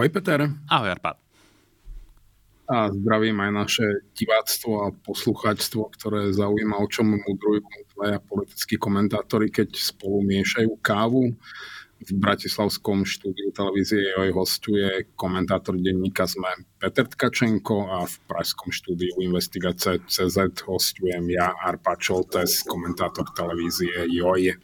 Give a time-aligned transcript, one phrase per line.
[0.00, 0.48] Ahoj Peter.
[0.72, 1.20] Ahoj Arpad.
[2.72, 3.84] A zdravím aj naše
[4.16, 7.60] diváctvo a posluchačstvo, ktoré zaujíma, o čom mudrujú
[7.92, 11.36] dvaja politickí komentátori, keď spolu miešajú kávu.
[12.00, 16.48] V Bratislavskom štúdiu televízie joj hostuje komentátor denníka sme
[16.80, 24.56] Peter Tkačenko a v Pražskom štúdiu Investigace CZ hostujem ja Arpa Čoltes, komentátor televízie joj.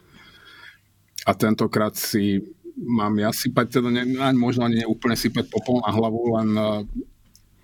[1.28, 2.41] A tentokrát si
[2.77, 4.05] mám ja sypať, teda ne,
[4.36, 6.84] možno ani úplne sypať popol na hlavu, len uh,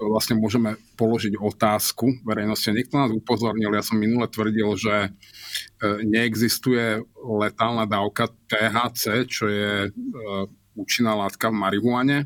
[0.00, 2.72] vlastne môžeme položiť otázku verejnosti.
[2.72, 9.92] Niekto nás upozornil, ja som minule tvrdil, že uh, neexistuje letálna dávka THC, čo je
[9.92, 12.18] uh, účinná látka v marihuane.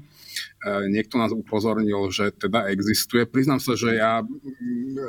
[0.67, 3.27] Niekto nás upozornil, že teda existuje.
[3.27, 4.23] Priznám sa, že ja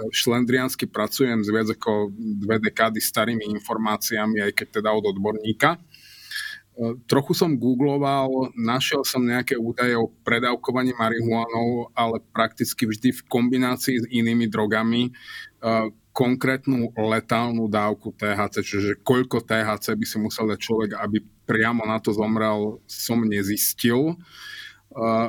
[0.09, 5.77] šlendriansky pracujem s viac ako dve dekády starými informáciami, aj keď teda od odborníka
[7.09, 13.97] Trochu som googloval, našiel som nejaké údaje o predávkovaní marihuanou, ale prakticky vždy v kombinácii
[13.97, 15.09] s inými drogami
[16.13, 22.01] konkrétnu letálnu dávku THC, čiže koľko THC by si musel dať človek, aby priamo na
[22.01, 24.17] to zomrel, som nezistil.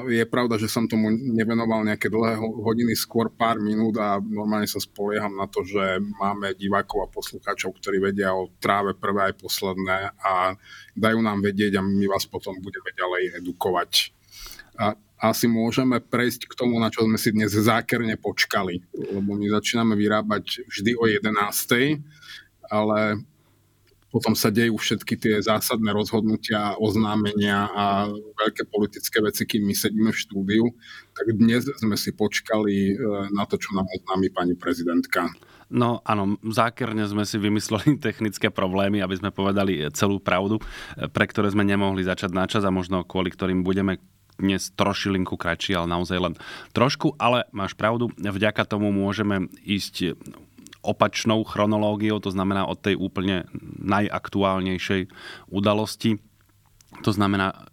[0.09, 4.81] Je pravda, že som tomu nevenoval nejaké dlhé hodiny, skôr pár minút a normálne sa
[4.81, 10.17] spolieham na to, že máme divákov a poslucháčov, ktorí vedia o tráve prvé aj posledné
[10.25, 10.57] a
[10.97, 14.17] dajú nám vedieť a my vás potom budeme ďalej edukovať.
[14.81, 19.53] A asi môžeme prejsť k tomu, na čo sme si dnes zákerne počkali, lebo my
[19.53, 22.01] začíname vyrábať vždy o 11.
[22.73, 23.21] ale
[24.09, 28.09] potom sa dejú všetky tie zásadné rozhodnutia, oznámenia a
[28.41, 30.65] veľké politické veci, kým my sedíme v štúdiu.
[31.13, 32.95] Tak dnes sme si počkali e,
[33.37, 35.29] na to, čo nám oznámi pani prezidentka.
[35.69, 40.57] No áno, zákerne sme si vymysleli technické problémy, aby sme povedali celú pravdu,
[41.13, 44.01] pre ktoré sme nemohli začať na čas a možno kvôli ktorým budeme
[44.39, 46.35] dnes trošilinku kratší, ale naozaj len
[46.71, 50.15] trošku, ale máš pravdu, vďaka tomu môžeme ísť
[50.89, 53.45] opačnou chronológiou, to znamená od tej úplne
[53.85, 55.13] najaktuálnejšej
[55.53, 56.17] udalosti.
[57.05, 57.69] To znamená,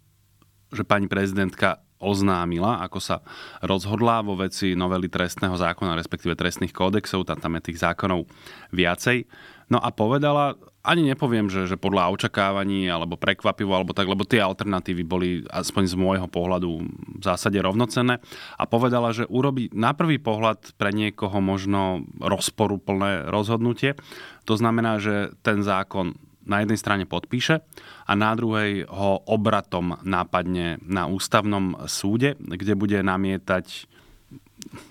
[0.68, 3.24] že pani prezidentka oznámila, ako sa
[3.64, 8.28] rozhodla vo veci novely trestného zákona, respektíve trestných kódexov, tam, tam je tých zákonov
[8.68, 9.24] viacej.
[9.72, 14.38] No a povedala, ani nepoviem, že, že podľa očakávaní alebo prekvapivo alebo tak, lebo tie
[14.38, 16.70] alternatívy boli aspoň z môjho pohľadu
[17.18, 18.22] v zásade rovnocenné
[18.54, 23.98] a povedala, že urobí na prvý pohľad pre niekoho možno rozporuplné rozhodnutie.
[24.46, 26.14] To znamená, že ten zákon
[26.46, 27.58] na jednej strane podpíše
[28.06, 33.90] a na druhej ho obratom nápadne na ústavnom súde, kde bude namietať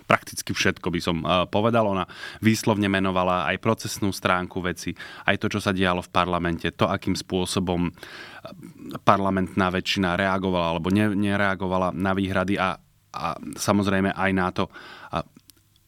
[0.05, 1.87] prakticky všetko by som eh, povedal.
[1.91, 2.05] Ona
[2.41, 4.95] výslovne menovala aj procesnú stránku veci,
[5.27, 7.93] aj to, čo sa dialo v parlamente, to, akým spôsobom eh,
[9.03, 12.77] parlamentná väčšina reagovala alebo nereagovala na výhrady a,
[13.15, 13.25] a
[13.55, 14.67] samozrejme aj na to,
[15.13, 15.21] a,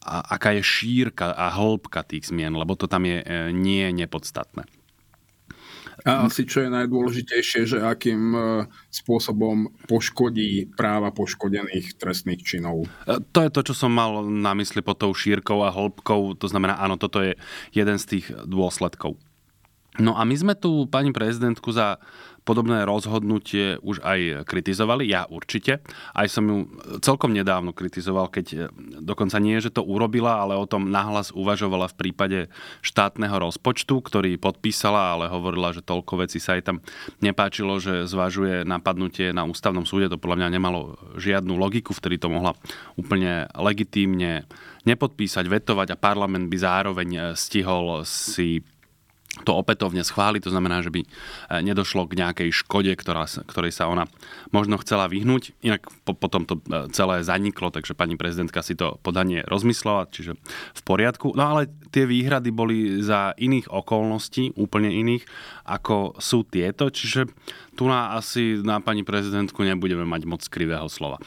[0.08, 4.77] a aká je šírka a hĺbka tých zmien, lebo to tam je eh, nie nepodstatné.
[6.08, 8.40] A asi čo je najdôležitejšie, že akým e,
[8.88, 12.88] spôsobom poškodí práva poškodených trestných činov.
[13.04, 16.40] E, to je to, čo som mal na mysli pod tou šírkou a hĺbkou.
[16.40, 17.36] To znamená, áno, toto je
[17.76, 19.20] jeden z tých dôsledkov.
[19.98, 21.98] No a my sme tu pani prezidentku za
[22.48, 25.84] podobné rozhodnutie už aj kritizovali, ja určite.
[26.16, 26.64] Aj som ju
[27.04, 28.58] celkom nedávno kritizoval, keď e,
[29.04, 32.38] dokonca nie, že to urobila, ale o tom nahlas uvažovala v prípade
[32.80, 36.80] štátneho rozpočtu, ktorý podpísala, ale hovorila, že toľko vecí sa jej tam
[37.20, 40.08] nepáčilo, že zvažuje napadnutie na ústavnom súde.
[40.08, 42.56] To podľa mňa nemalo žiadnu logiku, vtedy to mohla
[42.96, 44.48] úplne legitímne
[44.88, 48.64] nepodpísať, vetovať a parlament by zároveň e, stihol si
[49.44, 51.08] to opätovne schváli, to znamená, že by e,
[51.62, 54.10] nedošlo k nejakej škode, ktorá, ktorej sa ona
[54.50, 55.54] možno chcela vyhnúť.
[55.62, 60.38] Inak po, potom to e, celé zaniklo, takže pani prezidentka si to podanie rozmyslela, čiže
[60.74, 61.34] v poriadku.
[61.38, 65.24] No ale tie výhrady boli za iných okolností, úplne iných,
[65.66, 67.28] ako sú tieto, čiže
[67.78, 71.22] tu na asi na pani prezidentku nebudeme mať moc krivého slova.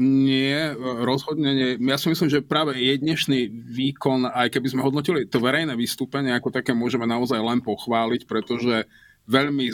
[0.00, 1.70] Nie, rozhodne nie.
[1.80, 6.32] Ja si myslím, že práve je dnešný výkon, aj keby sme hodnotili to verejné vystúpenie,
[6.32, 8.88] ako také môžeme naozaj len pochváliť, pretože
[9.28, 9.68] veľmi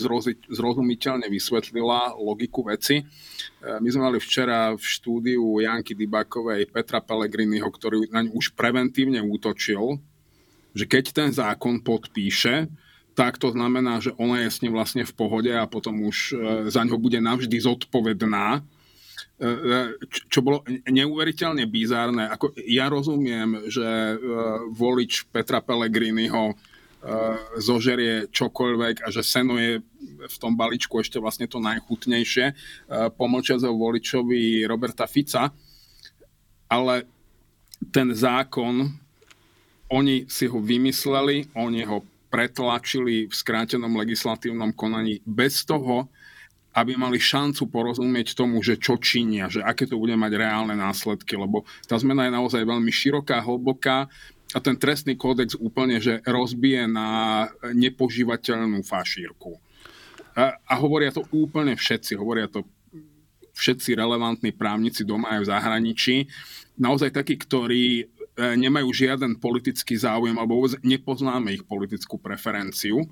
[0.50, 3.00] zrozumiteľne vysvetlila logiku veci.
[3.00, 3.05] E,
[3.79, 9.23] my sme mali včera v štúdiu Janky Dybakovej Petra Pellegriniho, ktorý na ňu už preventívne
[9.23, 10.03] útočil,
[10.75, 12.67] že keď ten zákon podpíše,
[13.15, 16.67] tak to znamená, že ona je s ním vlastne v pohode a potom už e,
[16.67, 18.67] za ňo bude navždy zodpovedná.
[19.35, 19.49] E,
[20.31, 22.31] čo bolo neuveriteľne bizárne.
[22.31, 24.15] Ako ja rozumiem, že
[24.71, 26.55] volič Petra Pellegriniho
[27.61, 29.85] zožerie čokoľvek a že seno je
[30.25, 32.56] v tom balíčku ešte vlastne to najchutnejšie.
[33.21, 35.53] Pomlčia voličovi Roberta Fica.
[36.65, 37.05] Ale
[37.93, 38.88] ten zákon,
[39.93, 42.00] oni si ho vymysleli, oni ho
[42.32, 46.09] pretlačili v skrátenom legislatívnom konaní bez toho,
[46.75, 51.38] aby mali šancu porozumieť tomu, že čo činia, že aké to bude mať reálne následky,
[51.38, 54.11] lebo tá zmena je naozaj veľmi široká, hlboká
[54.55, 59.55] a ten trestný kódex úplne, že rozbije na nepožívateľnú fašírku.
[60.35, 62.67] A, a hovoria to úplne všetci, hovoria to
[63.55, 66.17] všetci relevantní právnici doma aj v zahraničí.
[66.75, 68.05] Naozaj takí, ktorí e,
[68.59, 73.06] nemajú žiaden politický záujem alebo vôbec nepoznáme ich politickú preferenciu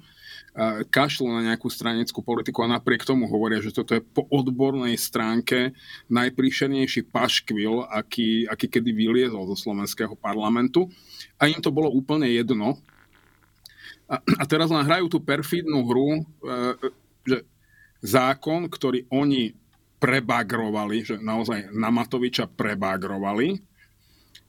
[0.93, 5.73] kašľú na nejakú stranickú politiku a napriek tomu hovoria, že toto je po odbornej stránke
[6.13, 10.93] najpríšernejší paškvil, aký, aký kedy vyliezol zo slovenského parlamentu.
[11.41, 12.77] A im to bolo úplne jedno.
[14.05, 16.23] A, a teraz len hrajú tú perfídnu hru, e,
[17.25, 17.39] že
[18.05, 19.57] zákon, ktorý oni
[19.97, 23.57] prebagrovali, že naozaj na Matoviča prebagrovali,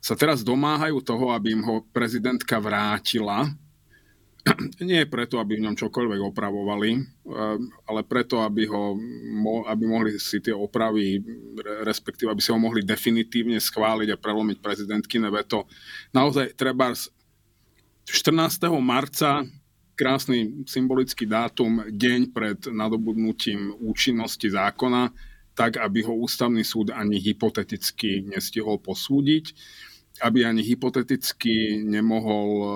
[0.04, 3.56] sa teraz domáhajú toho, aby im ho prezidentka vrátila
[4.84, 7.58] nie preto, aby v ňom čokoľvek opravovali, eh,
[7.88, 9.00] ale preto, aby, ho,
[9.68, 11.24] aby mohli si tie opravy,
[11.88, 15.66] respektíve aby si ho mohli definitívne schváliť a prelomiť prezidentky veto.
[16.12, 16.92] Naozaj treba
[18.04, 18.68] 14.
[18.84, 19.48] marca
[19.94, 25.14] krásny symbolický dátum, deň pred nadobudnutím účinnosti zákona,
[25.54, 29.54] tak aby ho ústavný súd ani hypoteticky nestihol posúdiť
[30.22, 32.68] aby ani hypoteticky nemohol e,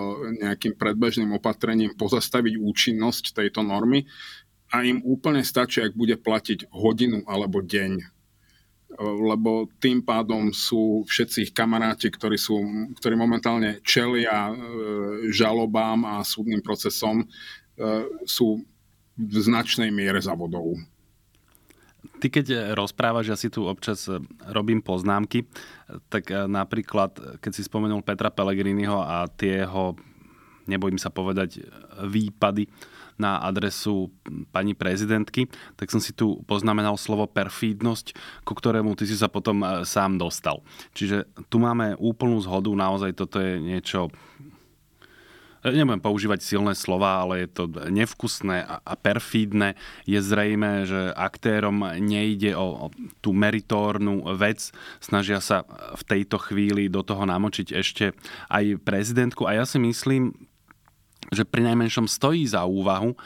[0.42, 4.10] nejakým predbežným opatrením pozastaviť účinnosť tejto normy
[4.74, 7.92] a im úplne stačí, ak bude platiť hodinu alebo deň.
[8.02, 8.06] E,
[9.04, 12.58] lebo tým pádom sú všetci ich kamaráti, ktorí, sú,
[12.98, 14.54] ktorí momentálne čelia e,
[15.30, 17.28] žalobám a súdnym procesom,
[18.26, 18.66] sú
[19.14, 20.74] v značnej miere za vodou.
[22.18, 24.18] Ty keď rozprávaš, ja si tu občas e,
[24.50, 25.46] robím poznámky,
[26.10, 29.94] tak e, napríklad, keď si spomenul Petra Pellegriniho a tie jeho,
[30.66, 31.62] nebojím sa povedať,
[32.02, 32.66] výpady
[33.18, 34.14] na adresu
[34.54, 38.14] pani prezidentky, tak som si tu poznamenal slovo perfídnosť,
[38.46, 40.62] ku ktorému ty si sa potom sám dostal.
[40.94, 44.14] Čiže tu máme úplnú zhodu, naozaj toto je niečo
[45.72, 49.74] nebudem používať silné slova, ale je to nevkusné a perfídne.
[50.04, 54.72] Je zrejme, že aktérom nejde o, tú meritórnu vec.
[55.00, 55.64] Snažia sa
[55.98, 58.16] v tejto chvíli do toho namočiť ešte
[58.52, 59.48] aj prezidentku.
[59.50, 60.36] A ja si myslím,
[61.34, 63.18] že pri najmenšom stojí za úvahu,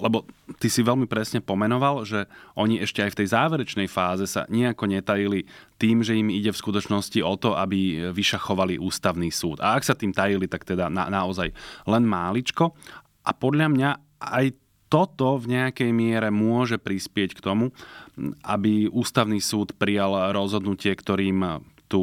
[0.00, 0.28] lebo
[0.60, 4.86] ty si veľmi presne pomenoval, že oni ešte aj v tej záverečnej fáze sa nejako
[4.88, 5.48] netajili
[5.80, 9.60] tým, že im ide v skutočnosti o to, aby vyšachovali ústavný súd.
[9.64, 11.52] A ak sa tým tajili, tak teda na, naozaj
[11.88, 12.72] len máličko.
[13.26, 13.90] A podľa mňa
[14.22, 14.54] aj
[14.86, 17.74] toto v nejakej miere môže prispieť k tomu,
[18.46, 22.02] aby ústavný súd prijal rozhodnutie, ktorým tú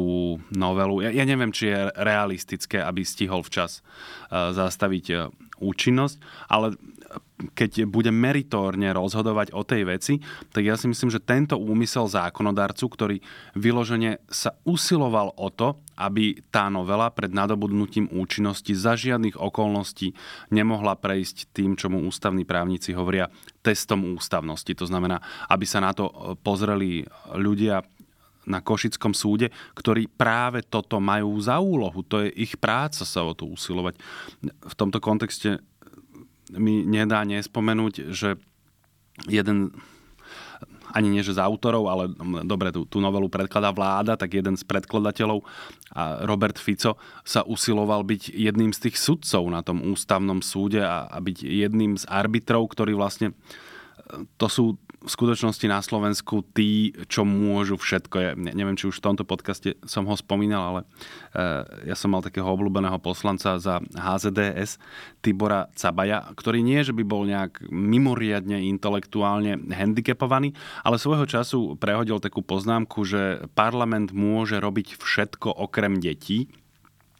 [0.52, 1.04] novelu.
[1.04, 5.28] Ja, ja neviem, či je realistické, aby stihol včas uh, zastaviť uh,
[5.60, 6.16] účinnosť,
[6.48, 6.76] ale
[7.52, 10.14] keď bude meritorne rozhodovať o tej veci,
[10.54, 13.16] tak ja si myslím, že tento úmysel zákonodarcu, ktorý
[13.58, 20.14] vyložene sa usiloval o to, aby tá novela pred nadobudnutím účinnosti za žiadnych okolností
[20.54, 23.30] nemohla prejsť tým, čo mu ústavní právnici hovoria,
[23.62, 24.70] testom ústavnosti.
[24.78, 25.18] To znamená,
[25.50, 27.82] aby sa na to pozreli ľudia
[28.44, 32.04] na Košickom súde, ktorí práve toto majú za úlohu.
[32.12, 33.96] To je ich práca sa o to usilovať.
[34.44, 35.64] V tomto kontexte
[36.52, 38.36] mi nedá nespomenúť, že
[39.30, 39.72] jeden
[40.94, 42.04] ani nie že z autorov, ale
[42.46, 45.42] dobre, tú, tú novelu predkladá vláda, tak jeden z predkladateľov,
[45.90, 46.94] a Robert Fico,
[47.26, 51.98] sa usiloval byť jedným z tých sudcov na tom ústavnom súde a, a byť jedným
[51.98, 53.34] z arbitrov, ktorí vlastne
[54.38, 58.16] to sú v skutočnosti na Slovensku tí, čo môžu všetko.
[58.16, 60.80] Ja neviem, či už v tomto podcaste som ho spomínal, ale
[61.84, 64.80] ja som mal takého obľúbeného poslanca za HZDS,
[65.20, 72.16] Tibora Cabaja, ktorý nie, že by bol nejak mimoriadne intelektuálne handicapovaný, ale svojho času prehodil
[72.24, 76.48] takú poznámku, že parlament môže robiť všetko okrem detí.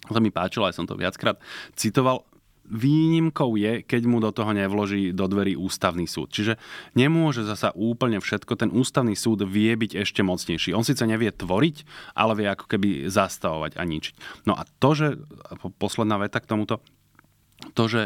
[0.08, 1.36] To mi páčilo, aj som to viackrát
[1.76, 2.24] citoval.
[2.64, 6.32] Výnimkou je, keď mu do toho nevloží do dverí ústavný súd.
[6.32, 6.56] Čiže
[6.96, 8.56] nemôže zasa úplne všetko.
[8.56, 10.72] Ten ústavný súd vie byť ešte mocnejší.
[10.72, 11.84] On síce nevie tvoriť,
[12.16, 14.46] ale vie ako keby zastavovať a ničiť.
[14.48, 15.08] No a to, že,
[15.76, 16.80] posledná veta k tomuto,
[17.72, 18.02] to, že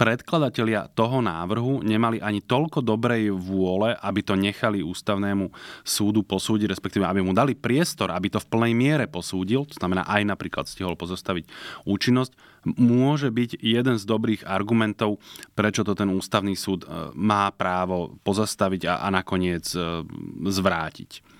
[0.00, 5.52] predkladatelia toho návrhu nemali ani toľko dobrej vôle, aby to nechali ústavnému
[5.84, 10.08] súdu posúdiť, respektíve aby mu dali priestor, aby to v plnej miere posúdil, to znamená
[10.08, 11.44] aj napríklad stihol pozastaviť
[11.84, 12.32] účinnosť,
[12.80, 15.20] môže byť jeden z dobrých argumentov,
[15.52, 20.00] prečo to ten ústavný súd e, má právo pozastaviť a, a nakoniec e,
[20.48, 21.39] zvrátiť.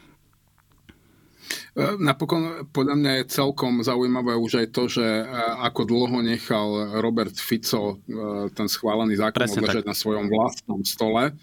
[1.70, 5.24] E, napokon podľa mňa je celkom zaujímavé už aj to, že e,
[5.66, 9.90] ako dlho nechal Robert Fico e, ten schválený zákon Presne odležať tak.
[9.90, 11.34] na svojom vlastnom stole,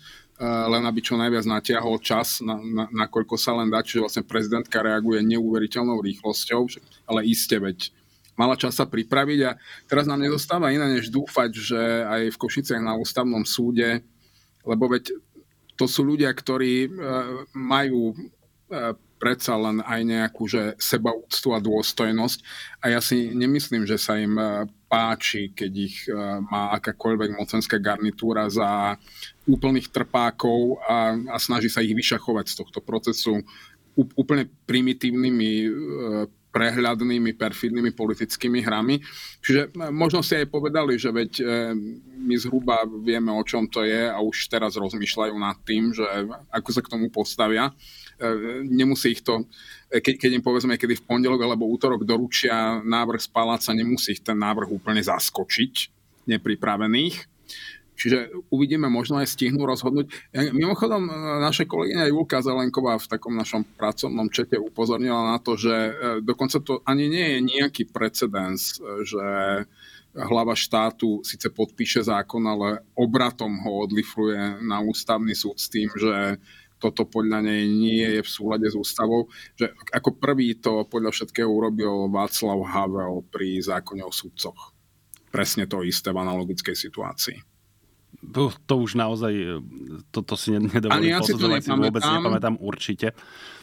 [0.46, 4.86] len aby čo najviac natiahol čas, na, na, nakoľko sa len dá, čiže vlastne prezidentka
[4.86, 6.62] reaguje neuveriteľnou rýchlosťou,
[7.10, 7.90] ale iste veď
[8.38, 9.58] mala čas sa pripraviť a
[9.90, 14.06] teraz nám nezostáva iné, než dúfať, že aj v Košiciach na ústavnom súde,
[14.62, 15.10] lebo veď
[15.74, 16.86] to sú ľudia, ktorí
[17.58, 18.14] majú
[19.18, 22.40] predsa len aj nejakú že sebaúctu a dôstojnosť.
[22.86, 26.14] A ja si nemyslím, že sa im e, páči, keď ich e,
[26.48, 28.96] má akákoľvek mocenská garnitúra za
[29.50, 33.42] úplných trpákov a, a snaží sa ich vyšachovať z tohto procesu
[33.98, 35.70] úplne primitívnymi e,
[36.48, 38.98] prehľadnými, perfidnými politickými hrami.
[39.46, 41.32] Čiže možno si aj povedali, že veď
[42.18, 46.02] my zhruba vieme, o čom to je a už teraz rozmýšľajú nad tým, že
[46.50, 47.78] ako sa k tomu postavia.
[48.18, 48.28] E,
[48.66, 49.46] nemusí ich to,
[49.94, 54.18] e, ke, keď im povedzme, kedy v pondelok alebo útorok doručia návrh z paláca, nemusí
[54.18, 55.74] ich ten návrh úplne zaskočiť
[56.26, 57.38] nepripravených.
[57.98, 60.34] Čiže uvidíme, možno aj stihnú rozhodnúť.
[60.34, 61.14] Mimochodom, e,
[61.46, 65.74] naša kolegyňa Julka Zelenková v takom našom pracovnom čete upozornila na to, že
[66.26, 69.26] dokonca to ani nie je nejaký precedens, že
[70.18, 76.42] hlava štátu síce podpíše zákon, ale obratom ho odlifruje na ústavný súd s tým, že
[76.78, 81.50] toto podľa nej nie je v súlade s ústavou, že ako prvý to podľa všetkého
[81.50, 84.74] urobil Václav Havel pri zákone o súdcoch.
[85.34, 87.38] Presne to isté v analogickej situácii.
[88.18, 89.62] To, to už naozaj,
[90.10, 93.14] toto to si nedovolím ja posudzovať, si, si vôbec nepamätám určite.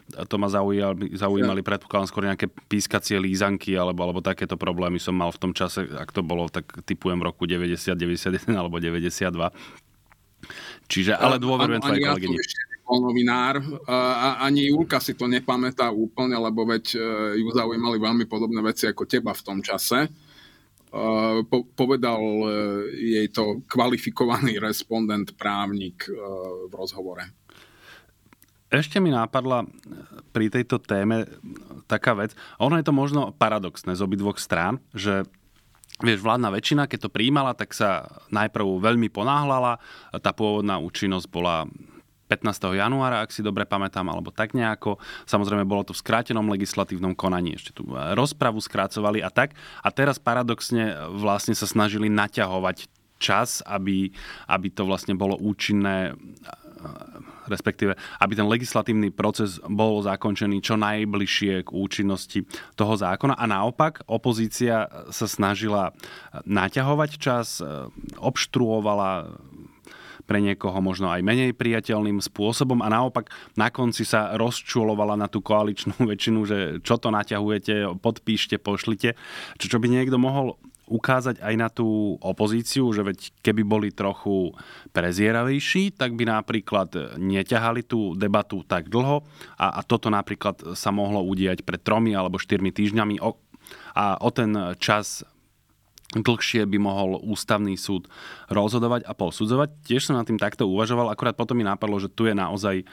[0.04, 1.68] To ma zaujímali, zaujímali ja.
[1.74, 6.12] predpokladám skôr nejaké pískacie lízanky alebo, alebo takéto problémy som mal v tom čase, ak
[6.12, 9.32] to bolo, tak typujem v roku 90, 91 alebo 92.
[10.92, 12.36] Čiže, ale dôverujem tvojej kolegyni.
[12.36, 13.58] Ja bol novinár.
[13.88, 16.98] A ani Julka si to nepamätá úplne, lebo veď e,
[17.40, 20.04] ju zaujímali veľmi podobné veci ako teba v tom čase.
[20.04, 20.08] E,
[21.48, 22.20] po, povedal
[22.92, 26.04] jej to kvalifikovaný respondent právnik
[26.68, 27.24] v rozhovore.
[28.68, 29.64] Ešte mi nápadla
[30.34, 31.30] pri tejto téme
[31.86, 32.34] taká vec.
[32.58, 35.24] Ono je to možno paradoxné z obidvoch strán, že
[36.02, 39.78] Vieš, vládna väčšina, keď to príjmala, tak sa najprv veľmi ponáhlala.
[40.18, 41.70] Tá pôvodná účinnosť bola
[42.34, 42.74] 15.
[42.74, 44.98] januára, ak si dobre pamätám, alebo tak nejako.
[45.30, 49.54] Samozrejme, bolo to v skrátenom legislatívnom konaní, ešte tu rozpravu skrácovali a tak.
[49.86, 52.90] A teraz paradoxne vlastne sa snažili naťahovať
[53.22, 54.10] čas, aby,
[54.50, 56.18] aby to vlastne bolo účinné
[57.48, 63.36] respektíve, aby ten legislatívny proces bol zakončený čo najbližšie k účinnosti toho zákona.
[63.36, 65.92] A naopak, opozícia sa snažila
[66.44, 67.60] naťahovať čas,
[68.20, 69.32] obštruovala
[70.24, 75.44] pre niekoho možno aj menej priateľným spôsobom a naopak na konci sa rozčulovala na tú
[75.44, 79.16] koaličnú väčšinu, že čo to naťahujete, podpíšte, pošlite.
[79.60, 84.52] Čo, čo by niekto mohol ukázať aj na tú opozíciu, že veď keby boli trochu
[84.92, 89.24] prezieravejší, tak by napríklad neťahali tú debatu tak dlho
[89.56, 93.32] a, a toto napríklad sa mohlo udiať pred tromi alebo štyrmi týždňami o,
[93.96, 95.24] a o ten čas
[96.12, 98.06] dlhšie by mohol ústavný súd
[98.52, 99.88] rozhodovať a posudzovať.
[99.88, 102.86] Tiež som nad tým takto uvažoval, akurát potom mi napadlo, že tu je naozaj eh,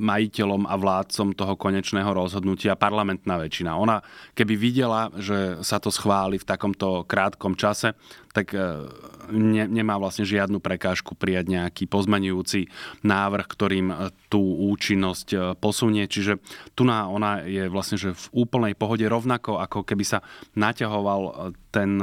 [0.00, 3.78] majiteľom a vládcom toho konečného rozhodnutia parlamentná väčšina.
[3.78, 4.02] Ona
[4.34, 7.94] keby videla, že sa to schváli v takomto krátkom čase,
[8.32, 8.84] tak eh,
[9.30, 12.72] ne, nemá vlastne žiadnu prekážku prijať nejaký pozmenujúci
[13.04, 13.96] návrh, ktorým eh,
[14.32, 14.40] tú
[14.72, 16.08] účinnosť posunie.
[16.08, 16.40] Čiže
[16.72, 20.18] tu ona je vlastne že v úplnej pohode rovnako, ako keby sa
[20.58, 22.00] naťahoval ten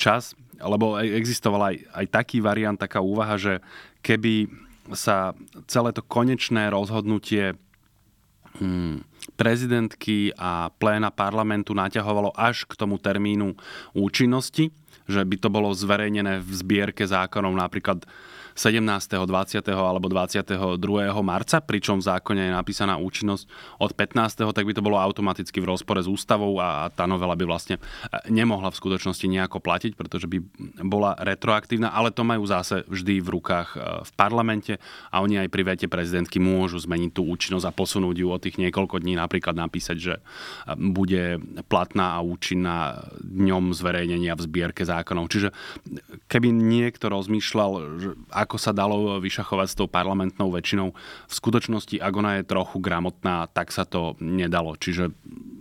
[0.00, 3.60] čas, lebo existoval aj, aj taký variant, taká úvaha, že
[4.00, 4.48] keby
[4.96, 5.36] sa
[5.68, 7.54] celé to konečné rozhodnutie
[8.58, 9.04] hmm,
[9.36, 13.54] prezidentky a pléna parlamentu naťahovalo až k tomu termínu
[13.92, 14.72] účinnosti,
[15.08, 18.04] že by to bolo zverejnené v zbierke zákonov napríklad
[18.58, 18.82] 17.,
[19.22, 19.62] 20.
[19.70, 20.66] alebo 22.
[21.22, 23.46] marca, pričom v zákone je napísaná účinnosť
[23.78, 27.46] od 15., tak by to bolo automaticky v rozpore s ústavou a tá novela by
[27.46, 27.80] vlastne e,
[28.34, 30.42] nemohla v skutočnosti nejako platiť, pretože by
[30.82, 34.82] bola retroaktívna, ale to majú zase vždy v rukách e, v parlamente
[35.14, 38.58] a oni aj pri vete prezidentky môžu zmeniť tú účinnosť a posunúť ju o tých
[38.58, 40.22] niekoľko dní, napríklad napísať, že e,
[40.74, 41.38] bude
[41.70, 45.30] platná a účinná dňom zverejnenia v zbierke zákonov.
[45.30, 45.54] Čiže
[46.26, 47.70] keby niekto rozmýšľal,
[48.02, 48.08] že
[48.48, 50.96] ako sa dalo vyšachovať s tou parlamentnou väčšinou.
[51.28, 54.72] V skutočnosti, ak ona je trochu gramotná, tak sa to nedalo.
[54.72, 55.12] Čiže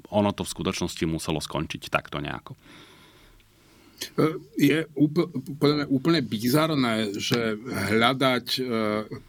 [0.08, 2.56] ono to v skutočnosti muselo skončiť takto nejako.
[4.56, 7.60] Je úplne, úplne bizarné, že
[7.92, 8.62] hľadať, e,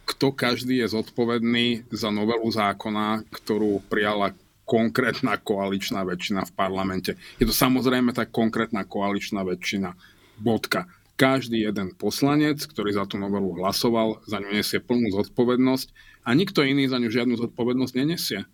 [0.07, 4.31] kto každý je zodpovedný za novelu zákona, ktorú prijala
[4.69, 7.17] konkrétna koaličná väčšina v parlamente.
[7.41, 9.97] Je to samozrejme tá konkrétna koaličná väčšina.
[10.37, 10.85] Bodka
[11.19, 15.91] každý jeden poslanec, ktorý za tú novelu hlasoval, za ňu nesie plnú zodpovednosť
[16.23, 18.47] a nikto iný za ňu žiadnu zodpovednosť nenesie.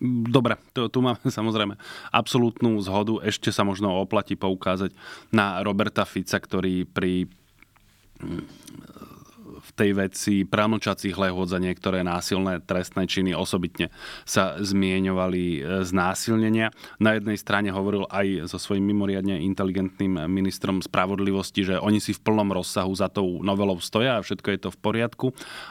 [0.00, 1.76] Dobre, to, tu máme samozrejme
[2.08, 3.20] absolútnu zhodu.
[3.20, 4.96] Ešte sa možno oplatí poukázať
[5.28, 7.28] na Roberta Fica, ktorý pri
[8.18, 9.07] v
[9.78, 13.94] tej veci pramlčacích lehôd za niektoré násilné trestné činy osobitne
[14.26, 16.74] sa zmieňovali e, znásilnenia.
[16.98, 22.24] Na jednej strane hovoril aj so svojím mimoriadne inteligentným ministrom spravodlivosti, že oni si v
[22.26, 25.26] plnom rozsahu za tou novelou stoja a všetko je to v poriadku,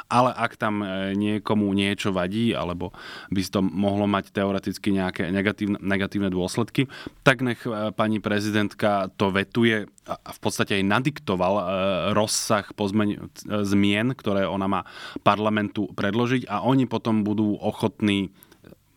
[0.08, 2.96] ale ak tam e, niekomu niečo vadí, alebo
[3.28, 6.88] by to mohlo mať teoreticky nejaké negatívne, negatívne dôsledky,
[7.28, 11.54] tak nech e, pani prezidentka to vetuje a v podstate aj nadiktoval
[12.16, 13.28] rozsah pozmeň,
[13.68, 14.82] zmien zmien, ktoré ona má
[15.26, 18.30] parlamentu predložiť a oni potom budú ochotní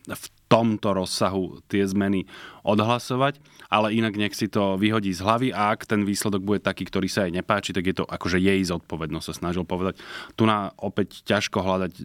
[0.05, 2.27] v tomto rozsahu tie zmeny
[2.65, 3.39] odhlasovať,
[3.71, 7.07] ale inak nech si to vyhodí z hlavy a ak ten výsledok bude taký, ktorý
[7.07, 10.01] sa jej nepáči, tak je to akože jej zodpovednosť, sa snažil povedať.
[10.35, 12.03] Tu na opäť ťažko hľadať e,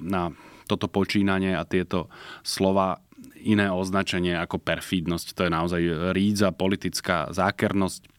[0.00, 0.32] na
[0.64, 2.08] toto počínanie a tieto
[2.40, 3.02] slova
[3.44, 5.36] iné označenie ako perfídnosť.
[5.36, 5.82] To je naozaj
[6.16, 8.15] rídza, politická zákernosť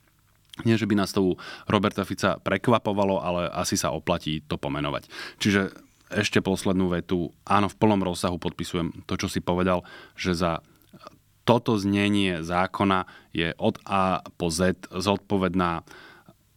[0.65, 1.37] nie, že by nás to
[1.69, 5.09] Roberta Fica prekvapovalo, ale asi sa oplatí to pomenovať.
[5.37, 5.75] Čiže
[6.07, 7.35] ešte poslednú vetu.
[7.43, 9.83] Áno, v plnom rozsahu podpisujem to, čo si povedal,
[10.15, 10.63] že za
[11.47, 15.87] toto znenie zákona je od A po Z zodpovedná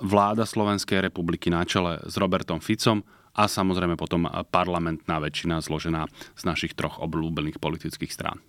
[0.03, 6.43] vláda Slovenskej republiky na čele s Robertom Ficom a samozrejme potom parlamentná väčšina zložená z
[6.43, 8.43] našich troch obľúbených politických strán.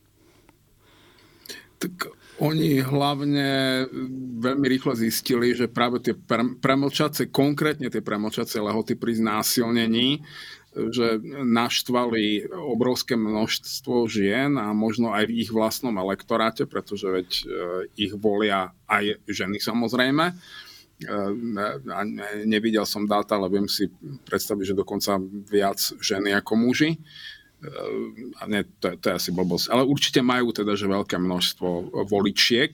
[1.77, 2.09] Tak
[2.41, 3.49] oni hlavne
[4.41, 6.17] veľmi rýchlo zistili, že práve tie
[6.57, 10.25] premlčace, konkrétne tie premlčace lehoty pri znásilnení,
[10.71, 17.43] že naštvali obrovské množstvo žien a možno aj v ich vlastnom elektoráte, pretože veď e,
[17.99, 20.31] ich volia aj ženy samozrejme.
[20.31, 20.35] E,
[22.47, 23.91] nevidel som dáta, ale viem si
[24.23, 25.19] predstaviť, že dokonca
[25.51, 26.95] viac ženy ako muži.
[27.61, 31.93] Ehm, a nie, to, to je asi blbosť, ale určite majú teda, že veľké množstvo
[32.09, 32.73] voličiek,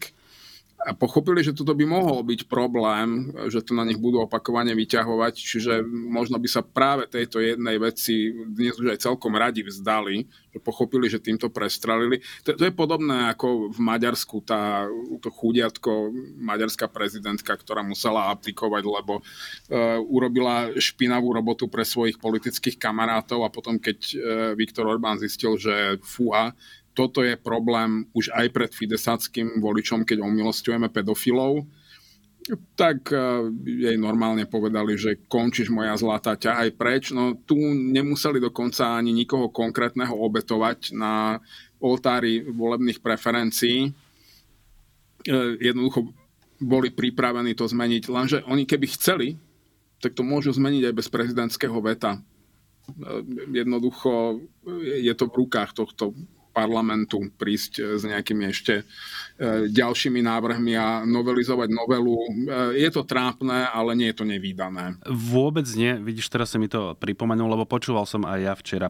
[0.77, 5.33] a pochopili, že toto by mohol byť problém, že to na nich budú opakovane vyťahovať,
[5.33, 10.59] čiže možno by sa práve tejto jednej veci dnes už aj celkom radi vzdali, že
[10.61, 12.21] pochopili, že týmto prestralili.
[12.45, 14.85] To, to je podobné ako v Maďarsku tá
[15.17, 22.77] to chudiatko, maďarská prezidentka, ktorá musela aplikovať, lebo uh, urobila špinavú robotu pre svojich politických
[22.77, 24.13] kamarátov a potom, keď uh,
[24.53, 26.53] Viktor Orbán zistil, že fúha,
[26.97, 31.61] toto je problém už aj pred fidesáckým voličom, keď omilostujeme pedofilov,
[32.73, 33.19] tak e,
[33.85, 37.11] jej normálne povedali, že končíš moja zlatá, ťahaj preč.
[37.11, 41.43] No tu nemuseli dokonca ani nikoho konkrétneho obetovať na
[41.83, 43.79] oltári volebných preferencií.
[43.85, 43.91] E,
[45.59, 46.07] jednoducho
[46.57, 49.37] boli pripravení to zmeniť, lenže oni keby chceli,
[50.01, 52.17] tak to môžu zmeniť aj bez prezidentského veta.
[52.17, 52.21] E,
[53.53, 54.39] jednoducho
[55.03, 56.15] je to v rukách tohto
[56.57, 62.17] parlamentu prísť eh, s nejakými ešte eh, ďalšími návrhmi a novelizovať novelu.
[62.17, 64.97] Eh, je to trápne, ale nie je to nevýdané.
[65.05, 65.93] Vôbec nie.
[66.01, 68.89] Vidíš, teraz sa mi to pripomenul, lebo počúval som aj ja včera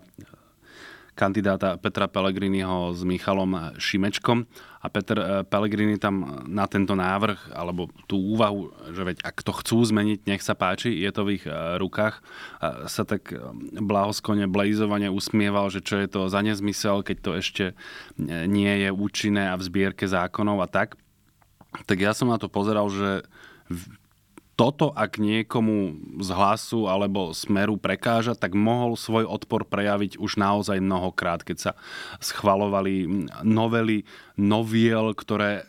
[1.17, 4.45] kandidáta Petra Pellegriniho s Michalom Šimečkom
[4.77, 9.51] a Peter eh, Pellegrini tam na tento návrh alebo tú úvahu, že veď ak to
[9.57, 12.21] chcú zmeniť, nech sa páči, je to v ich eh, rukách,
[12.85, 13.41] sa tak eh,
[13.81, 17.65] blahoskone blejzovane usmieval, že čo je to za nezmysel, keď to ešte
[18.45, 20.95] nie je účinné a v zbierke zákonov a tak.
[21.89, 23.25] Tak ja som na to pozeral, že
[24.57, 30.81] toto, ak niekomu z hlasu alebo smeru prekáža, tak mohol svoj odpor prejaviť už naozaj
[30.81, 31.71] mnohokrát, keď sa
[32.17, 34.03] schvalovali novely,
[34.35, 35.63] noviel, ktoré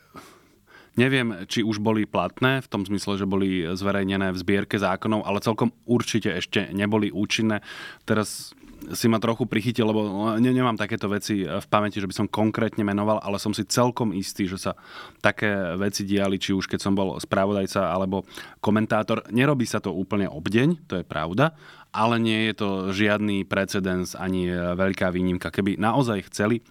[0.98, 5.38] Neviem, či už boli platné, v tom zmysle, že boli zverejnené v zbierke zákonov, ale
[5.38, 7.62] celkom určite ešte neboli účinné.
[8.03, 8.51] Teraz
[8.94, 12.86] si ma trochu prichytil, lebo ne, nemám takéto veci v pamäti, že by som konkrétne
[12.86, 14.72] menoval, ale som si celkom istý, že sa
[15.20, 18.24] také veci diali, či už keď som bol spravodajca alebo
[18.62, 19.26] komentátor.
[19.34, 21.52] Nerobí sa to úplne obdeň, to je pravda,
[21.92, 25.52] ale nie je to žiadny precedens ani veľká výnimka.
[25.52, 26.62] Keby naozaj chceli,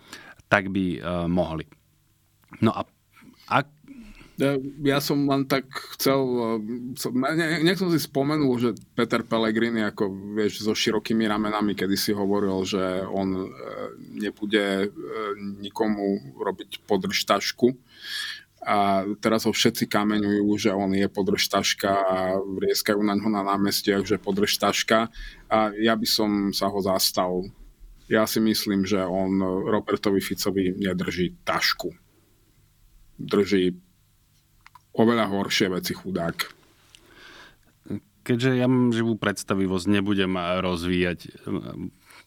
[0.48, 1.68] tak by uh, mohli.
[2.64, 2.88] No a
[3.48, 3.77] ak
[4.86, 5.66] ja som len tak
[5.98, 6.22] chcel,
[6.62, 12.14] eh, nech som si spomenul, že Peter Pellegrini, ako vieš, so širokými ramenami, kedy si
[12.14, 13.50] hovoril, že on eh,
[14.14, 14.90] nebude eh,
[15.58, 17.74] nikomu robiť podržtašku.
[18.68, 24.04] A teraz ho všetci kameňujú, že on je podržtaška a vrieskajú na ňo na námestiach,
[24.04, 25.08] že podržtaška.
[25.48, 27.48] A ja by som sa ho zastal.
[28.12, 31.96] Ja si myslím, že on Robertovi Ficovi nedrží tašku.
[33.16, 33.87] Drží
[34.98, 36.58] oveľa horšie veci chudák.
[38.26, 41.30] Keďže ja mám živú predstavivosť, nebudem rozvíjať e,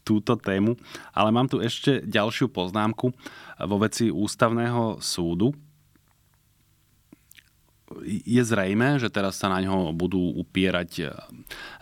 [0.01, 0.81] túto tému,
[1.13, 3.13] ale mám tu ešte ďalšiu poznámku
[3.61, 5.53] vo veci ústavného súdu.
[8.07, 11.05] Je zrejme, že teraz sa na ňo budú upierať e,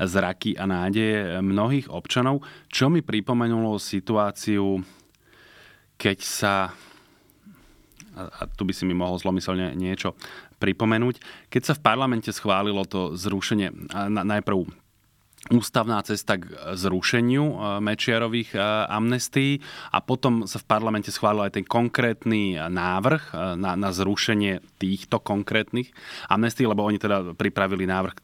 [0.02, 4.82] zraky a nádeje mnohých občanov, čo mi pripomenulo situáciu,
[5.94, 6.54] keď sa
[8.18, 10.18] a tu by si mi mohol zlomyselne niečo
[10.58, 11.22] pripomenúť.
[11.48, 13.70] Keď sa v parlamente schválilo to zrušenie,
[14.06, 14.68] najprv
[15.48, 19.62] ústavná cesta k zrušeniu e, Mečiarových e, amnestií
[19.94, 25.22] a potom sa v parlamente schválil aj ten konkrétny návrh e, na, na zrušenie týchto
[25.22, 25.94] konkrétnych
[26.28, 28.14] amnestií, lebo oni teda pripravili návrh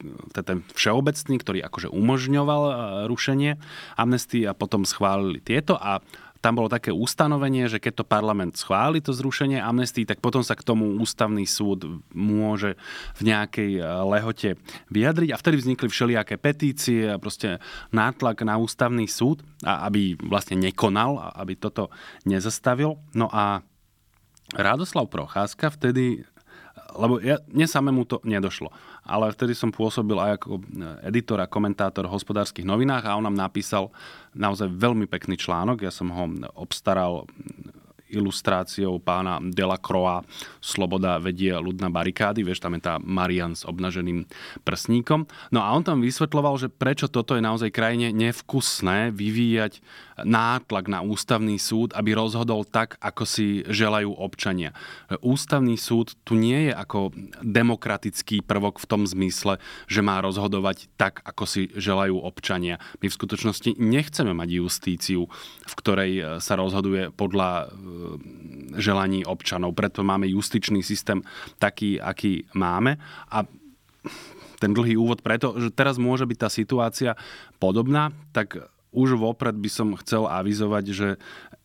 [0.42, 2.62] ten všeobecný, ktorý akože umožňoval
[3.08, 3.56] rušenie
[3.96, 6.02] amnestií a potom schválili tieto a
[6.44, 10.52] tam bolo také ustanovenie, že keď to parlament schváli to zrušenie amnestí, tak potom sa
[10.52, 12.76] k tomu ústavný súd môže
[13.16, 14.60] v nejakej e, lehote
[14.92, 17.64] vyjadriť a vtedy vznikli všelijaké petície a proste
[17.96, 21.88] nátlak na ústavný súd, aby vlastne nekonal, aby toto
[22.28, 23.00] nezastavil.
[23.16, 23.64] No a
[24.52, 26.28] Rádoslav Procházka vtedy
[26.94, 28.70] lebo ja, mne samému to nedošlo.
[29.04, 30.64] Ale vtedy som pôsobil aj ako
[31.04, 33.92] editor a komentátor v hospodárskych novinách a on nám napísal
[34.32, 35.84] naozaj veľmi pekný článok.
[35.84, 36.24] Ja som ho
[36.56, 37.28] obstaral
[38.14, 40.22] ilustráciou pána Delacroix
[40.62, 44.24] Sloboda vedie ľud na barikády, vieš, tam je tá Marian s obnaženým
[44.62, 45.26] prsníkom.
[45.50, 49.82] No a on tam vysvetloval, že prečo toto je naozaj krajine nevkusné vyvíjať
[50.22, 54.70] nátlak na ústavný súd, aby rozhodol tak, ako si želajú občania.
[55.18, 57.10] Ústavný súd tu nie je ako
[57.42, 59.58] demokratický prvok v tom zmysle,
[59.90, 62.78] že má rozhodovať tak, ako si želajú občania.
[63.02, 65.26] My v skutočnosti nechceme mať justíciu,
[65.66, 67.74] v ktorej sa rozhoduje podľa
[68.78, 69.76] želaní občanov.
[69.76, 71.22] Preto máme justičný systém
[71.58, 72.98] taký, aký máme.
[73.30, 73.44] A
[74.58, 77.10] ten dlhý úvod preto, že teraz môže byť tá situácia
[77.58, 78.64] podobná, tak
[78.94, 81.08] už vopred by som chcel avizovať, že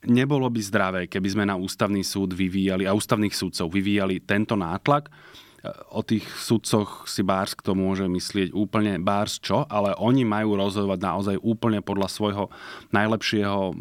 [0.04, 5.14] nebolo by zdravé, keby sme na ústavný súd vyvíjali a ústavných súdcov vyvíjali tento nátlak.
[5.92, 11.00] O tých sudcoch si Bárs kto môže myslieť úplne Bárs čo, ale oni majú rozhodovať
[11.04, 12.46] naozaj úplne podľa svojho
[12.96, 13.76] najlepšieho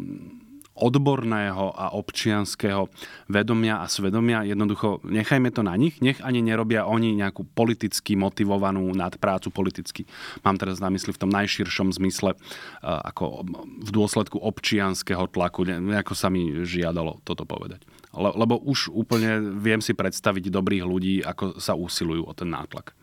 [0.79, 2.87] odborného a občianského
[3.27, 4.47] vedomia a svedomia.
[4.47, 10.07] Jednoducho nechajme to na nich, nech ani nerobia oni nejakú politicky motivovanú nadprácu politicky.
[10.47, 12.37] Mám teraz na mysli v tom najširšom zmysle e,
[12.83, 13.43] ako
[13.83, 17.83] v dôsledku občianského tlaku, ako sa mi žiadalo toto povedať.
[18.15, 22.98] Lebo už úplne viem si predstaviť dobrých ľudí, ako sa usilujú o ten nátlak.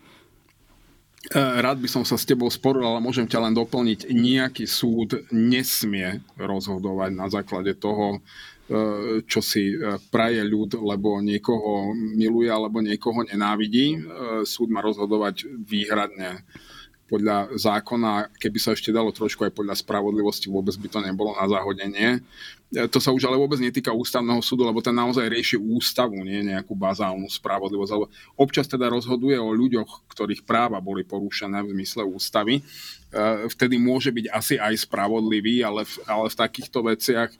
[1.27, 4.07] E, rád by som sa s tebou sporil, ale môžem ťa len doplniť.
[4.15, 8.19] Nejaký súd nesmie rozhodovať na základe toho, e,
[9.27, 13.99] čo si e, praje ľud, lebo niekoho miluje alebo niekoho nenávidí.
[14.47, 16.47] Súd má rozhodovať výhradne
[17.07, 21.47] podľa zákona, keby sa ešte dalo trošku aj podľa spravodlivosti, vôbec by to nebolo na
[21.47, 22.19] zahodenie.
[22.67, 26.75] To sa už ale vôbec netýka ústavného súdu, lebo ten naozaj rieši ústavu, nie nejakú
[26.75, 27.91] bazálnu spravodlivosť.
[27.95, 32.59] Lebo občas teda rozhoduje o ľuďoch, ktorých práva boli porušené v zmysle ústavy.
[32.59, 32.63] E,
[33.55, 37.31] vtedy môže byť asi aj spravodlivý, ale v, ale v takýchto veciach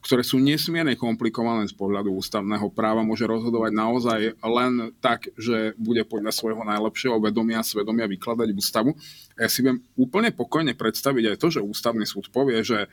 [0.00, 4.72] ktoré sú nesmierne komplikované z pohľadu ústavného práva, môže rozhodovať naozaj len
[5.04, 8.96] tak, že bude podľa svojho najlepšieho vedomia a svedomia vykladať ústavu.
[9.36, 12.88] Ja si viem úplne pokojne predstaviť aj to, že ústavný súd povie, že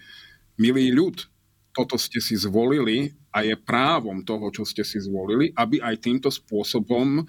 [0.59, 1.31] milý ľud,
[1.75, 6.31] toto ste si zvolili a je právom toho, čo ste si zvolili, aby aj týmto
[6.31, 7.27] spôsobom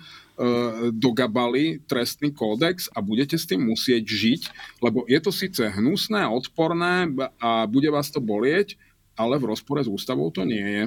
[0.94, 4.42] dogabali trestný kódex a budete s tým musieť žiť,
[4.86, 7.10] lebo je to síce hnusné, odporné
[7.42, 8.78] a bude vás to bolieť,
[9.16, 10.84] ale v rozpore s ústavou to nie je.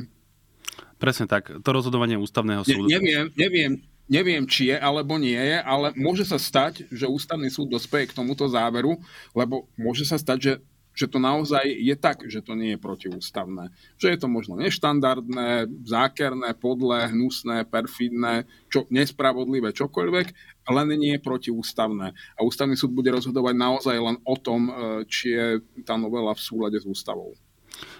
[1.01, 1.49] Presne tak.
[1.49, 2.87] To rozhodovanie ústavného súdu...
[2.87, 3.71] Ne, neviem, neviem,
[4.07, 8.17] neviem, či je alebo nie je, ale môže sa stať, že ústavný súd dospeje k
[8.17, 8.99] tomuto záveru,
[9.33, 10.53] lebo môže sa stať, že
[10.99, 13.71] že to naozaj je tak, že to nie je protiústavné.
[13.95, 20.27] Že je to možno neštandardné, zákerné, podlé, hnusné, perfidné, čo, nespravodlivé, čokoľvek,
[20.67, 22.11] ale nie je protiústavné.
[22.35, 24.71] A ústavný súd bude rozhodovať naozaj len o tom, e,
[25.07, 25.47] či je
[25.87, 27.31] tá novela v súlade s ústavou.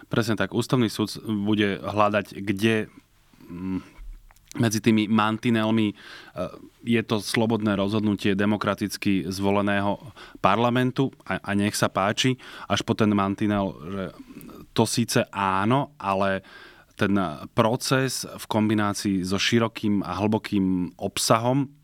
[0.10, 0.58] Presne tak.
[0.58, 2.90] Ústavný súd bude hľadať, kde
[3.46, 3.80] mm,
[4.58, 5.96] medzi tými mantinelmi e,
[6.82, 10.02] je to slobodné rozhodnutie demokraticky zvoleného
[10.42, 14.04] parlamentu a, a nech sa páči, až po ten mantinel, že
[14.74, 16.42] to síce áno, ale
[16.98, 17.16] ten
[17.56, 21.79] proces v kombinácii so širokým a hlbokým obsahom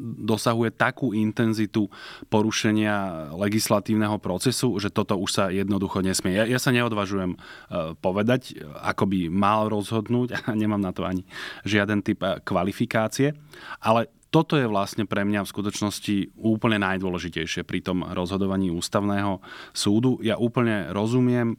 [0.00, 1.90] dosahuje takú intenzitu
[2.30, 6.34] porušenia legislatívneho procesu, že toto už sa jednoducho nesmie.
[6.34, 11.26] Ja, ja sa neodvažujem uh, povedať, ako by mal rozhodnúť a nemám na to ani
[11.66, 13.34] žiaden typ uh, kvalifikácie,
[13.82, 19.40] ale toto je vlastne pre mňa v skutočnosti úplne najdôležitejšie pri tom rozhodovaní ústavného
[19.72, 20.20] súdu.
[20.20, 21.56] Ja úplne rozumiem,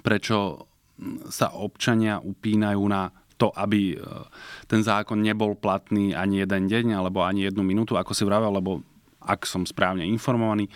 [0.00, 0.64] prečo
[1.28, 3.12] sa občania upínajú na
[3.44, 3.96] to, aby e,
[4.64, 8.80] ten zákon nebol platný ani jeden deň alebo ani jednu minútu, ako si vravel, lebo
[9.24, 10.68] ak som správne informovaný,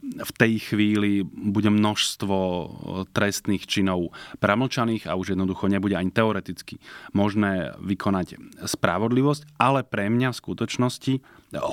[0.00, 2.66] v tej chvíli bude množstvo e,
[3.12, 6.80] trestných činov pramlčaných a už jednoducho nebude ani teoreticky
[7.12, 11.12] možné vykonať spravodlivosť, ale pre mňa v skutočnosti,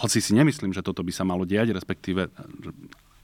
[0.03, 2.31] hoci si nemyslím, že toto by sa malo diať, respektíve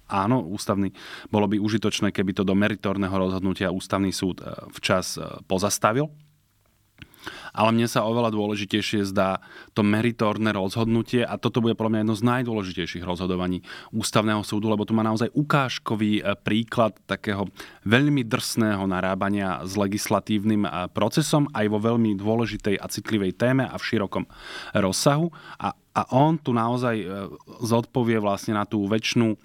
[0.08, 0.92] áno, ústavný,
[1.32, 5.16] bolo by užitočné, keby to do meritorného rozhodnutia ústavný súd e, včas
[5.48, 6.12] pozastavil,
[7.52, 9.40] ale mne sa oveľa dôležitejšie zdá
[9.74, 13.62] to meritórne rozhodnutie a toto bude podľa mňa jedno z najdôležitejších rozhodovaní
[13.94, 17.48] ústavného súdu, lebo tu má naozaj ukážkový e, príklad takého
[17.88, 23.76] veľmi drsného narábania s legislatívnym e, procesom aj vo veľmi dôležitej a citlivej téme a
[23.76, 24.26] v širokom
[24.76, 25.30] rozsahu.
[25.62, 27.06] A, a on tu naozaj e,
[27.64, 29.38] zodpovie vlastne na tú väčšinu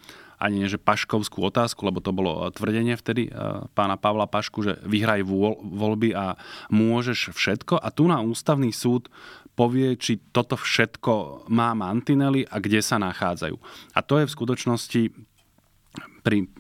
[0.43, 3.35] ani nie, že paškovskú otázku, lebo to bolo tvrdenie vtedy eh,
[3.79, 5.23] pána Pavla Pašku, že vyhraj
[5.63, 6.35] voľby a
[6.75, 7.79] môžeš všetko.
[7.79, 9.07] A tu na ústavný súd
[9.55, 13.57] povie, či toto všetko má mantinely a kde sa nachádzajú.
[13.95, 15.03] A to je v skutočnosti
[16.27, 16.51] pri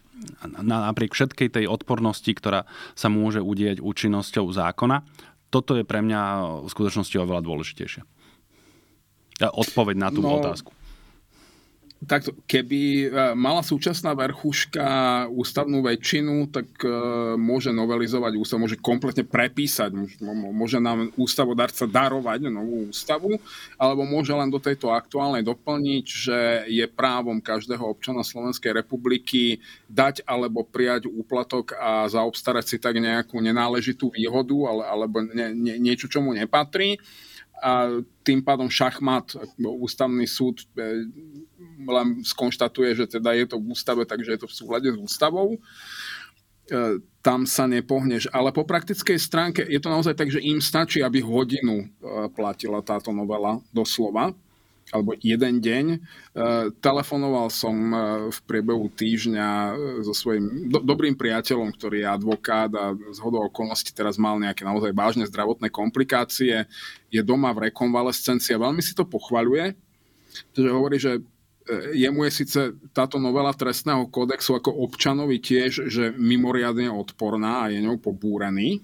[0.62, 2.62] napriek všetkej tej odpornosti, ktorá
[2.95, 5.03] sa môže udieť účinnosťou zákona,
[5.51, 6.21] toto je pre mňa
[6.62, 8.07] v skutočnosti oveľa dôležitejšie.
[9.42, 10.71] Odpoveď na tú no, otázku
[12.03, 13.07] tak keby e,
[13.38, 16.91] mala súčasná verchuška ústavnú väčšinu, tak e,
[17.38, 19.95] môže novelizovať ústav, môže kompletne prepísať,
[20.51, 23.38] môže nám ústavodarca darovať novú ústavu,
[23.79, 30.27] alebo môže len do tejto aktuálnej doplniť, že je právom každého občana Slovenskej republiky dať
[30.27, 36.19] alebo prijať úplatok a zaobstarať si tak nejakú nenáležitú výhodu alebo nie, nie, niečo, čo
[36.19, 36.99] mu nepatrí.
[37.62, 41.07] A tým pádom šachmat, ústavný súd e,
[41.80, 45.56] len skonštatuje, že teda je to v ústave, takže je to v súhľade s ústavou.
[46.70, 48.30] E, tam sa nepohneš.
[48.30, 51.87] Ale po praktickej stránke je to naozaj tak, že im stačí, aby hodinu e,
[52.30, 54.30] platila táto novela doslova
[54.92, 55.85] alebo jeden deň.
[55.94, 55.98] E,
[56.78, 57.74] telefonoval som
[58.28, 59.48] v priebehu týždňa
[60.04, 64.62] so svojím do, dobrým priateľom, ktorý je advokát a z hodou okolností teraz mal nejaké
[64.62, 66.68] naozaj vážne zdravotné komplikácie.
[67.08, 69.74] Je doma v rekonvalescencii a veľmi si to pochvaľuje.
[70.52, 71.20] Takže hovorí, že
[71.94, 77.79] jemu je síce táto novela trestného kódexu ako občanovi tiež, že mimoriadne odporná a je
[77.83, 78.83] ňou pobúrený,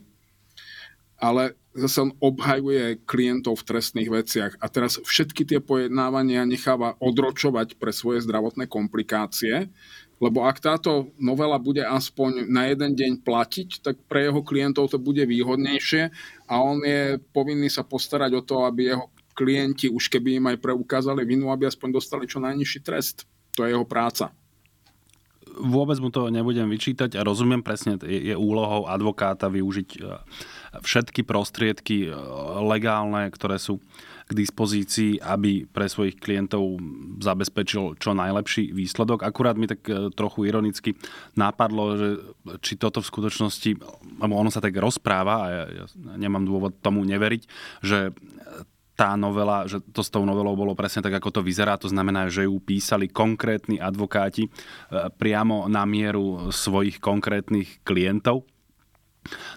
[1.19, 4.53] ale zase on obhajuje klientov v trestných veciach.
[4.63, 9.71] A teraz všetky tie pojednávania necháva odročovať pre svoje zdravotné komplikácie,
[10.19, 14.99] lebo ak táto novela bude aspoň na jeden deň platiť, tak pre jeho klientov to
[14.99, 16.11] bude výhodnejšie
[16.51, 19.07] a on je povinný sa postarať o to, aby jeho
[19.39, 23.23] klienti, už keby im aj preukázali vinu, aby aspoň dostali čo najnižší trest.
[23.55, 24.35] To je jeho práca
[25.59, 30.01] vôbec mu to nebudem vyčítať a rozumiem presne, je, je úlohou advokáta využiť e,
[30.81, 32.11] všetky prostriedky e,
[32.63, 33.83] legálne, ktoré sú
[34.29, 36.77] k dispozícii, aby pre svojich klientov
[37.17, 39.25] zabezpečil čo najlepší výsledok.
[39.25, 40.95] Akurát mi tak e, trochu ironicky
[41.35, 42.09] napadlo, že
[42.63, 43.71] či toto v skutočnosti,
[44.21, 45.85] lebo ono sa tak rozpráva a ja, ja
[46.17, 47.43] nemám dôvod tomu neveriť,
[47.83, 48.13] že
[48.99, 51.79] tá novela, že to s tou novelou bolo presne tak, ako to vyzerá.
[51.79, 54.51] To znamená, že ju písali konkrétni advokáti e,
[55.15, 58.43] priamo na mieru svojich konkrétnych klientov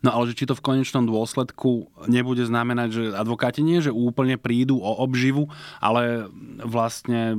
[0.02, 4.36] No ale že či to v konečnom dôsledku nebude znamenať, že advokáti nie, že úplne
[4.40, 6.28] prídu o obživu, ale
[6.62, 7.38] vlastne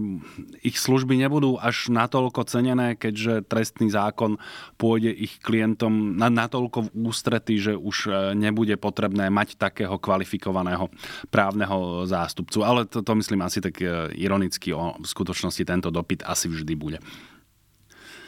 [0.62, 4.38] ich služby nebudú až natoľko cenené, keďže trestný zákon
[4.78, 10.88] pôjde ich klientom natoľko v ústrety, že už e, nebude potrebné mať takého kvalifikovaného
[11.28, 12.62] právneho zástupcu.
[12.62, 16.98] Ale to, to myslím asi tak e, ironicky o skutočnosti tento dopyt asi vždy bude.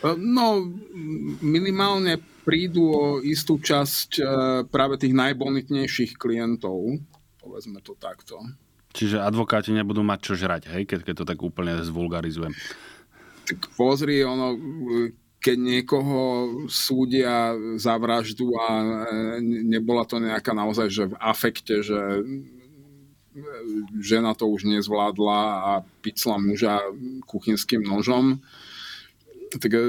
[0.05, 0.61] No,
[1.41, 4.23] minimálne prídu o istú časť e,
[4.69, 7.01] práve tých najbonitnejších klientov,
[7.41, 8.37] povedzme to takto.
[8.93, 12.53] Čiže advokáti nebudú mať čo žrať, hej, keď, keď to tak úplne zvulgarizujem.
[13.49, 14.55] Tak pozri, ono,
[15.41, 16.21] keď niekoho
[16.69, 18.87] súdia za vraždu a e,
[19.65, 22.21] nebola to nejaká naozaj, že v afekte, že
[23.99, 25.73] žena to už nezvládla a
[26.05, 26.79] picla muža
[27.27, 28.39] kuchynským nožom,
[29.59, 29.81] tak e,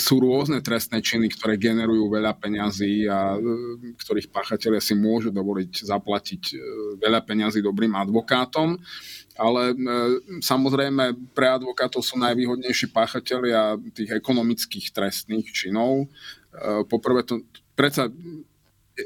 [0.00, 5.84] sú rôzne trestné činy, ktoré generujú veľa peňazí a e, ktorých páchatelia si môžu dovoliť
[5.84, 6.54] zaplatiť e,
[7.00, 8.80] veľa peňazí dobrým advokátom.
[9.40, 9.72] Ale
[10.44, 16.12] samozrejme pre advokátov sú najvýhodnejší páchatelia tých ekonomických trestných činov.
[16.92, 17.40] Poprvé to
[17.72, 18.12] predsa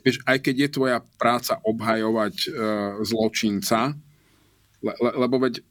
[0.03, 2.51] vieš, aj keď je tvoja práca obhajovať
[3.07, 3.95] zločinca,
[4.83, 5.63] le, lebo veď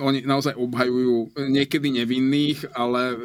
[0.00, 3.16] oni naozaj obhajujú niekedy nevinných, ale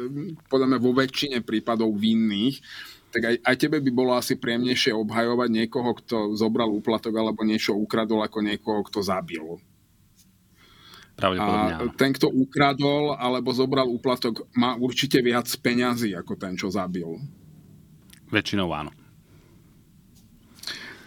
[0.52, 2.60] podľa mňa vo väčšine prípadov vinných,
[3.08, 7.72] tak aj, aj tebe by bolo asi príjemnejšie obhajovať niekoho, kto zobral úplatok alebo niečo
[7.72, 9.56] ukradol, ako niekoho, kto zabil.
[11.18, 17.18] A ten, kto ukradol alebo zobral úplatok, má určite viac peňazí ako ten, čo zabil.
[18.30, 18.92] Väčšinou áno.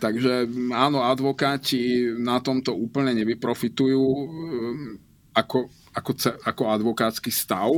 [0.01, 4.03] Takže áno, advokáti na tomto úplne nevyprofitujú
[5.31, 6.11] ako, ako,
[6.43, 7.71] ako advokátsky stav,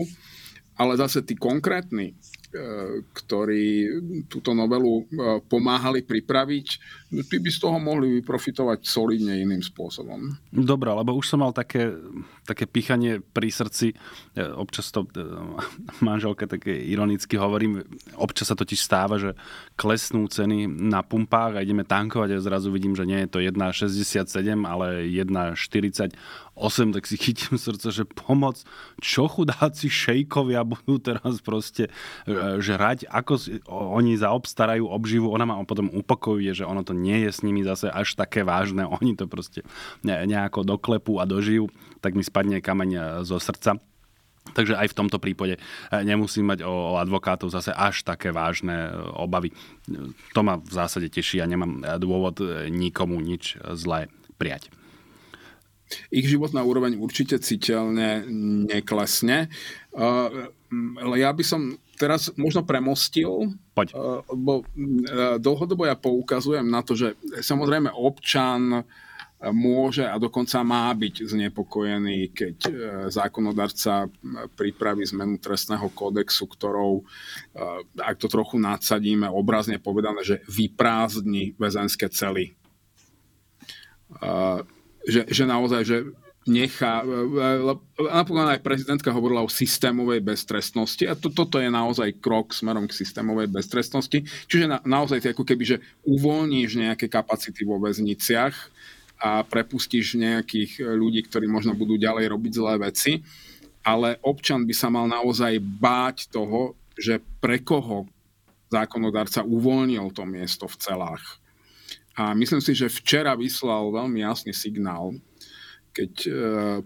[0.73, 2.17] ale zase tí konkrétni
[2.53, 3.65] E, ktorí
[4.29, 5.03] túto novelu e,
[5.49, 6.67] pomáhali pripraviť,
[7.25, 10.29] ty by z toho mohli vyprofitovať solidne iným spôsobom.
[10.53, 11.89] Dobre, lebo už som mal také,
[12.43, 13.95] také pichanie pri srdci,
[14.36, 15.08] e, občas to
[16.08, 17.84] manželka také ironicky hovorím,
[18.19, 19.34] občas sa totiž stáva, že
[19.79, 24.27] klesnú ceny na pumpách a ideme tankovať a zrazu vidím, že nie je to 1,67,
[24.63, 26.13] ale 1,40
[26.53, 28.62] 8, tak si chytím srdce, že pomoc,
[29.01, 31.89] čo chudáci šejkovia budú teraz proste
[32.29, 37.32] e, žrať, ako oni zaobstarajú obživu, ona ma potom upokojuje, že ono to nie je
[37.34, 39.65] s nimi zase až také vážne, oni to proste
[40.06, 43.79] nejako doklepú a dožijú, tak mi spadne kameň e, zo srdca.
[44.43, 45.59] Takže aj v tomto prípade e,
[46.03, 49.55] nemusím mať o, advokátov zase až také vážne obavy.
[50.35, 54.67] To ma v zásade teší a nemám dôvod nikomu nič zlé prijať
[56.09, 58.25] ich životná úroveň určite citeľne
[58.65, 59.51] neklesne.
[61.13, 63.93] Ja by som teraz možno premostil, Poď.
[64.33, 64.65] lebo
[65.37, 67.13] dlhodobo ja poukazujem na to, že
[67.45, 68.83] samozrejme občan
[69.51, 72.71] môže a dokonca má byť znepokojený, keď e,
[73.12, 74.08] zákonodarca
[74.56, 77.03] pripraví zmenu trestného kódexu, ktorou, e,
[77.99, 82.56] ak to trochu nadsadíme, obrazne povedané, že vyprázdni väzenské cely.
[85.03, 85.97] Že, že naozaj, že
[86.47, 87.03] nechá,
[87.97, 92.97] napríklad aj prezidentka hovorila o systémovej beztrestnosti a to, toto je naozaj krok smerom k
[92.99, 98.56] systémovej beztrestnosti, čiže na, naozaj ako keby, že uvoľníš nejaké kapacity vo väzniciach
[99.23, 103.23] a prepustíš nejakých ľudí, ktorí možno budú ďalej robiť zlé veci,
[103.88, 108.07] ale občan by sa mal naozaj báť toho, že pre koho
[108.67, 111.23] zákonodárca uvoľnil to miesto v celách.
[112.13, 115.17] A myslím si, že včera vyslal veľmi jasný signál,
[115.93, 116.31] keď e,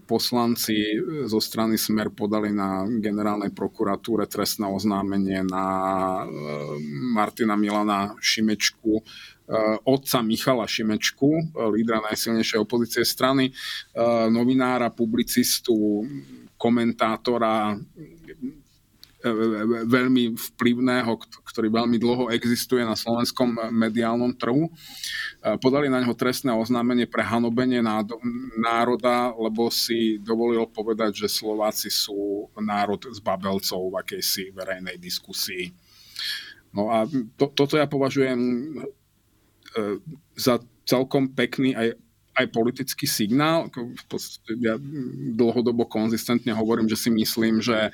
[0.04, 0.76] poslanci
[1.28, 6.26] zo strany Smer podali na generálnej prokuratúre trestné oznámenie na e,
[7.16, 9.04] Martina Milana Šimečku, e,
[9.88, 13.52] otca Michala Šimečku, lídra najsilnejšej opozície strany,
[14.28, 16.04] novinára, publicistu,
[16.60, 17.80] komentátora,
[19.88, 21.10] veľmi vplyvného,
[21.42, 24.70] ktorý veľmi dlho existuje na slovenskom mediálnom trhu.
[25.42, 27.82] Podali na neho trestné oznámenie pre hanobenie
[28.62, 35.74] národa, lebo si dovolil povedať, že Slováci sú národ z babelcov v akejsi verejnej diskusii.
[36.72, 37.10] No a
[37.42, 38.38] to, toto ja považujem
[40.38, 41.98] za celkom pekný aj,
[42.38, 43.68] aj politický signál.
[44.62, 44.80] Ja
[45.36, 47.92] dlhodobo konzistentne hovorím, že si myslím, že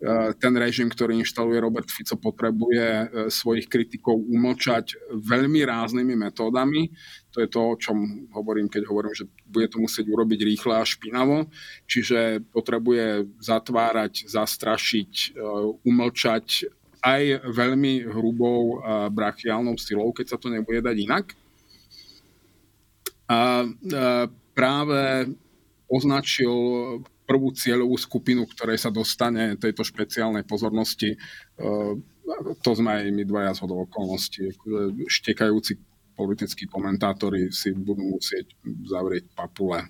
[0.00, 6.88] Eh, ten režim, ktorý inštaluje Robert Fico, potrebuje eh, svojich kritikov umlčať veľmi ráznými metódami.
[7.36, 10.88] To je to, o čom hovorím, keď hovorím, že bude to musieť urobiť rýchle a
[10.88, 11.52] špinavo.
[11.84, 15.36] Čiže potrebuje zatvárať, zastrašiť,
[15.84, 16.64] umlčať
[17.00, 18.80] aj veľmi hrubou
[19.12, 21.26] brachiálnou silou, keď sa to nebude dať inak.
[23.30, 23.64] A
[24.52, 25.30] práve
[25.86, 26.52] označil
[27.24, 31.14] prvú cieľovú skupinu, ktorej sa dostane tejto špeciálnej pozornosti.
[32.62, 34.50] To sme aj my dvaja z okolností.
[35.06, 35.78] Štekajúci
[36.18, 38.50] politickí komentátori si budú musieť
[38.84, 39.88] zavrieť papule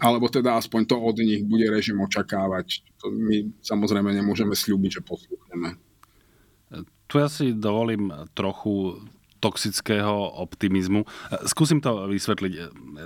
[0.00, 2.84] alebo teda aspoň to od nich bude režim očakávať.
[3.08, 5.76] My samozrejme nemôžeme slúbiť, že posluchneme.
[7.08, 9.00] Tu ja si dovolím trochu
[9.44, 11.04] toxického optimizmu.
[11.44, 12.52] Skúsim to vysvetliť.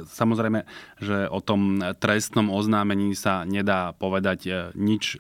[0.07, 0.63] Samozrejme,
[1.03, 5.19] že o tom trestnom oznámení sa nedá povedať nič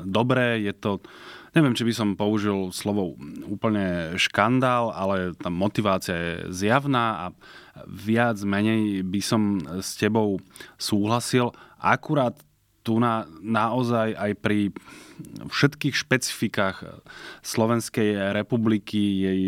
[0.00, 0.64] dobré.
[0.64, 1.04] Je to
[1.52, 3.12] neviem, či by som použil slovo
[3.44, 7.36] úplne škandál, ale tá motivácia je zjavná a
[7.84, 10.40] viac menej by som s tebou
[10.80, 11.52] súhlasil.
[11.76, 12.40] Akurát
[12.82, 14.74] tu na, naozaj aj pri
[15.46, 16.82] všetkých špecifikách
[17.46, 19.42] Slovenskej republiky, jej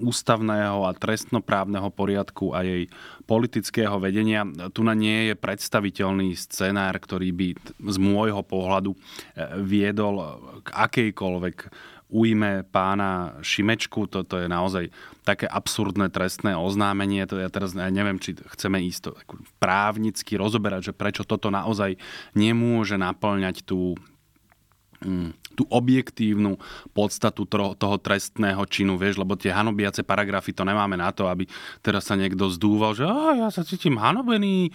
[0.00, 2.88] ústavného a trestnoprávneho poriadku a jej
[3.28, 8.96] politického vedenia, tu na nie je predstaviteľný scenár, ktorý by z môjho pohľadu
[9.60, 11.56] viedol k akejkoľvek
[12.12, 14.04] ujme pána Šimečku.
[14.04, 14.92] Toto je naozaj
[15.22, 17.26] také absurdné trestné oznámenie.
[17.30, 19.14] To ja teraz neviem, či chceme isto
[19.62, 21.98] právnicky rozoberať, že prečo toto naozaj
[22.34, 23.94] nemôže naplňať tú
[25.02, 26.56] mm, tú objektívnu
[26.96, 31.44] podstatu toho trestného činu, vieš, lebo tie hanobiace paragrafy to nemáme na to, aby
[31.84, 34.72] teraz sa niekto zdúval, že ja sa cítim hanobený.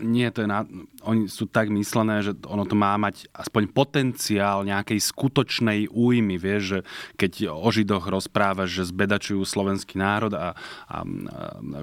[0.00, 0.64] Nie, to je na,
[1.04, 6.62] oni sú tak myslené, že ono to má mať aspoň potenciál nejakej skutočnej újmy, vieš,
[6.64, 6.78] že
[7.20, 10.44] keď o Židoch rozprávaš, že zbedačujú slovenský národ a, a,
[10.88, 10.98] a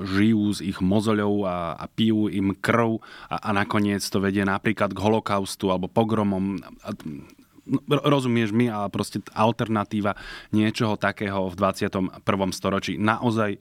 [0.03, 4.91] žijú z ich mozoľov a, a pijú im krv a, a nakoniec to vedie napríklad
[4.91, 6.59] k holokaustu alebo pogromom.
[6.81, 6.91] A,
[7.87, 10.19] rozumieš mi, ale proste alternatíva
[10.51, 12.21] niečoho takého v 21.
[12.51, 12.99] storočí.
[12.99, 13.57] Naozaj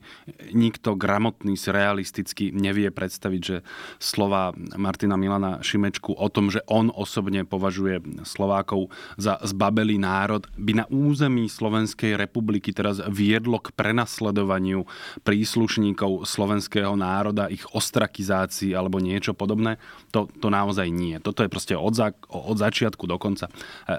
[0.51, 3.57] nikto gramotný, realisticky nevie predstaviť, že
[4.03, 10.83] slova Martina Milana Šimečku o tom, že on osobne považuje Slovákov za zbabelý národ, by
[10.83, 14.85] na území Slovenskej republiky teraz viedlo k prenasledovaniu
[15.23, 19.79] príslušníkov slovenského národa, ich ostrakizácii alebo niečo podobné.
[20.11, 21.19] To, to naozaj nie.
[21.23, 23.47] Toto je proste od, za, od začiatku do konca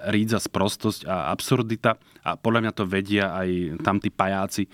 [0.09, 3.49] rídza sprostosť a absurdita a podľa mňa to vedia aj
[3.81, 4.69] tam tí pajáci, e,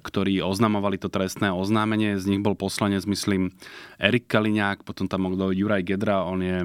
[0.00, 2.16] ktorí oznamovali to trestné oznámenie.
[2.16, 3.52] Z nich bol poslanec, myslím,
[4.00, 6.58] Erik Kaliňák, potom tam bol Juraj Gedra, on je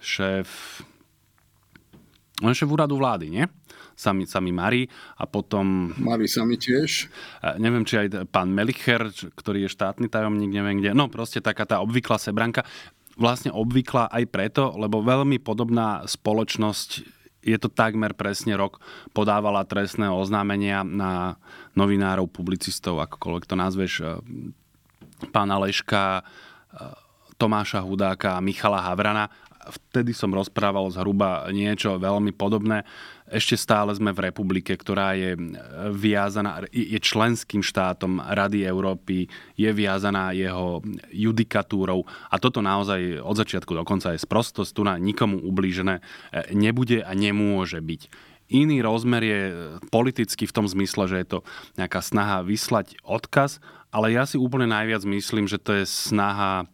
[0.00, 0.80] šéf
[2.38, 3.44] on je šéf úradu vlády, nie?
[3.98, 4.86] Sami, sami Mari
[5.18, 5.90] a potom...
[5.98, 7.10] Mari sami tiež.
[7.42, 10.94] E, neviem, či aj pán Melicher, ktorý je štátny tajomník, neviem kde.
[10.94, 12.62] No proste taká tá obvyklá sebranka
[13.18, 17.17] vlastne obvyklá aj preto, lebo veľmi podobná spoločnosť
[17.48, 18.84] je to takmer presne rok,
[19.16, 21.40] podávala trestné oznámenia na
[21.72, 24.06] novinárov, publicistov, akokoľvek to nazveš, e,
[25.32, 26.22] pána Leška, e,
[27.38, 29.32] Tomáša Hudáka a Michala Havrana
[29.68, 32.88] vtedy som rozprával zhruba niečo veľmi podobné.
[33.28, 35.36] Ešte stále sme v republike, ktorá je
[35.92, 40.80] viazaná, je členským štátom Rady Európy, je viazaná jeho
[41.12, 46.00] judikatúrou a toto naozaj od začiatku do konca je sprostosť, tu na nikomu ublížené
[46.56, 48.02] nebude a nemôže byť.
[48.48, 49.40] Iný rozmer je
[49.92, 51.38] politicky v tom zmysle, že je to
[51.76, 53.60] nejaká snaha vyslať odkaz,
[53.92, 56.64] ale ja si úplne najviac myslím, že to je snaha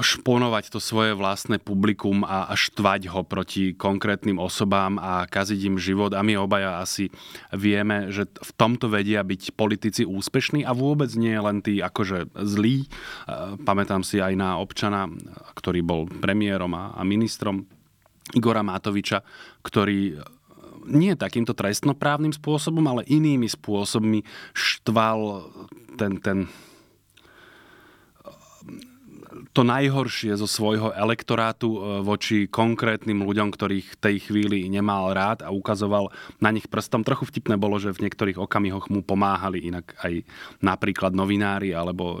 [0.00, 6.16] šponovať to svoje vlastné publikum a, štvať ho proti konkrétnym osobám a kaziť im život.
[6.16, 7.12] A my obaja asi
[7.52, 12.88] vieme, že v tomto vedia byť politici úspešní a vôbec nie len tí akože zlí.
[12.88, 15.12] Eh, pamätám si aj na občana,
[15.52, 17.68] ktorý bol premiérom a, ministrom
[18.32, 19.20] Igora Matoviča,
[19.60, 20.20] ktorý eh,
[20.88, 24.24] nie takýmto trestnoprávnym spôsobom, ale inými spôsobmi
[24.56, 25.44] štval
[26.00, 26.48] ten, ten
[29.58, 35.42] to najhoršie zo svojho elektorátu e, voči konkrétnym ľuďom, ktorých v tej chvíli nemal rád
[35.42, 37.02] a ukazoval na nich prstom.
[37.02, 40.22] Trochu vtipné bolo, že v niektorých okamihoch mu pomáhali inak aj
[40.62, 42.18] napríklad novinári alebo e,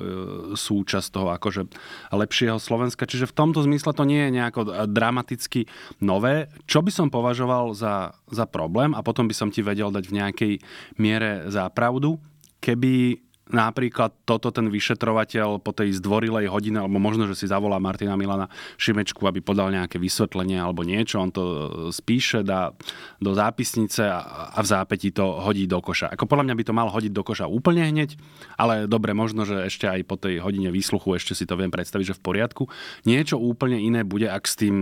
[0.58, 1.70] súčasť toho akože
[2.10, 3.06] lepšieho Slovenska.
[3.06, 5.70] Čiže v tomto zmysle to nie je nejako e, dramaticky
[6.02, 6.50] nové.
[6.66, 10.16] Čo by som považoval za, za problém a potom by som ti vedel dať v
[10.18, 10.52] nejakej
[10.98, 12.18] miere za pravdu,
[12.58, 18.14] keby napríklad toto ten vyšetrovateľ po tej zdvorilej hodine, alebo možno, že si zavolá Martina
[18.14, 21.44] Milana Šimečku, aby podal nejaké vysvetlenie alebo niečo, on to
[21.90, 22.72] spíše, dá
[23.18, 26.12] do zápisnice a, v zápäti to hodí do koša.
[26.12, 28.20] Ako podľa mňa by to mal hodiť do koša úplne hneď,
[28.60, 32.14] ale dobre, možno, že ešte aj po tej hodine výsluchu ešte si to viem predstaviť,
[32.14, 32.62] že v poriadku.
[33.08, 34.74] Niečo úplne iné bude, ak s tým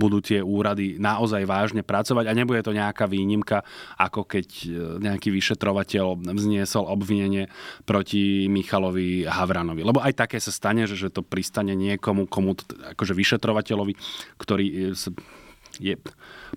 [0.00, 3.66] budú tie úrady naozaj vážne pracovať a nebude to nejaká výnimka,
[4.00, 4.68] ako keď e,
[5.04, 7.52] nejaký vyšetrovateľ vzniesol obvinenie
[7.84, 9.82] proti proti Michalovi Havranovi.
[9.82, 12.54] Lebo aj také sa stane, že, že to pristane niekomu, komu,
[12.94, 13.94] akože vyšetrovateľovi,
[14.38, 14.94] ktorý
[15.82, 15.98] je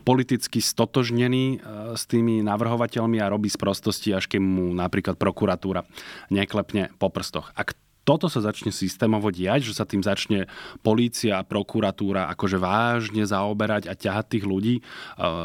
[0.06, 5.90] politicky stotožnený e, s tými navrhovateľmi a robí z prostosti, až keď mu napríklad prokuratúra
[6.30, 7.50] neklepne po prstoch.
[7.58, 7.74] Ak
[8.08, 10.48] toto sa začne systémovo diať, že sa tým začne
[10.80, 14.82] polícia a prokuratúra akože vážne zaoberať a ťahať tých ľudí e,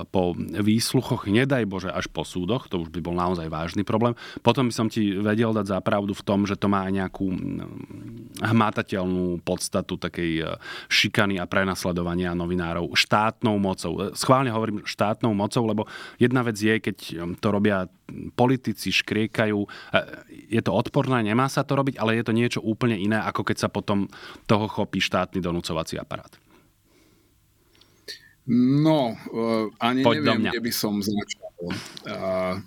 [0.07, 4.15] po výsluchoch, nedaj Bože, až po súdoch, to už by bol naozaj vážny problém.
[4.47, 7.27] Potom by som ti vedel dať zapravdu v tom, že to má aj nejakú
[8.39, 10.43] hmatateľnú podstatu takej e,
[10.87, 13.93] šikany a prenasledovania novinárov štátnou mocou.
[13.99, 15.83] E, schválne hovorím štátnou mocou, lebo
[16.15, 16.97] jedna vec je, keď
[17.43, 17.91] to robia
[18.37, 19.59] politici, škriekajú,
[20.31, 23.57] je to odporné, nemá sa to robiť, ale je to niečo, úplne iné, ako keď
[23.67, 24.09] sa potom
[24.47, 26.31] toho chopí štátny donúcovací aparát.
[28.53, 31.47] No, uh, ani Poď neviem, kde by som začal.
[31.63, 32.59] Uh,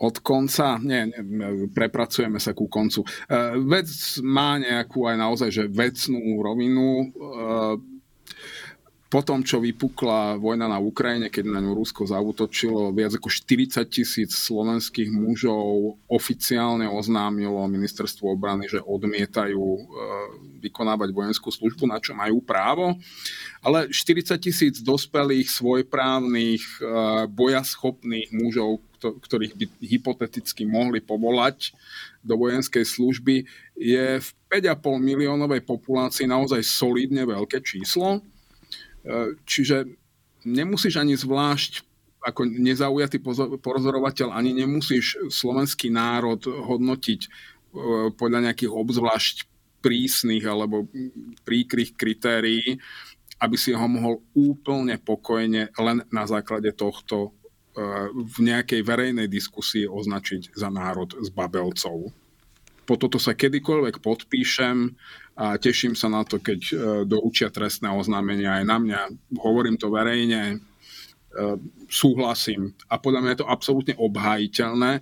[0.00, 3.04] od konca, nie, nie, prepracujeme sa ku koncu.
[3.28, 3.90] Uh, vec
[4.24, 7.12] má nejakú aj naozaj, že vecnú rovinu.
[7.12, 7.76] Uh,
[9.08, 13.80] po tom, čo vypukla vojna na Ukrajine, keď na ňu Rusko zautočilo, viac ako 40
[13.88, 19.82] tisíc slovenských mužov oficiálne oznámilo ministerstvo obrany, že odmietajú e,
[20.60, 23.00] vykonávať vojenskú službu, na čo majú právo.
[23.64, 26.84] Ale 40 tisíc dospelých, svojprávnych, e,
[27.32, 31.72] bojaschopných mužov, ktorých by hypoteticky mohli povolať
[32.20, 38.20] do vojenskej služby, je v 5,5 miliónovej populácii naozaj solidne veľké číslo
[39.48, 39.88] Čiže
[40.44, 41.88] nemusíš ani zvlášť
[42.18, 43.22] ako nezaujatý
[43.62, 47.28] pozorovateľ, ani nemusíš slovenský národ hodnotiť e,
[48.12, 49.36] podľa nejakých obzvlášť
[49.78, 50.90] prísnych alebo
[51.46, 52.82] príkrych kritérií,
[53.38, 57.30] aby si ho mohol úplne pokojne len na základe tohto e,
[58.10, 62.10] v nejakej verejnej diskusii označiť za národ s babelcov.
[62.82, 64.96] Po toto sa kedykoľvek podpíšem,
[65.38, 66.74] a teším sa na to, keď e,
[67.06, 69.00] doručia trestné oznámenia aj na mňa.
[69.38, 70.56] Hovorím to verejne, e,
[71.86, 75.00] súhlasím a podľa mňa je to absolútne obhajiteľné e,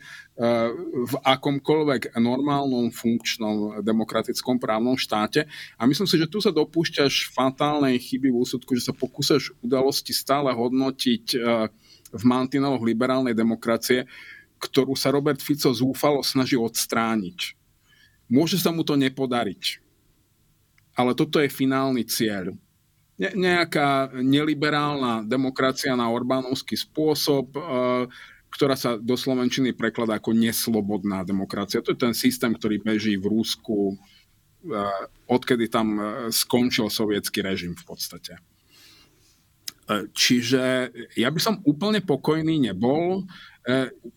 [1.09, 5.49] v akomkoľvek normálnom, funkčnom, demokratickom právnom štáte.
[5.81, 10.13] A myslím si, že tu sa dopúšťaš fatálnej chyby v úsudku, že sa pokúsaš udalosti
[10.13, 11.25] stále hodnotiť
[12.13, 14.05] v mantineloch liberálnej demokracie,
[14.61, 17.57] ktorú sa Robert Fico zúfalo snaží odstrániť.
[18.29, 19.86] Môže sa mu to nepodariť
[20.97, 22.57] ale toto je finálny cieľ.
[23.17, 27.61] Ne, nejaká neliberálna demokracia na Orbánovský spôsob, e,
[28.53, 31.85] ktorá sa do Slovenčiny prekladá ako neslobodná demokracia.
[31.85, 33.95] To je ten systém, ktorý beží v Rúsku, e,
[35.29, 38.35] odkedy tam e, skončil sovietský režim v podstate.
[40.19, 43.23] Čiže ja by som úplne pokojný nebol.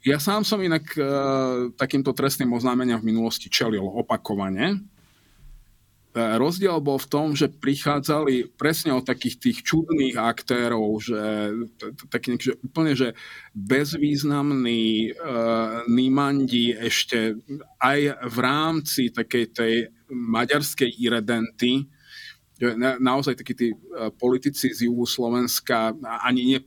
[0.01, 0.97] Ja sám som inak
[1.77, 4.98] takýmto trestným oznámeniam v minulosti čelil opakovane E,
[6.13, 11.53] rozdiel bol v tom, že prichádzali presne od takých tých čudných aktérov, že
[12.09, 13.13] taký že úplne, že
[13.53, 17.37] bezvýznamní uh, Nimandi ešte
[17.77, 19.73] aj v rámci takej tej
[20.09, 21.85] maďarskej iredenty,
[22.59, 25.95] na, naozaj takí tí uh, politici z juhu Slovenska,
[26.25, 26.59] ani nie,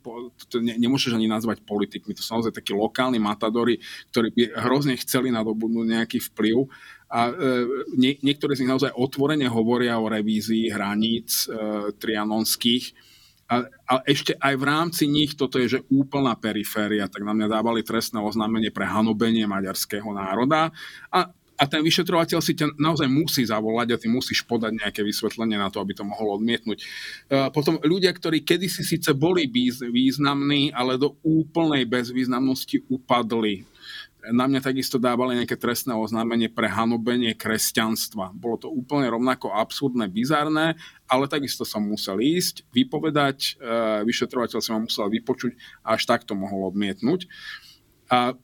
[0.48, 3.76] to ne, nemôžeš ani nazvať politikmi, to sú naozaj takí lokálni matadori,
[4.14, 6.70] ktorí by hrozne chceli nadobudnúť nejaký vplyv
[7.12, 7.32] a e,
[7.92, 12.84] nie, niektorí z nich naozaj otvorene hovoria o revízii hraníc e, trianonských.
[13.52, 17.52] A, a ešte aj v rámci nich toto je, že úplná periféria, tak na mňa
[17.52, 20.72] dávali trestné oznámenie pre hanobenie maďarského národa.
[21.12, 21.28] A
[21.62, 25.70] a ten vyšetrovateľ si ťa naozaj musí zavolať a ty musíš podať nejaké vysvetlenie na
[25.70, 26.82] to, aby to mohol odmietnúť.
[26.82, 26.84] E,
[27.54, 29.46] potom ľudia, ktorí kedysi síce boli
[29.78, 33.62] významní, ale do úplnej bezvýznamnosti upadli
[34.30, 38.30] na mňa takisto dávali nejaké trestné oznámenie pre hanobenie kresťanstva.
[38.30, 40.78] Bolo to úplne rovnako absurdné, bizarné,
[41.10, 46.38] ale takisto som musel ísť, vypovedať, e, vyšetrovateľ sa ma musel vypočuť a až takto
[46.38, 47.26] mohol odmietnúť.
[48.14, 48.34] A e,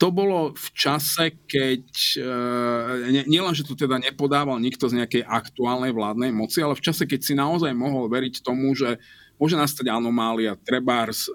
[0.00, 1.84] to bolo v čase, keď
[2.16, 7.04] e, nielen, že to teda nepodával nikto z nejakej aktuálnej vládnej moci, ale v čase,
[7.04, 8.96] keď si naozaj mohol veriť tomu, že
[9.36, 11.28] môže nastať anomália, trebárs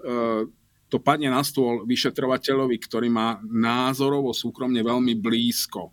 [0.92, 5.88] to padne na stôl vyšetrovateľovi, ktorý má názorovo súkromne veľmi blízko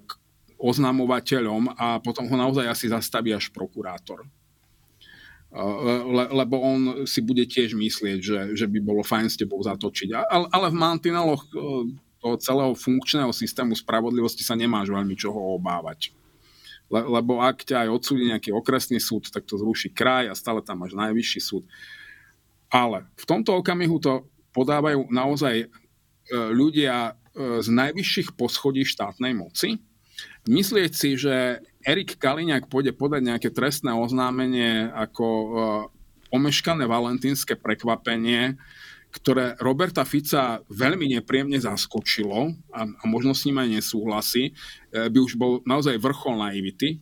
[0.00, 0.08] k
[0.56, 4.24] oznamovateľom a potom ho naozaj asi zastaví až prokurátor.
[5.52, 10.08] Le, lebo on si bude tiež myslieť, že, že by bolo fajn s tebou zatočiť.
[10.16, 11.44] Ale, ale v mantineloch
[12.16, 16.16] toho celého funkčného systému spravodlivosti sa nemáš veľmi čoho obávať
[16.90, 20.62] le, lebo ak ťa aj odsúdi nejaký okresný súd, tak to zruší kraj a stále
[20.62, 21.64] tam máš najvyšší súd.
[22.70, 25.66] Ale v tomto okamihu to podávajú naozaj e,
[26.32, 29.76] ľudia e, z najvyšších poschodí štátnej moci.
[30.48, 35.48] Myslieť si, že Erik Kaliňák pôjde podať nejaké trestné oznámenie ako e,
[36.32, 38.56] omeškané valentínske prekvapenie,
[39.12, 44.52] ktoré Roberta Fica veľmi nepríjemne zaskočilo a, a možno s ním aj nesúhlasí,
[44.92, 47.00] by už bol naozaj vrchol naivity.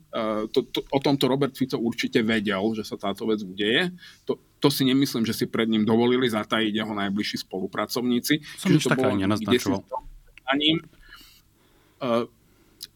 [0.54, 3.90] To, to, o tomto Robert Fico určite vedel, že sa táto vec udeje.
[4.30, 8.40] To, to si nemyslím, že si pred ním dovolili zatajiť jeho najbližší spolupracovníci.
[8.56, 9.84] Som Čiže to bolo nenaznačoval.
[12.04, 12.24] Uh,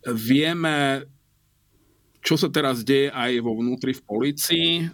[0.09, 1.05] vieme
[2.19, 4.71] čo sa teraz deje aj vo vnútri v policii.
[4.83, 4.87] E,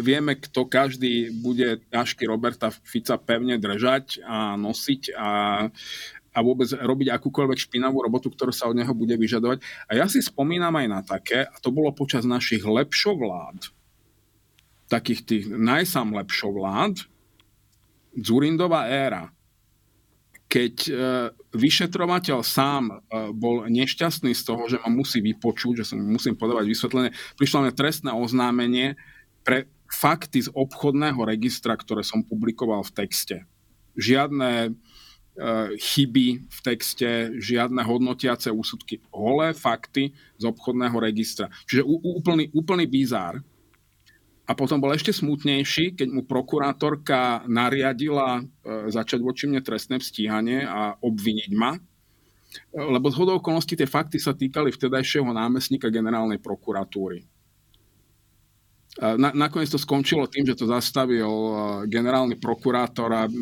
[0.00, 5.30] vieme, kto každý bude ťažký Roberta Fica pevne držať a nosiť a,
[6.32, 9.60] a vôbec robiť akúkoľvek špinavú robotu, ktorú sa od neho bude vyžadovať.
[9.90, 13.68] A ja si spomínam aj na také, a to bolo počas našich lepšovlád,
[14.88, 17.04] takých tých najsám lepšovlád,
[18.14, 19.34] Zurindová éra
[20.54, 20.92] keď e,
[21.50, 22.94] vyšetrovateľ sám e,
[23.34, 27.66] bol nešťastný z toho, že ma musí vypočuť, že sa mu musím podávať vysvetlenie, prišlo
[27.66, 28.94] na trestné oznámenie
[29.42, 33.36] pre fakty z obchodného registra, ktoré som publikoval v texte.
[33.98, 34.70] Žiadne e,
[35.74, 41.50] chyby v texte, žiadne hodnotiace úsudky, holé fakty z obchodného registra.
[41.66, 43.42] Čiže úplný, úplný bizár.
[44.44, 50.68] A potom bol ešte smutnejší, keď mu prokurátorka nariadila e, začať voči mne trestné stíhanie
[50.68, 51.80] a obviniť ma,
[52.76, 57.24] lebo z hodou okolností tie fakty sa týkali vtedajšieho námestníka generálnej prokuratúry.
[58.94, 61.52] Na, nakoniec to skončilo tým, že to zastavil e,
[61.90, 63.32] generálny prokurátor a e,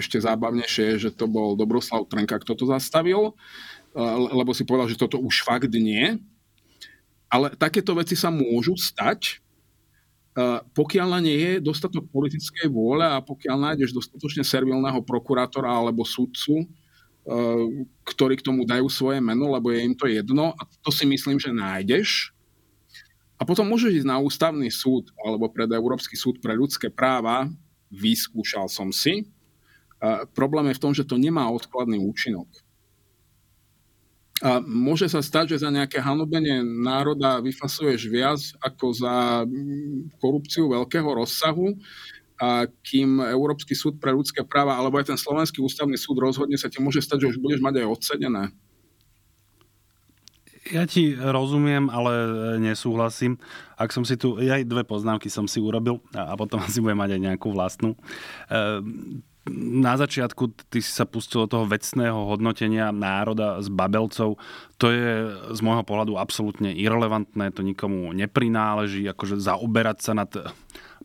[0.00, 3.36] ešte zábavnejšie je, že to bol Dobroslav Trnka, kto to zastavil,
[4.30, 6.16] lebo si povedal, že toto už fakt nie.
[7.28, 9.42] Ale takéto veci sa môžu stať,
[10.74, 16.62] pokiaľ na nie je dostatok politickej vôle a pokiaľ nájdeš dostatočne servilného prokurátora alebo sudcu,
[18.06, 21.36] ktorí k tomu dajú svoje meno, lebo je im to jedno a to si myslím,
[21.42, 22.32] že nájdeš.
[23.38, 27.50] A potom môžeš ísť na ústavný súd alebo pred Európsky súd pre ľudské práva,
[27.90, 29.26] vyskúšal som si.
[30.34, 32.46] Problém je v tom, že to nemá odkladný účinok.
[34.38, 40.70] A môže sa stať, že za nejaké hanobenie národa vyfasuješ viac ako za mm, korupciu
[40.70, 41.74] veľkého rozsahu,
[42.38, 46.70] a kým Európsky súd pre ľudské práva alebo aj ten Slovenský ústavný súd rozhodne, sa
[46.70, 48.42] ti môže stať, že už budeš mať aj odsedené.
[50.68, 52.12] Ja ti rozumiem, ale
[52.60, 53.40] nesúhlasím.
[53.74, 57.10] Ak som si tu, aj dve poznámky som si urobil a potom asi budem mať
[57.18, 57.98] aj nejakú vlastnú.
[59.52, 64.36] Na začiatku ty si sa pustil do toho vecného hodnotenia národa s babelcov.
[64.78, 70.30] To je z môjho pohľadu absolútne irrelevantné, to nikomu neprináleží, akože zaoberať sa nad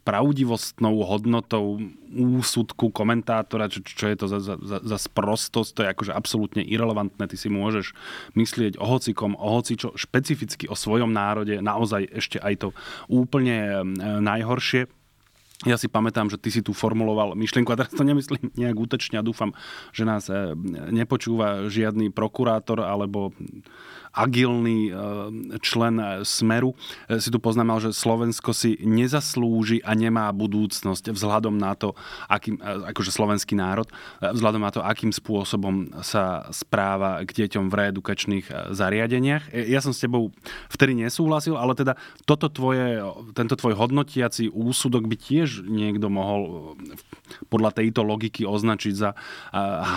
[0.03, 1.79] pravdivostnou hodnotou
[2.11, 7.23] úsudku komentátora, čo, čo je to za, za, za sprostosť, to je akože absolútne irrelevantné.
[7.23, 7.95] Ty si môžeš
[8.35, 12.69] myslieť o hocikom, o hocičo špecificky o svojom národe, naozaj ešte aj to
[13.07, 13.81] úplne e,
[14.19, 14.91] najhoršie
[15.63, 19.19] ja si pamätám, že ty si tu formuloval myšlienku, a teraz to nemyslím nejak útečne
[19.19, 19.55] a dúfam,
[19.95, 20.53] že nás eh,
[20.91, 23.31] nepočúva žiadny prokurátor alebo
[24.13, 24.95] agilný eh,
[25.59, 26.77] člen eh, Smeru
[27.09, 31.97] eh, si tu poznamenal, že Slovensko si nezaslúži a nemá budúcnosť vzhľadom na to,
[32.29, 33.89] akým, akože slovenský národ,
[34.21, 39.49] vzhľadom na to, akým spôsobom sa správa k deťom v reedukačných zariadeniach.
[39.51, 40.29] Ja som s tebou
[40.69, 41.97] vtedy nesúhlasil, ale teda
[42.29, 43.01] toto tvoje,
[43.33, 46.73] tento tvoj hodnotiaci úsudok by tiež niekto mohol
[47.49, 49.17] podľa tejto logiky označiť za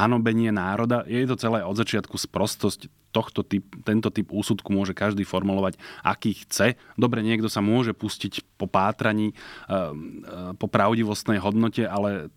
[0.01, 1.05] hanobenie národa.
[1.05, 6.37] Je to celé od začiatku sprostosť tohto typ, tento typ úsudku môže každý formulovať, aký
[6.45, 6.77] chce.
[7.01, 12.29] Dobre, niekto sa môže pustiť po pátraní, eh, eh, po pravdivostnej hodnote, ale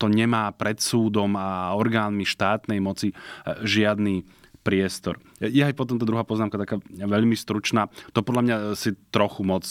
[0.00, 3.16] to nemá pred súdom a orgánmi štátnej moci eh,
[3.60, 4.24] žiadny
[4.64, 5.22] priestor.
[5.38, 7.86] Je aj potom tá druhá poznámka taká veľmi stručná.
[8.18, 9.62] To podľa mňa si trochu moc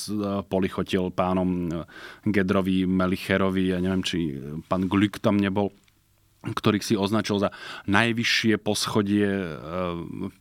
[0.48, 1.68] polichotil pánom
[2.24, 4.40] Gedrovi, Melicherovi, ja neviem, či
[4.72, 5.76] pán Glück tam nebol
[6.54, 7.50] ktorých si označil za
[7.90, 9.50] najvyššie poschodie e,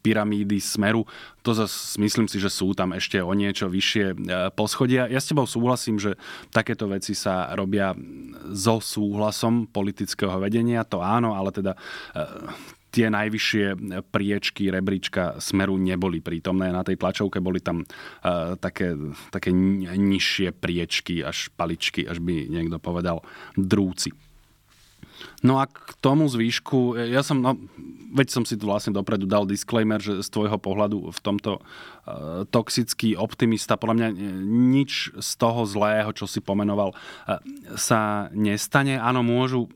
[0.05, 1.09] pyramídy Smeru.
[1.45, 4.17] To zase myslím si, že sú tam ešte o niečo vyššie e,
[4.53, 5.09] poschodia.
[5.09, 6.21] Ja s tebou súhlasím, že
[6.53, 7.97] takéto veci sa robia
[8.53, 11.73] so súhlasom politického vedenia, to áno, ale teda
[12.95, 13.67] tie najvyššie
[14.15, 16.71] priečky rebríčka Smeru neboli prítomné.
[16.71, 18.95] Na tej tlačovke boli tam uh, také,
[19.35, 23.27] také nižšie priečky, až paličky, až by niekto povedal
[23.59, 24.15] drúci.
[25.45, 27.61] No a k tomu zvýšku, ja som, no,
[28.17, 32.49] veď som si tu vlastne dopredu dal disclaimer, že z tvojho pohľadu v tomto uh,
[32.49, 34.09] toxický optimista, podľa mňa
[34.73, 37.45] nič z toho zlého, čo si pomenoval, uh,
[37.77, 38.97] sa nestane.
[38.97, 39.69] Áno, môžu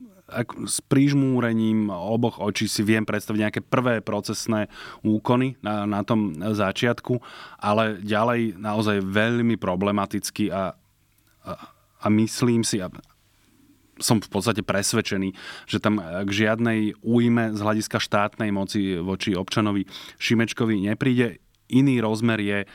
[0.65, 4.69] s prížmúrením oboch očí si viem predstaviť nejaké prvé procesné
[5.01, 7.17] úkony na, na tom začiatku,
[7.57, 10.73] ale ďalej naozaj veľmi problematicky a,
[11.45, 11.51] a,
[11.97, 12.77] a myslím si,
[13.99, 15.35] som v podstate presvedčený,
[15.67, 19.85] že tam k žiadnej újme z hľadiska štátnej moci voči občanovi
[20.17, 22.67] Šimečkovi nepríde iný rozmer je e,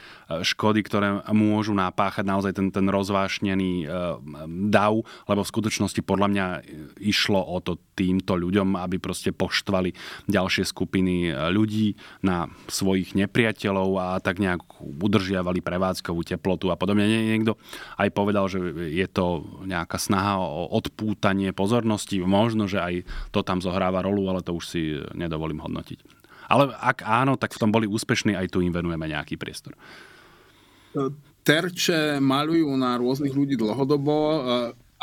[0.46, 3.86] škody, ktoré môžu napáchať naozaj ten, ten rozvášnený e,
[4.70, 6.46] dav, lebo v skutočnosti podľa mňa
[7.02, 9.92] išlo o to týmto ľuďom, aby proste poštvali
[10.30, 17.04] ďalšie skupiny e, ľudí na svojich nepriateľov a tak nejak udržiavali prevádzkovú teplotu a podobne.
[17.04, 17.58] Niekto
[17.98, 18.62] aj povedal, že
[18.94, 22.22] je to nejaká snaha o odpútanie pozornosti.
[22.22, 22.94] Možno, že aj
[23.34, 24.82] to tam zohráva rolu, ale to už si
[25.12, 26.23] nedovolím hodnotiť.
[26.48, 29.74] Ale ak áno, tak v tom boli úspešní, aj tu im venujeme nejaký priestor.
[31.44, 34.38] Terče malujú na rôznych ľudí dlhodobo e,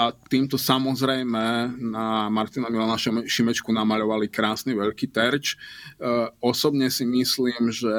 [0.02, 5.54] a týmto samozrejme na Martina Milana Šimečku namaľovali krásny veľký terč.
[5.54, 5.58] E,
[6.42, 7.94] osobne si myslím, že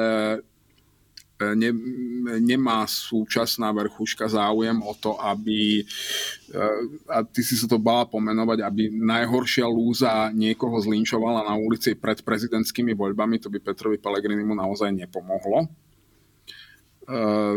[1.51, 1.69] ne,
[2.39, 5.83] nemá súčasná vrchuška záujem o to, aby,
[6.55, 6.79] eh,
[7.11, 12.23] a ty si sa to bala pomenovať, aby najhoršia lúza niekoho zlinčovala na ulici pred
[12.23, 15.67] prezidentskými voľbami, to by Petrovi Pelegrinimu naozaj nepomohlo.
[17.03, 17.55] Eh,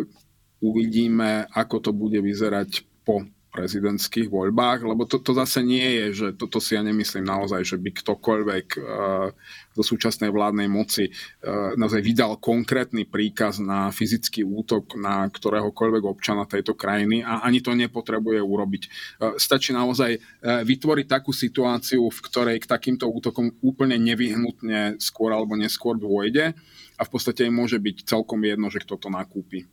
[0.58, 3.22] uvidíme, ako to bude vyzerať po
[3.56, 7.80] prezidentských voľbách, lebo to, to zase nie je, že toto si ja nemyslím naozaj, že
[7.80, 9.32] by ktokoľvek uh,
[9.80, 16.76] súčasnej vládnej moci uh, naozaj vydal konkrétny príkaz na fyzický útok na ktoréhokoľvek občana tejto
[16.76, 18.82] krajiny a ani to nepotrebuje urobiť.
[18.84, 25.32] Uh, stačí naozaj uh, vytvoriť takú situáciu, v ktorej k takýmto útokom úplne nevyhnutne skôr
[25.32, 26.52] alebo neskôr dôjde
[26.96, 29.64] a v podstate môže byť celkom jedno, že kto to nakúpi.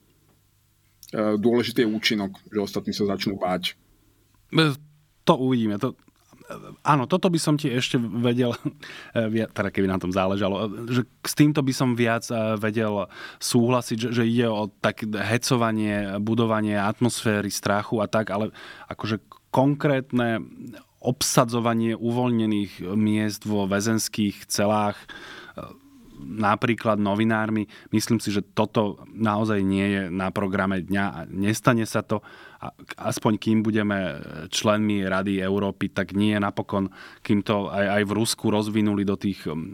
[1.14, 3.78] E, dôležitý je účinok, že ostatní sa začnú báť.
[5.24, 5.78] To uvidíme.
[5.78, 5.94] To,
[6.82, 8.58] áno, toto by som ti ešte vedel,
[9.14, 12.26] e, teda keby na tom záležalo, že s týmto by som viac
[12.58, 13.06] vedel
[13.38, 18.50] súhlasiť, že, že ide o tak hecovanie, budovanie atmosféry, strachu a tak, ale
[18.90, 19.22] akože
[19.54, 20.42] konkrétne
[21.04, 24.96] obsadzovanie uvoľnených miest vo väzenských celách
[26.24, 27.68] napríklad novinármi.
[27.92, 32.24] Myslím si, že toto naozaj nie je na programe dňa a nestane sa to
[32.96, 36.88] aspoň kým budeme členmi Rady Európy, tak nie napokon,
[37.26, 39.68] kým to aj, aj v Rusku rozvinuli do tých um,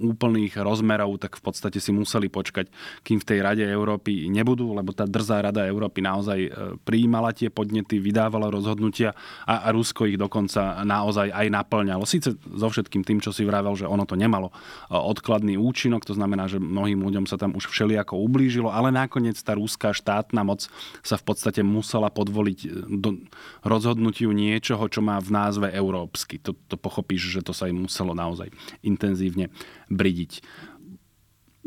[0.00, 2.72] úplných rozmerov, tak v podstate si museli počkať,
[3.04, 7.52] kým v tej Rade Európy nebudú, lebo tá drzá Rada Európy naozaj e, prijímala tie
[7.52, 9.12] podnety, vydávala rozhodnutia
[9.44, 12.08] a, a Rusko ich dokonca naozaj aj naplňalo.
[12.08, 14.54] Sice so všetkým tým, čo si vravel, že ono to nemalo e,
[14.96, 19.52] odkladný účinok, to znamená, že mnohým ľuďom sa tam už všelijako ublížilo, ale nakoniec tá
[19.52, 20.64] rúská štátna moc
[21.04, 22.68] sa v podstate musela pod podvoliť e,
[23.02, 23.18] do
[23.66, 26.38] rozhodnutiu niečoho, čo má v názve európsky.
[26.46, 28.54] To, to pochopíš, že to sa im muselo naozaj
[28.86, 29.50] intenzívne
[29.90, 30.46] bridiť.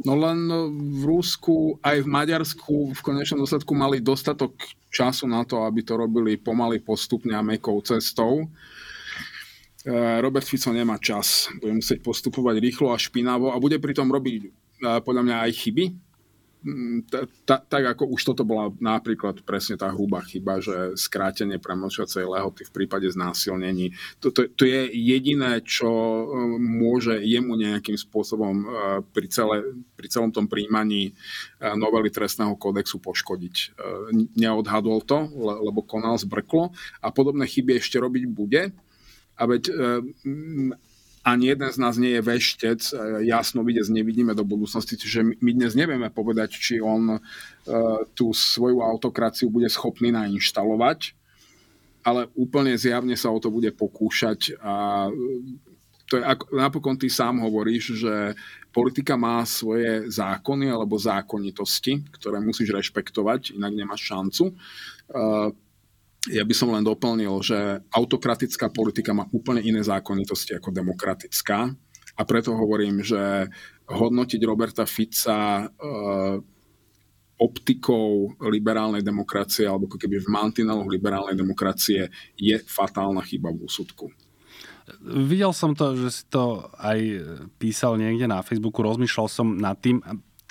[0.07, 4.57] No len v Rusku aj v Maďarsku v konečnom dôsledku mali dostatok
[4.89, 8.47] času na to, aby to robili pomaly postupne a mekou cestou.
[9.83, 9.91] E,
[10.23, 14.47] Robert Fico nemá čas, bude musieť postupovať rýchlo a špinavo a bude pritom robiť e,
[15.03, 15.85] podľa mňa aj chyby,
[17.43, 22.71] tak ako už toto bola napríklad presne tá hrubá chyba, že skrátenie premlčacej lehoty v
[22.71, 23.91] prípade znásilnení.
[24.23, 26.25] To, to, je jediné, čo e,
[26.57, 28.67] môže jemu nejakým spôsobom e,
[29.11, 31.13] pri, celé, pri celom tom príjmaní e,
[31.75, 33.75] novely trestného kódexu poškodiť.
[34.39, 36.71] Neodhadol to, lebo konal zbrklo
[37.03, 38.71] a podobné chyby ešte robiť bude.
[39.33, 39.73] A veď
[41.23, 42.95] ani jeden z nás nie je veštec, e,
[43.31, 47.19] jasno vidieť nevidíme do budúcnosti, čiže my dnes nevieme povedať, či on uh,
[48.11, 51.15] tú svoju autokraciu bude schopný nainštalovať,
[52.03, 55.07] ale úplne zjavne sa o to bude pokúšať a
[56.03, 58.35] to je, ako, napokon ty sám hovoríš, že
[58.75, 64.51] politika má svoje zákony alebo zákonitosti, ktoré musíš rešpektovať, inak nemáš šancu.
[65.07, 65.55] Uh,
[66.31, 71.67] ja by som len doplnil, že autokratická politika má úplne iné zákonitosti ako demokratická
[72.15, 73.49] a preto hovorím, že
[73.91, 75.65] hodnotiť Roberta Fica e,
[77.43, 82.07] optikou liberálnej demokracie alebo ako keby v mantineloch liberálnej demokracie
[82.39, 84.07] je fatálna chyba v úsudku.
[85.03, 86.99] Videl som to, že si to aj
[87.55, 90.03] písal niekde na Facebooku, rozmýšľal som nad tým,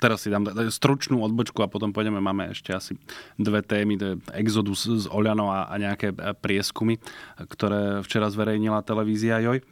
[0.03, 2.99] teraz si dám stručnú odbočku a potom pôjdeme, máme ešte asi
[3.39, 6.11] dve témy, to je Exodus z Oľano a, a nejaké
[6.43, 6.99] prieskumy,
[7.39, 9.63] ktoré včera zverejnila televízia Joj.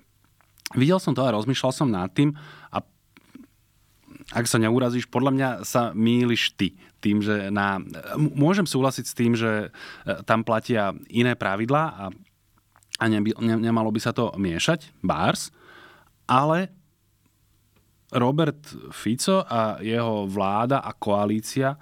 [0.80, 2.32] Videl som to a rozmýšľal som nad tým
[2.72, 2.80] a
[4.32, 6.80] ak sa neurazíš, podľa mňa sa míliš ty.
[7.04, 7.82] Tým, že na,
[8.16, 9.70] môžem súhlasiť s tým, že e,
[10.24, 12.06] tam platia iné pravidlá a,
[13.02, 15.52] a ne, ne, nemalo by sa to miešať, bars,
[16.30, 16.72] ale
[18.12, 18.60] Robert
[18.92, 21.80] Fico a jeho vláda a koalícia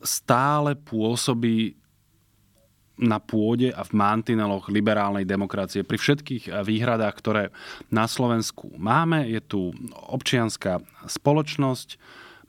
[0.00, 1.76] stále pôsobí
[3.00, 5.80] na pôde a v mantineloch liberálnej demokracie.
[5.82, 7.44] Pri všetkých výhradách, ktoré
[7.88, 11.96] na Slovensku máme, je tu občianská spoločnosť,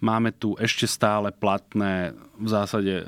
[0.02, 3.06] máme tu ešte stále platné v zásade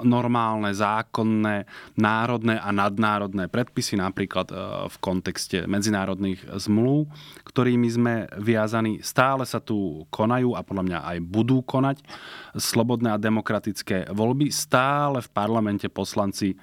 [0.00, 1.68] normálne, zákonné,
[2.00, 4.56] národné a nadnárodné predpisy, napríklad e,
[4.88, 7.10] v kontexte medzinárodných zmluv,
[7.44, 9.04] ktorými sme viazaní.
[9.04, 12.00] Stále sa tu konajú a podľa mňa aj budú konať
[12.56, 14.48] slobodné a demokratické voľby.
[14.48, 16.56] Stále v parlamente poslanci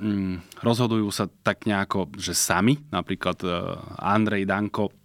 [0.00, 3.48] mm, rozhodujú sa tak nejako, že sami, napríklad e,
[4.00, 5.03] Andrej Danko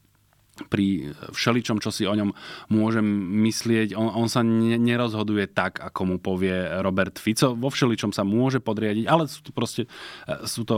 [0.68, 2.36] pri všeličom, čo si o ňom
[2.74, 3.05] môžem
[3.47, 6.53] myslieť, on, on sa ne, nerozhoduje tak, ako mu povie
[6.84, 7.55] Robert Fico.
[7.55, 9.88] Vo všeličom sa môže podriadiť, ale sú to proste,
[10.28, 10.78] e, sú to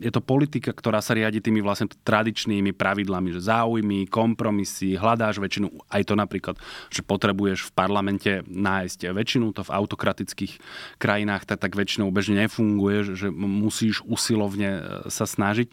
[0.00, 5.72] je to politika, ktorá sa riadi tými vlastne tradičnými pravidlami, že záujmy, kompromisy, hľadáš väčšinu,
[5.88, 6.56] aj to napríklad,
[6.92, 10.52] že potrebuješ v parlamente nájsť väčšinu, to v autokratických
[11.00, 15.68] krajinách tak, tak väčšinou bežne nefunguje, že musíš usilovne e, sa snažiť.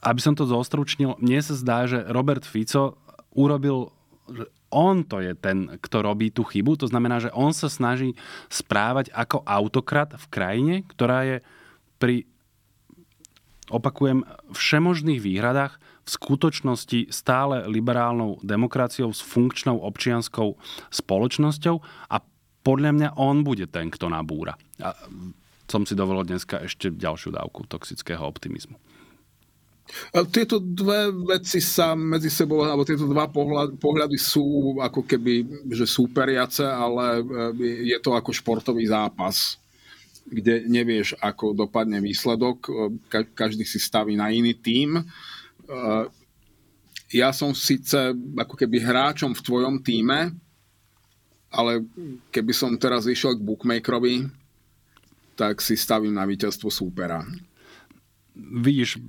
[0.00, 2.96] Aby som to zostručnil, mne sa zdá, že Robert Fico
[3.36, 3.92] urobil
[4.70, 6.78] on to je ten, kto robí tú chybu.
[6.78, 8.14] To znamená, že on sa snaží
[8.46, 11.36] správať ako autokrat v krajine, ktorá je
[11.98, 12.30] pri
[13.70, 20.58] opakujem, všemožných výhradách v skutočnosti stále liberálnou demokraciou s funkčnou občianskou
[20.90, 21.76] spoločnosťou
[22.10, 22.16] a
[22.60, 24.58] podľa mňa on bude ten, kto nabúra.
[24.82, 24.94] A
[25.70, 28.74] som si dovolil dneska ešte ďalšiu dávku toxického optimizmu.
[30.30, 36.62] Tieto dve veci sa medzi sebou, alebo tieto dva pohľady, sú ako keby že súperiace,
[36.62, 39.60] ale e, je to ako športový zápas
[40.30, 42.70] kde nevieš, ako dopadne výsledok.
[43.34, 45.02] Každý si staví na iný tím.
[47.10, 50.30] Ja som síce ako keby hráčom v tvojom týme,
[51.50, 51.82] ale
[52.30, 54.30] keby som teraz išiel k bookmakerovi,
[55.34, 57.26] tak si stavím na víťazstvo súpera.
[58.38, 59.02] Vidíš,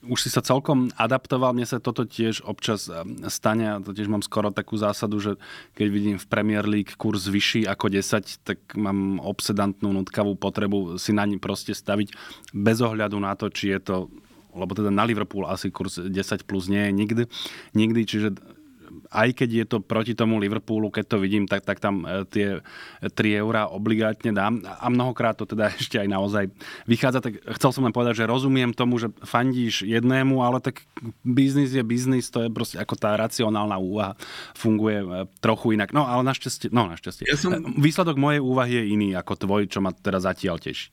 [0.00, 4.08] už si sa celkom adaptoval, mne sa toto tiež občas ehm, stane a to tiež
[4.08, 5.32] mám skoro takú zásadu, že
[5.76, 11.12] keď vidím v Premier League kurz vyšší ako 10, tak mám obsedantnú nutkavú potrebu si
[11.12, 12.16] na ní proste staviť
[12.56, 13.96] bez ohľadu na to, či je to
[14.50, 16.10] lebo teda na Liverpool asi kurz 10
[16.42, 17.22] plus nie je nikdy,
[17.70, 18.28] nikdy čiže
[19.10, 22.62] aj keď je to proti tomu Liverpoolu, keď to vidím, tak, tak tam e, tie
[23.02, 24.62] 3 eurá obligátne dám.
[24.66, 26.44] A mnohokrát to teda ešte aj naozaj
[26.86, 27.24] vychádza.
[27.24, 30.82] Tak chcel som len povedať, že rozumiem tomu, že fandíš jednému, ale tak
[31.22, 34.14] biznis je biznis, to je proste ako tá racionálna úvaha
[34.54, 35.06] funguje e,
[35.42, 35.94] trochu inak.
[35.94, 37.26] No ale našťastie, no našťastie.
[37.26, 37.56] Ja som...
[37.80, 40.92] Výsledok mojej úvahy je iný ako tvoj, čo ma teda zatiaľ teší.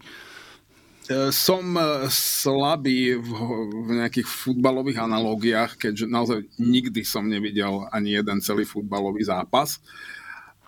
[1.32, 3.32] Som e, slabý v,
[3.72, 9.80] v nejakých futbalových analógiách, keďže naozaj nikdy som nevidel ani jeden celý futbalový zápas.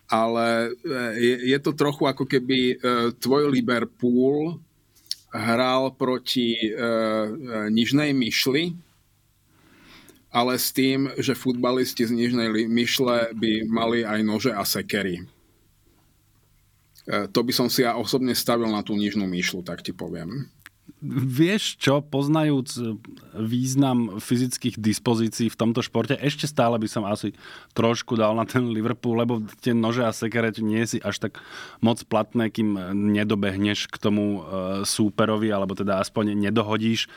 [0.08, 2.80] Ale e, je, je to trochu ako keby
[3.20, 4.64] tvoj Liverpool
[5.30, 6.72] hral proti e,
[7.68, 8.74] Nižnej Myšli,
[10.32, 15.39] ale s tým, že futbalisti z Nižnej Myšle by mali aj nože a sekery
[17.10, 20.46] to by som si ja osobne stavil na tú nižnú myšlu, tak ti poviem.
[21.08, 23.00] Vieš čo, poznajúc
[23.32, 27.32] význam fyzických dispozícií v tomto športe, ešte stále by som asi
[27.72, 31.40] trošku dal na ten Liverpool, lebo tie nože a sekere nie si až tak
[31.80, 32.76] moc platné, kým
[33.16, 34.40] nedobehneš k tomu e,
[34.84, 37.08] súperovi, alebo teda aspoň nedohodíš,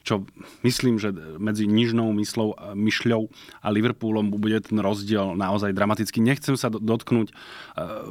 [0.00, 0.24] čo
[0.64, 3.28] myslím, že medzi nižnou myslou, myšľou
[3.60, 6.24] a Liverpoolom bude ten rozdiel naozaj dramatický.
[6.24, 7.36] Nechcem sa dotknúť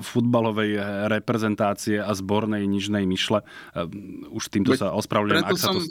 [0.05, 0.77] futbalovej
[1.09, 3.43] reprezentácie a zbornej nižnej myšle.
[4.31, 5.81] Už týmto sa ospravedlňujem, ak sa to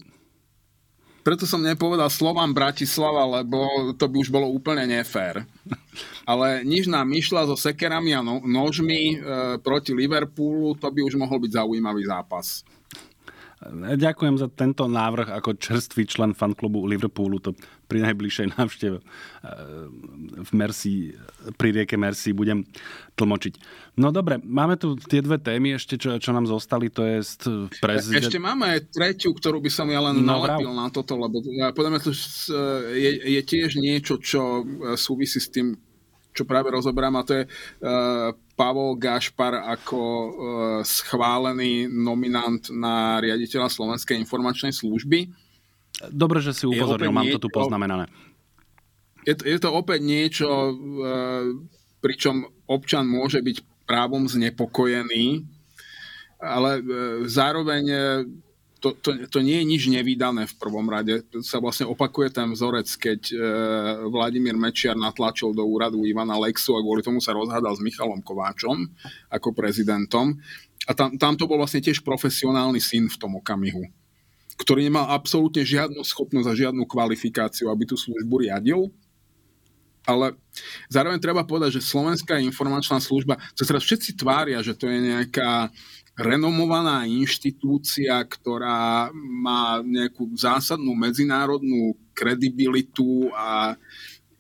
[1.23, 5.47] preto som nepovedal slovám Bratislava, lebo to by už bolo úplne nefér.
[6.27, 9.17] Ale nižná myšla so sekerami a no, nožmi e,
[9.63, 12.67] proti Liverpoolu, to by už mohol byť zaujímavý zápas.
[13.97, 17.39] Ďakujem za tento návrh ako čerstvý člen fanklubu Liverpoolu.
[17.47, 17.55] To
[17.87, 19.05] pri najbližšej návšteve eh,
[20.43, 21.15] v Mercy,
[21.55, 22.67] pri rieke Mercy budem
[23.15, 23.55] tlmočiť.
[24.01, 27.21] No dobre, máme tu tie dve témy ešte, čo, čo nám zostali, to je
[27.79, 28.25] prezident...
[28.25, 31.45] Ešte máme aj tretiu, ktorú by som ja len no, nalepil na toto, lebo
[31.77, 32.13] podľa mňa to
[32.97, 34.65] je, je tiež niečo, čo
[34.97, 35.77] súvisí s tým,
[36.33, 38.33] čo práve rozoberám, a to je uh,
[38.63, 40.31] Pavol Gašpar ako uh,
[40.87, 45.35] schválený nominant na riaditeľa Slovenskej informačnej služby.
[46.15, 48.07] Dobre, že si upozornil, mám to tu poznamenané.
[49.27, 50.75] Je to, je to opäť niečo, uh,
[51.99, 55.43] pričom občan môže byť právom znepokojený,
[56.39, 56.87] ale uh,
[57.27, 57.85] zároveň
[58.83, 61.23] to, to, to nie je nič nevydané v prvom rade.
[61.47, 63.35] Sa vlastne opakuje ten vzorec, keď e,
[64.11, 68.91] Vladimír Mečiar natlačil do úradu Ivana Lexu a kvôli tomu sa rozhádal s Michalom Kováčom
[69.31, 70.35] ako prezidentom.
[70.91, 73.87] A tam, tam to bol vlastne tiež profesionálny syn v tom okamihu,
[74.59, 78.91] ktorý nemal absolútne žiadnu schopnosť a žiadnu kvalifikáciu, aby tú službu riadil.
[80.03, 80.35] Ale
[80.91, 85.71] zároveň treba povedať, že Slovenská informačná služba, sa teraz všetci tvária, že to je nejaká
[86.13, 93.81] renomovaná inštitúcia, ktorá má nejakú zásadnú medzinárodnú kredibilitu a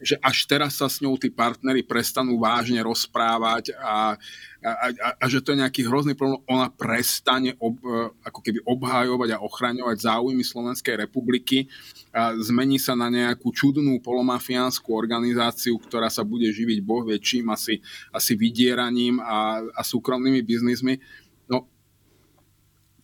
[0.02, 4.18] že až teraz sa s ňou tí partnery prestanú vážne rozprávať a,
[4.58, 6.42] a, a, a že to je nejaký hrozný problém.
[6.50, 7.78] Ona prestane ob,
[8.26, 11.70] ako keby obhajovať a ochraňovať záujmy Slovenskej republiky
[12.10, 17.78] a zmení sa na nejakú čudnú polomafiánsku organizáciu, ktorá sa bude živiť boh väčším asi,
[18.10, 20.98] asi vydieraním a, a súkromnými biznismi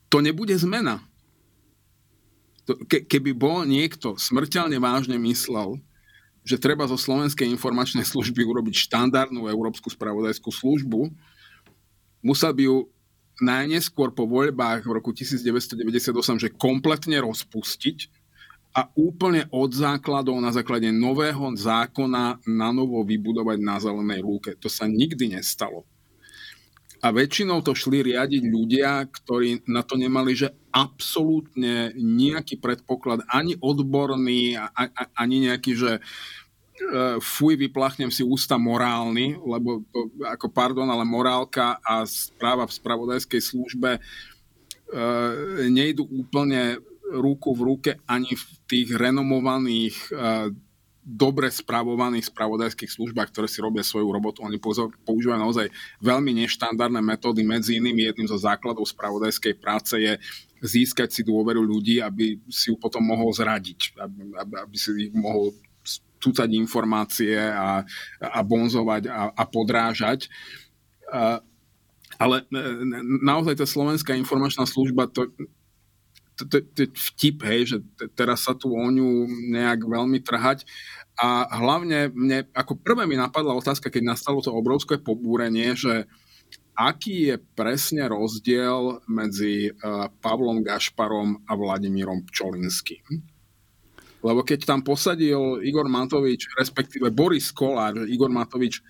[0.09, 1.05] to nebude zmena.
[2.89, 5.81] Ke, keby bol niekto smrteľne vážne myslel,
[6.45, 11.13] že treba zo Slovenskej informačnej služby urobiť štandardnú európsku spravodajskú službu,
[12.25, 12.77] musel by ju
[13.39, 18.11] najneskôr po voľbách v roku 1998, že kompletne rozpustiť
[18.77, 24.53] a úplne od základov na základe nového zákona na novo vybudovať na zelenej lúke.
[24.61, 25.89] To sa nikdy nestalo
[26.99, 33.55] a väčšinou to šli riadiť ľudia, ktorí na to nemali, že absolútne nejaký predpoklad, ani
[33.59, 34.59] odborný,
[35.15, 36.01] ani nejaký, že e,
[37.23, 43.43] fuj, vyplachnem si ústa morálny, lebo to, ako pardon, ale morálka a správa v spravodajskej
[43.47, 44.01] službe e,
[45.71, 50.11] nejdu úplne ruku v ruke ani v tých renomovaných e,
[51.09, 54.45] dobre spravovaných spravodajských službách, ktoré si robia svoju robotu.
[54.45, 55.73] Oni používajú naozaj
[56.05, 57.41] veľmi neštandardné metódy.
[57.41, 60.21] Medzi inými jedným zo základov spravodajskej práce je
[60.61, 65.57] získať si dôveru ľudí, aby si ju potom mohol zradiť, aby, aby si ich mohol
[66.21, 67.87] túcať informácie a,
[68.21, 70.29] a bonzovať a, a podrážať.
[72.19, 72.65] Ale e,
[73.23, 75.31] naozaj tá slovenská informačná služba, to,
[76.39, 76.83] to, to, to
[77.15, 77.79] vtip, hej, že
[78.15, 80.67] teraz sa tu o ňu nejak veľmi trhať.
[81.19, 86.07] A hlavne mne, ako prvé mi napadla otázka, keď nastalo to obrovské pobúrenie, že
[86.79, 93.03] aký je presne rozdiel medzi uh, Pavlom Gašparom a Vladimírom Pčolinským.
[94.23, 98.83] Lebo keď tam posadil Igor Matovič, respektíve Boris Kolár, Igor Matovič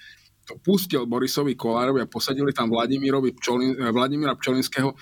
[0.49, 4.97] to pustil Borisovi Kolárovi a posadili tam Vladimírovi Pčolin, eh, Vladimíra Pčolinského,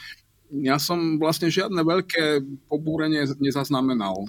[0.51, 4.27] ja som vlastne žiadne veľké pobúrenie nezaznamenal.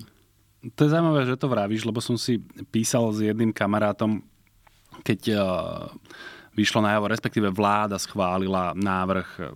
[0.58, 2.42] To je zaujímavé, že to vravíš, lebo som si
[2.74, 4.26] písal s jedným kamarátom,
[5.06, 5.42] keď uh,
[6.58, 9.54] vyšlo najavo, respektíve vláda schválila návrh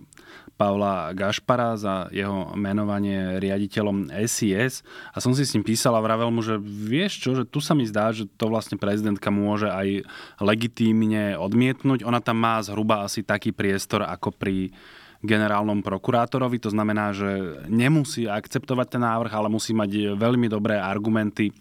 [0.54, 6.30] Pavla Gašpara za jeho menovanie riaditeľom SIS a som si s ním písal a vravel
[6.30, 10.06] mu, že vieš čo, že tu sa mi zdá, že to vlastne prezidentka môže aj
[10.38, 12.06] legitímne odmietnúť.
[12.06, 16.58] Ona tam má zhruba asi taký priestor ako pri uh, generálnom prokurátorovi.
[16.66, 21.54] To znamená, že nemusí akceptovať ten návrh, ale musí mať veľmi dobré argumenty, e,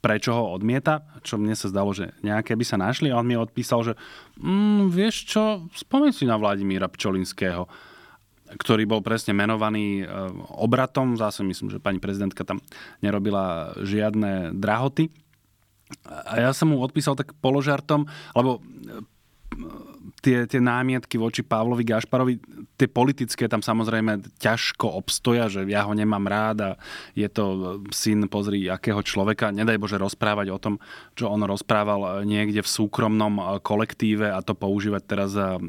[0.00, 3.12] prečo ho odmieta, čo mne sa zdalo, že nejaké by sa našli.
[3.12, 3.92] A on mi odpísal, že
[4.40, 7.68] mm, vieš čo, spomeň si na Vladimíra Pčolinského
[8.50, 10.04] ktorý bol presne menovaný e,
[10.58, 11.14] obratom.
[11.14, 12.58] Zase myslím, že pani prezidentka tam
[12.98, 15.06] nerobila žiadne drahoty.
[16.10, 18.58] A ja som mu odpísal tak položartom, lebo
[20.20, 22.34] tie, tie námietky voči Pavlovi Gašparovi,
[22.76, 26.70] tie politické tam samozrejme ťažko obstoja, že ja ho nemám rád a
[27.16, 27.44] je to
[27.90, 29.52] syn, pozri, akého človeka.
[29.52, 30.74] Nedaj Bože rozprávať o tom,
[31.16, 35.60] čo on rozprával niekde v súkromnom kolektíve a to používať teraz za e,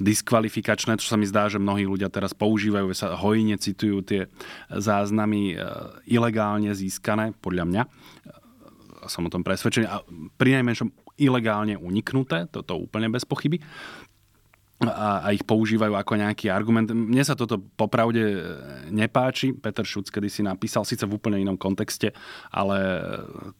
[0.00, 4.32] diskvalifikačné, čo sa mi zdá, že mnohí ľudia teraz používajú, sa hojne citujú tie
[4.72, 5.64] záznamy e,
[6.08, 7.82] ilegálne získané, podľa mňa
[9.08, 9.86] som o tom presvedčený.
[9.88, 10.04] A
[10.36, 13.60] pri najmenšom ilegálne uniknuté, toto úplne bez pochyby.
[14.80, 16.88] a, a ich používajú ako nejaký argument.
[16.88, 18.38] Mne sa toto popravde e,
[18.88, 19.52] nepáči.
[19.52, 22.16] Peter Šuc kedy si napísal, síce v úplne inom kontexte,
[22.48, 23.00] ale e,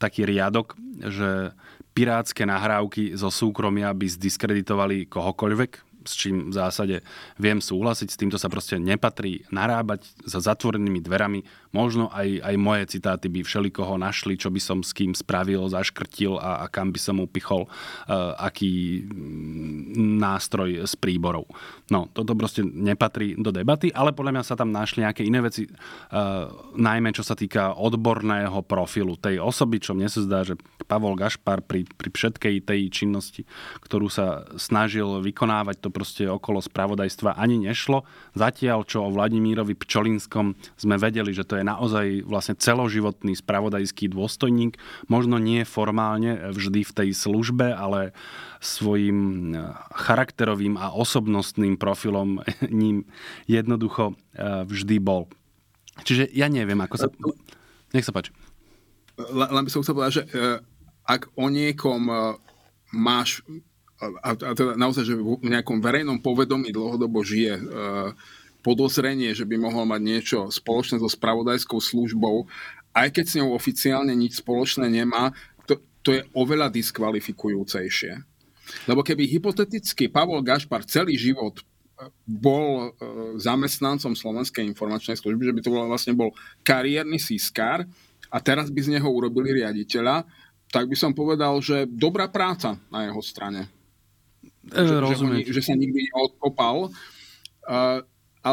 [0.01, 0.81] taký riadok,
[1.13, 1.53] že
[1.93, 6.97] pirátske nahrávky zo súkromia by zdiskreditovali kohokoľvek, s čím v zásade
[7.37, 11.45] viem súhlasiť, s týmto sa proste nepatrí narábať za zatvorenými dverami.
[11.71, 16.35] Možno aj, aj moje citáty by všelikoho našli, čo by som s kým spravil, zaškrtil
[16.41, 21.47] a, a kam by som upichol uh, aký mm, nástroj z príborov.
[21.91, 25.71] No, toto proste nepatrí do debaty, ale podľa mňa sa tam našli nejaké iné veci,
[25.71, 30.59] uh, najmä čo sa týka odborného profilu tej osoby, čo mne sa zdá, že
[30.91, 33.43] Pavol Gašpar pri, pri všetkej tej činnosti,
[33.83, 38.07] ktorú sa snažil vykonávať, to proste okolo spravodajstva ani nešlo.
[38.34, 44.78] Zatiaľ, čo o Vladimírovi Pčolinskom sme vedeli, že to je naozaj vlastne celoživotný spravodajský dôstojník,
[45.11, 48.16] možno nie formálne vždy v tej službe, ale
[48.59, 53.05] svojim eh, charakterovým a osobnostným profilom ním
[53.51, 55.28] jednoducho eh, vždy bol.
[56.01, 57.09] Čiže ja neviem, ako sa...
[57.93, 58.32] Nech sa páči.
[59.18, 60.24] Len by som chcel povedať, že
[61.05, 62.09] ak o niekom
[62.95, 63.45] máš
[64.01, 67.63] a, a teda naozaj, že v nejakom verejnom povedomí dlhodobo žije e,
[68.65, 72.49] podozrenie, že by mohol mať niečo spoločné so spravodajskou službou,
[72.97, 75.37] aj keď s ňou oficiálne nič spoločné nemá,
[75.69, 78.13] to, to je oveľa diskvalifikujúcejšie.
[78.89, 81.63] Lebo keby hypoteticky Pavol Gašpar celý život e,
[82.25, 82.89] bol e,
[83.37, 86.33] zamestnancom Slovenskej informačnej služby, že by to bol, vlastne bol
[86.65, 87.85] kariérny sískár
[88.33, 90.25] a teraz by z neho urobili riaditeľa,
[90.71, 93.80] tak by som povedal, že dobrá práca na jeho strane.
[94.69, 95.41] E, že, Rozumiem.
[95.49, 96.93] Že, že sa nikdy neodkopal.
[97.65, 98.05] Uh,
[98.41, 98.51] a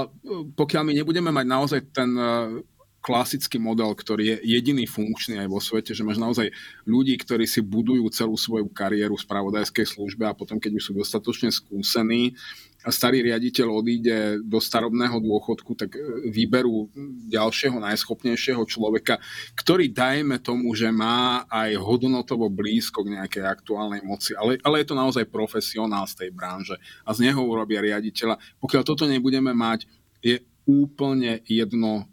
[0.55, 2.59] pokiaľ my nebudeme mať naozaj ten uh,
[3.07, 6.51] klasický model, ktorý je jediný funkčný aj vo svete, že máš naozaj
[6.83, 10.93] ľudí, ktorí si budujú celú svoju kariéru v spravodajskej službe a potom, keď už sú
[10.93, 12.35] dostatočne skúsení,
[12.76, 16.87] a starý riaditeľ odíde do starobného dôchodku, tak e, vyberú
[17.27, 19.19] ďalšieho najschopnejšieho človeka,
[19.55, 24.87] ktorý dajme tomu, že má aj hodnotovo blízko k nejakej aktuálnej moci, ale, ale je
[24.87, 28.39] to naozaj profesionál z tej branže a z neho urobia riaditeľa.
[28.59, 29.85] Pokiaľ toto nebudeme mať,
[30.23, 32.07] je úplne jedno,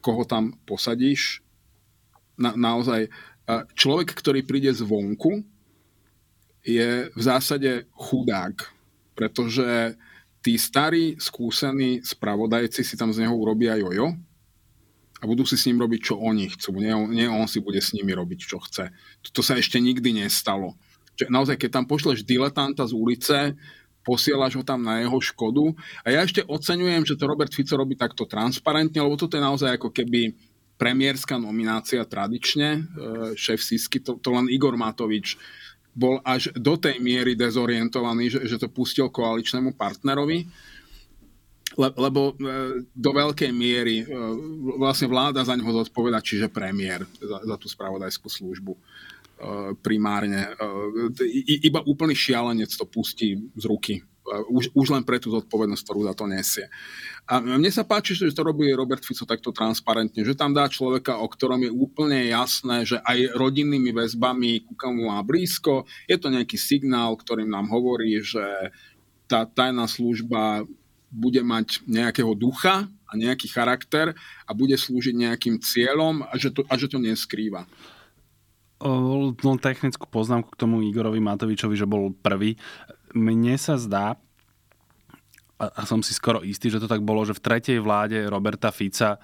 [0.00, 1.44] koho tam posadíš.
[2.40, 3.12] Na, naozaj,
[3.74, 5.44] človek, ktorý príde zvonku,
[6.60, 8.68] je v zásade chudák,
[9.16, 9.96] pretože
[10.40, 14.16] tí starí, skúsení spravodajci si tam z neho urobia jojo
[15.20, 16.80] a budú si s ním robiť, čo oni chcú.
[16.80, 18.88] Nie, nie on si bude s nimi robiť, čo chce.
[19.36, 20.80] To sa ešte nikdy nestalo.
[21.20, 23.38] Čiže naozaj, keď tam pošleš diletanta z ulice,
[24.00, 25.76] posielaš ho tam na jeho škodu.
[26.00, 29.76] A ja ešte oceňujem, že to Robert Fico robí takto transparentne, lebo toto je naozaj
[29.76, 30.32] ako keby
[30.80, 32.80] premiérska nominácia tradične, e,
[33.36, 35.36] šéf Sisky, to, to len Igor Matovič
[35.94, 40.46] bol až do tej miery dezorientovaný, že, že to pustil koaličnému partnerovi,
[41.78, 42.42] le, lebo e,
[42.90, 44.04] do veľkej miery e,
[44.78, 48.80] vlastne vláda za ňoho zodpoveda, čiže premiér za, za tú spravodajskú službu e,
[49.78, 50.50] primárne.
[51.62, 56.14] Iba úplný šialenec to pustí z ruky už, už len pre tú zodpovednosť, ktorú za
[56.14, 56.66] to nesie.
[57.26, 61.18] A mne sa páči, že to robí Robert Fico takto transparentne, že tam dá človeka,
[61.18, 65.88] o ktorom je úplne jasné, že aj rodinnými väzbami ku komu má blízko.
[66.06, 68.44] Je to nejaký signál, ktorým nám hovorí, že
[69.30, 70.66] tá tajná služba
[71.10, 74.14] bude mať nejakého ducha a nejaký charakter
[74.46, 77.66] a bude slúžiť nejakým cieľom a že to, a že to neskrýva
[78.80, 82.56] len technickú poznámku k tomu Igorovi Matovičovi, že bol prvý
[83.14, 84.18] mne sa zdá,
[85.60, 89.20] a som si skoro istý, že to tak bolo, že v tretej vláde Roberta Fica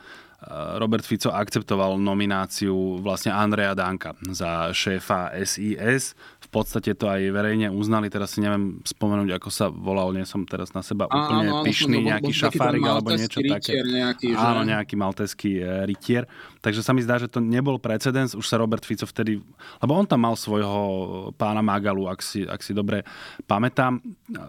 [0.78, 6.14] Robert Fico akceptoval nomináciu vlastne Andreja Danka za šéfa SIS.
[6.38, 10.46] V podstate to aj verejne uznali, teraz si neviem spomenúť, ako sa volal, nie som
[10.46, 13.82] teraz na seba úplne áno, pyšný, áno, nejaký šafárik alebo niečo také.
[13.82, 14.38] Nejaký, že?
[14.38, 16.30] Áno, nejaký malteský e, rytier.
[16.62, 19.42] Takže sa mi zdá, že to nebol precedens, už sa Robert Fico vtedy,
[19.82, 23.02] lebo on tam mal svojho pána Magalu, ak si, ak si dobre
[23.50, 23.98] pamätám,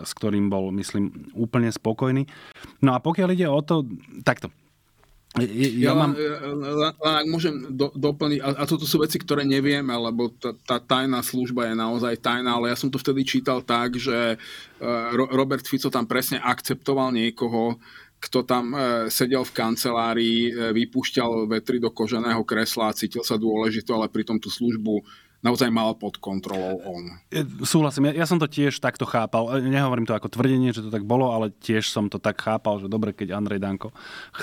[0.06, 2.30] s ktorým bol, myslím, úplne spokojný.
[2.86, 3.82] No a pokiaľ ide o to,
[4.22, 4.54] takto,
[5.46, 6.12] ja, ja mám...
[7.04, 11.22] Ak môžem do, doplniť, a, a toto sú veci, ktoré nevieme, lebo tá, tá tajná
[11.22, 14.38] služba je naozaj tajná, ale ja som to vtedy čítal tak, že e,
[15.14, 17.78] Robert Fico tam presne akceptoval niekoho,
[18.18, 18.78] kto tam e,
[19.14, 24.42] sedel v kancelárii, e, vypúšťal vetry do koženého kresla a cítil sa dôležito, ale pritom
[24.42, 25.06] tú službu
[25.46, 27.22] naozaj mal pod kontrolou on.
[27.62, 29.58] Súhlasím, ja, ja som to tiež takto chápal.
[29.58, 32.82] E, nehovorím to ako tvrdenie, že to tak bolo, ale tiež som to tak chápal,
[32.82, 33.94] že dobre, keď Andrej Danko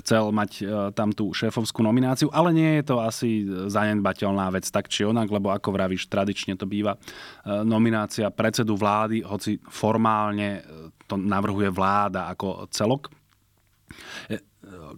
[0.00, 4.86] chcel mať uh, tam tú šéfovskú nomináciu, ale nie je to asi zanedbateľná vec tak
[4.86, 10.62] či onak, lebo ako vravíš, tradične to býva uh, nominácia predsedu vlády, hoci formálne
[11.04, 13.12] to navrhuje vláda ako celok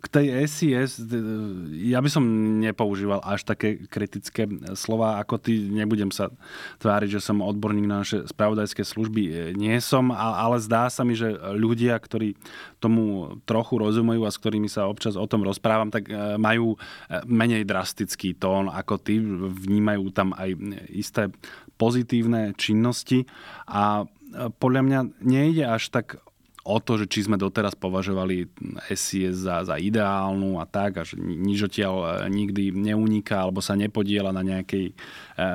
[0.01, 1.03] k tej SIS,
[1.87, 2.25] ja by som
[2.63, 4.49] nepoužíval až také kritické
[4.79, 5.69] slova ako ty.
[5.69, 6.33] Nebudem sa
[6.81, 9.53] tváriť, že som odborník na naše spravodajské služby.
[9.57, 12.39] Nie som, ale zdá sa mi, že ľudia, ktorí
[12.79, 16.79] tomu trochu rozumejú a s ktorými sa občas o tom rozprávam, tak e, majú e,
[17.25, 19.19] menej drastický tón ako ty.
[19.67, 20.55] Vnímajú tam aj
[20.93, 21.33] isté
[21.81, 23.25] pozitívne činnosti
[23.67, 26.21] a e, podľa mňa nejde až tak
[26.67, 28.51] o to, že či sme doteraz považovali
[28.91, 33.79] SIS za, za ideálnu a tak, a že nič odtiaľ e, nikdy neuniká alebo sa
[33.79, 34.95] nepodiela na nejakej e,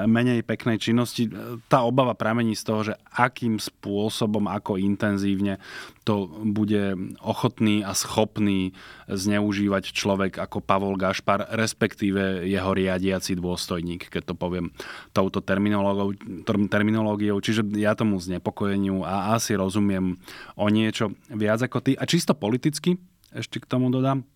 [0.07, 1.27] menej peknej činnosti.
[1.67, 5.59] Tá obava pramení z toho, že akým spôsobom, ako intenzívne
[6.01, 8.73] to bude ochotný a schopný
[9.05, 14.73] zneužívať človek ako Pavol Gašpar, respektíve jeho riadiaci dôstojník, keď to poviem
[15.13, 17.37] touto terminológiou.
[17.37, 20.17] Čiže ja tomu znepokojeniu a asi rozumiem
[20.57, 21.00] o niečo
[21.33, 21.91] viac ako ty.
[21.97, 22.99] A čisto politicky,
[23.31, 24.27] ešte k tomu dodám,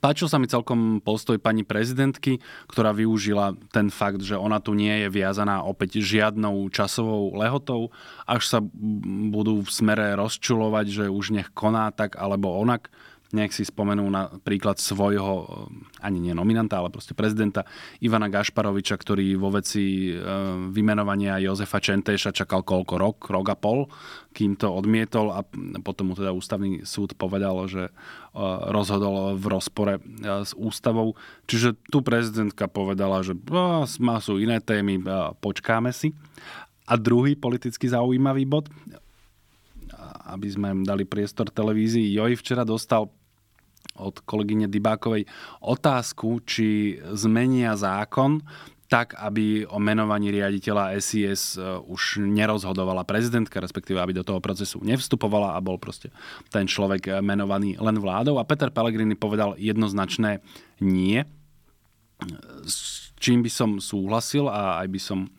[0.00, 2.40] Páčil sa mi celkom postoj pani prezidentky,
[2.72, 7.92] ktorá využila ten fakt, že ona tu nie je viazaná opäť žiadnou časovou lehotou,
[8.24, 8.58] až sa
[9.28, 12.88] budú v smere rozčulovať, že už nech koná tak alebo onak
[13.28, 17.68] nech si spomenú na príklad svojho, eh, ani nie nominanta, ale proste prezidenta
[18.00, 20.16] Ivana Gašparoviča, ktorý vo veci eh,
[20.72, 23.84] vymenovania Jozefa Čentéša čakal koľko rok, rok a pol,
[24.32, 25.44] kým to odmietol a
[25.84, 28.40] potom mu teda ústavný súd povedal, že eh,
[28.72, 29.94] rozhodol v rozpore
[30.24, 31.12] s ústavou.
[31.44, 33.36] Čiže tu prezidentka povedala, že
[34.00, 35.04] má sú iné témy,
[35.44, 36.16] počkáme si.
[36.88, 38.72] A druhý politicky zaujímavý bod,
[40.28, 42.16] aby sme dali priestor televízii.
[42.16, 43.08] Joj včera dostal
[43.96, 45.24] od kolegyne Dybákovej
[45.64, 48.44] otázku, či zmenia zákon
[48.88, 54.80] tak, aby o menovaní riaditeľa SIS e, už nerozhodovala prezidentka, respektíve aby do toho procesu
[54.80, 56.08] nevstupovala a bol proste
[56.48, 58.40] ten človek menovaný len vládou.
[58.40, 60.40] A Peter Pellegrini povedal jednoznačné
[60.80, 61.20] nie,
[62.64, 65.30] s čím by som súhlasil a aj by som e,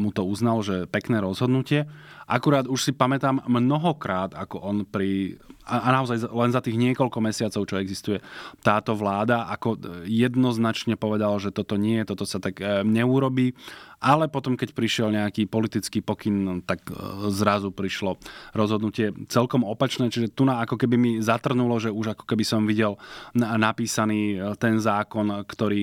[0.00, 1.84] mu to uznal, že pekné rozhodnutie.
[2.30, 5.34] Akurát už si pamätám mnohokrát, ako on pri...
[5.66, 8.22] A, naozaj len za tých niekoľko mesiacov, čo existuje
[8.62, 13.54] táto vláda, ako jednoznačne povedal, že toto nie, toto sa tak e, neurobí.
[13.98, 16.94] Ale potom, keď prišiel nejaký politický pokyn, tak e,
[17.34, 18.18] zrazu prišlo
[18.54, 20.10] rozhodnutie celkom opačné.
[20.10, 22.94] Čiže tu na ako keby mi zatrnulo, že už ako keby som videl
[23.34, 25.82] napísaný e, ten zákon, ktorý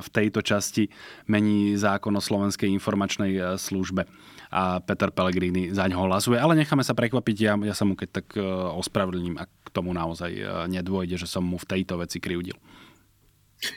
[0.00, 0.88] v tejto časti
[1.28, 4.08] mení zákon o Slovenskej informačnej službe
[4.54, 6.38] a Peter Pellegrini za ňoho hlasuje.
[6.38, 8.46] Ale necháme sa prekvapiť, ja, ja sa mu keď tak e,
[8.78, 12.54] ospravedlním, ak k tomu naozaj e, nedôjde, že som mu v tejto veci kryudil.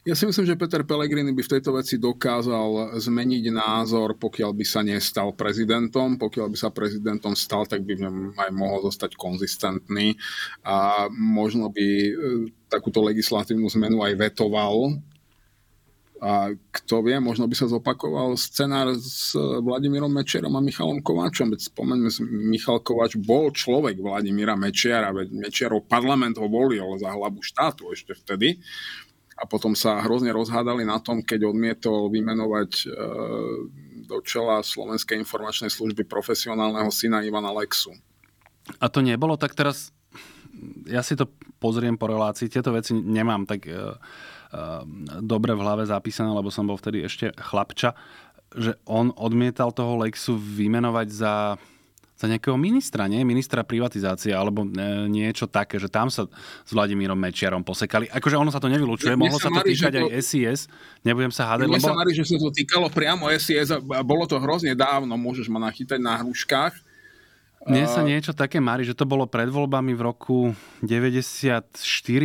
[0.04, 4.66] Ja si myslím, že Peter Pellegrini by v tejto veci dokázal zmeniť názor, pokiaľ by
[4.68, 6.20] sa nestal prezidentom.
[6.20, 7.96] Pokiaľ by sa prezidentom stal, tak by
[8.36, 10.14] aj mohol zostať konzistentný
[10.68, 12.12] a možno by e,
[12.68, 15.00] takúto legislatívnu zmenu aj vetoval
[16.18, 21.54] a kto vie, možno by sa zopakoval scenár s Vladimírom Mečerom a Michalom Kováčom.
[21.54, 22.10] Veď spomeňme,
[22.50, 28.18] Michal Kováč bol človek Vladimíra Mečiara, veď Mečiarov parlament ho volil za hlavu štátu ešte
[28.18, 28.58] vtedy.
[29.38, 32.86] A potom sa hrozne rozhádali na tom, keď odmietol vymenovať e,
[34.10, 37.94] do čela Slovenskej informačnej služby profesionálneho syna Ivana Lexu.
[38.82, 39.94] A to nebolo tak teraz,
[40.90, 41.30] ja si to
[41.62, 43.70] pozriem po relácii, tieto veci nemám tak...
[44.48, 47.92] Ehm, dobre v hlave zapísané, lebo som bol vtedy ešte chlapča,
[48.56, 51.34] že on odmietal toho Lexu vymenovať za
[52.18, 53.22] za nejakého ministra, nie?
[53.22, 56.26] Ministra privatizácie alebo e, niečo také, že tam sa
[56.66, 58.10] s Vladimírom Mečiarom posekali.
[58.10, 60.10] Akože ono sa to nevylučuje, ja, mohlo sa to týkať to...
[60.10, 60.66] aj SIS,
[61.06, 61.70] nebudem sa hádať.
[61.70, 61.86] Mne lebo...
[61.86, 65.62] sa marí, že sa to týkalo priamo SIS a bolo to hrozne dávno, môžeš ma
[65.70, 66.87] nachytať na hruškách
[67.66, 70.38] mne sa niečo také mári, že to bolo pred voľbami v roku
[70.86, 71.74] 94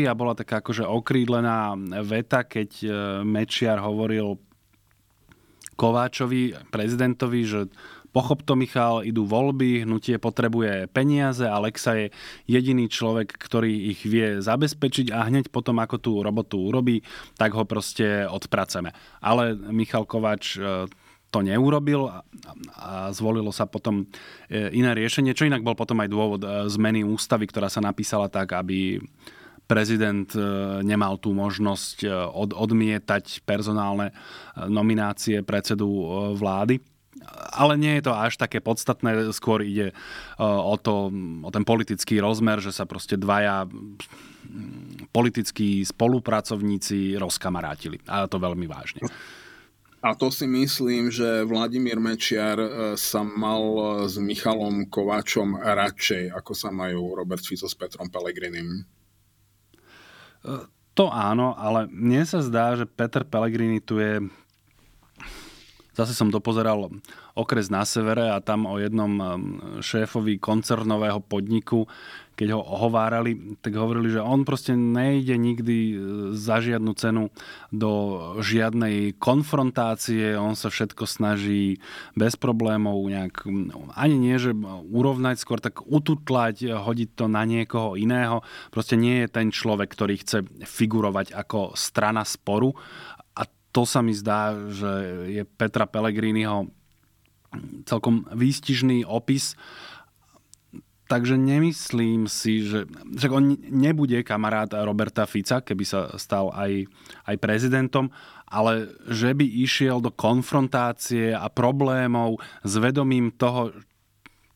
[0.05, 1.73] a bola taká akože okrídlená
[2.05, 2.89] veta, keď e,
[3.25, 4.37] Mečiar hovoril
[5.73, 7.61] Kováčovi, prezidentovi, že
[8.13, 12.07] pochop to Michal, idú voľby, hnutie potrebuje peniaze, Alexa je
[12.45, 17.01] jediný človek, ktorý ich vie zabezpečiť a hneď potom, ako tú robotu urobí,
[17.41, 18.93] tak ho proste odpraceme.
[19.25, 20.87] Ale Michal Kováč e,
[21.33, 24.05] to neurobil a, zvolilo sa potom
[24.53, 28.29] e, iné riešenie, čo inak bol potom aj dôvod e, zmeny ústavy, ktorá sa napísala
[28.29, 29.01] tak, aby
[29.65, 30.29] prezident
[30.85, 32.05] nemal tú možnosť
[32.35, 34.13] od, odmietať personálne
[34.69, 35.89] nominácie predsedu
[36.37, 36.83] vlády
[37.55, 39.95] ale nie je to až také podstatné, skôr ide
[40.39, 43.67] o, to, o ten politický rozmer, že sa proste dvaja
[45.13, 48.03] politickí spolupracovníci rozkamarátili.
[48.11, 49.07] A to veľmi vážne.
[50.03, 52.69] A to si myslím, že Vladimír Mečiar e,
[52.99, 58.83] sa mal e, s Michalom Kováčom radšej, ako sa majú Robert Fico s Petrom Pelegrinim.
[60.43, 60.51] E,
[60.99, 64.27] to áno, ale mne sa zdá, že Peter Pellegrini tu je
[65.93, 66.89] Zase som dopozeral
[67.37, 69.13] okres na severe a tam o jednom
[69.85, 71.85] šéfovi koncernového podniku
[72.33, 75.95] keď ho ohovárali, tak hovorili, že on proste nejde nikdy e,
[76.33, 77.29] za žiadnu cenu
[77.69, 77.91] do
[78.41, 81.79] žiadnej konfrontácie, on sa všetko snaží
[82.17, 83.45] bez problémov nejak,
[83.93, 84.57] ani nie, že
[84.89, 88.41] urovnať, skôr tak ututlať, hodiť to na niekoho iného.
[88.73, 92.73] Proste nie je ten človek, ktorý chce figurovať ako strana sporu.
[93.37, 94.91] A to sa mi zdá, že
[95.29, 96.69] je Petra Pellegriniho
[97.85, 99.55] celkom výstižný opis
[101.11, 106.89] Takže nemyslím si, že, že on nebude kamarát Roberta Fica, keby sa stal aj,
[107.29, 108.09] aj prezidentom,
[108.49, 113.73] ale že by išiel do konfrontácie a problémov s vedomím toho,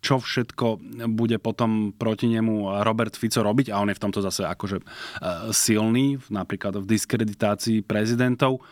[0.04, 0.78] čo všetko
[1.18, 4.86] bude potom proti nemu Robert Fico robiť a on je v tomto zase akože eh,
[5.50, 8.62] silný, napríklad v diskreditácii prezidentov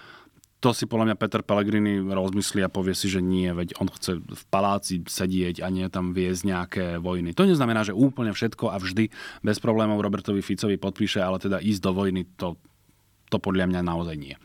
[0.65, 4.17] to si podľa mňa Peter Pellegrini rozmyslí a povie si, že nie, veď on chce
[4.17, 7.37] v paláci sedieť a nie tam viesť nejaké vojny.
[7.37, 9.13] To neznamená, že úplne všetko a vždy
[9.45, 12.57] bez problémov Robertovi Ficovi podpíše, ale teda ísť do vojny, to,
[13.29, 14.41] to podľa mňa naozaj nie.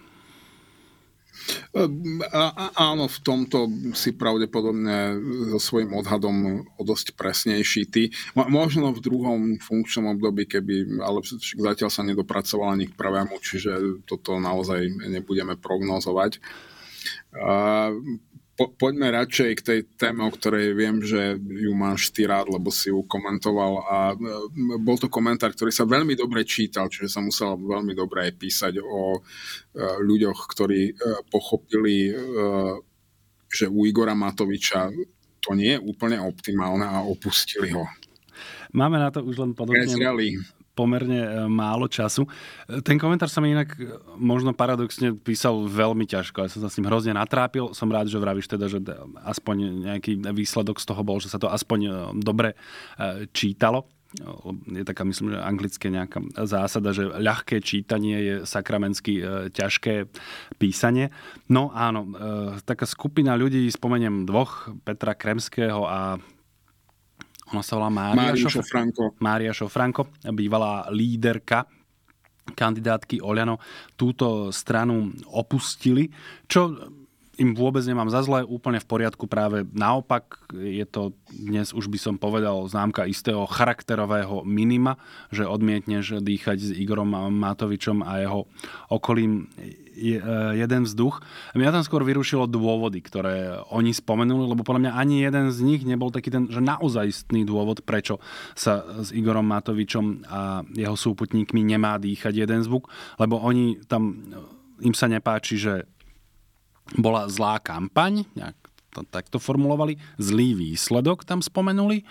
[2.33, 5.17] A, áno, v tomto si pravdepodobne
[5.55, 8.03] so svojím odhadom o dosť presnejší ty.
[8.35, 11.21] Možno v druhom funkčnom období, keby, ale
[11.57, 16.41] zatiaľ sa nedopracoval ani k prvému, čiže toto naozaj nebudeme prognozovať
[18.59, 22.67] po, poďme radšej k tej téme, o ktorej viem, že ju máš ty rád, lebo
[22.67, 24.15] si ju komentoval a e,
[24.83, 28.73] bol to komentár, ktorý sa veľmi dobre čítal, čiže sa musel veľmi dobre aj písať
[28.83, 29.19] o e,
[30.03, 30.93] ľuďoch, ktorí e,
[31.31, 32.11] pochopili,
[33.47, 34.91] že u Igora Matoviča
[35.39, 37.87] to nie je úplne optimálne a opustili ho.
[38.75, 39.87] Máme na to už len podobne
[40.79, 42.23] pomerne e, málo času.
[42.23, 46.47] E, ten komentár sa mi inak e, možno paradoxne písal veľmi ťažko.
[46.47, 47.75] Ja som sa s ním hrozne natrápil.
[47.75, 48.79] Som rád, že vravíš teda, že
[49.27, 52.55] aspoň nejaký výsledok z toho bol, že sa to aspoň dobre
[53.35, 53.91] čítalo
[54.73, 56.17] je taká, myslím, že anglické nejaká
[56.49, 59.21] zásada, že ľahké čítanie je sakramensky
[59.53, 60.09] ťažké
[60.57, 61.13] písanie.
[61.45, 62.09] No áno,
[62.65, 66.17] taká skupina ľudí, spomeniem dvoch, Petra Kremského a
[67.49, 69.03] ona sa volá Mária, Mária Šofranko.
[69.17, 70.01] Mária Šofranko,
[70.33, 71.65] bývalá líderka
[72.49, 73.61] kandidátky Oľano
[73.93, 76.09] túto stranu opustili,
[76.49, 76.73] čo
[77.39, 80.43] im vôbec nemám za zle, úplne v poriadku práve naopak.
[80.51, 84.99] Je to dnes už by som povedal známka istého charakterového minima,
[85.31, 88.43] že odmietneš dýchať s Igorom Matovičom a jeho
[88.91, 89.47] okolím
[90.55, 91.19] jeden vzduch.
[91.53, 95.81] Mňa tam skôr vyrušilo dôvody, ktoré oni spomenuli, lebo podľa mňa ani jeden z nich
[95.83, 98.23] nebol taký ten, že naozajstný dôvod, prečo
[98.55, 102.87] sa s Igorom Matovičom a jeho súputníkmi nemá dýchať jeden zvuk,
[103.19, 104.23] lebo oni tam
[104.79, 105.83] im sa nepáči, že
[106.97, 108.57] bola zlá kampaň, nejak
[108.89, 112.05] to, tak to formulovali, zlý výsledok tam spomenuli, e,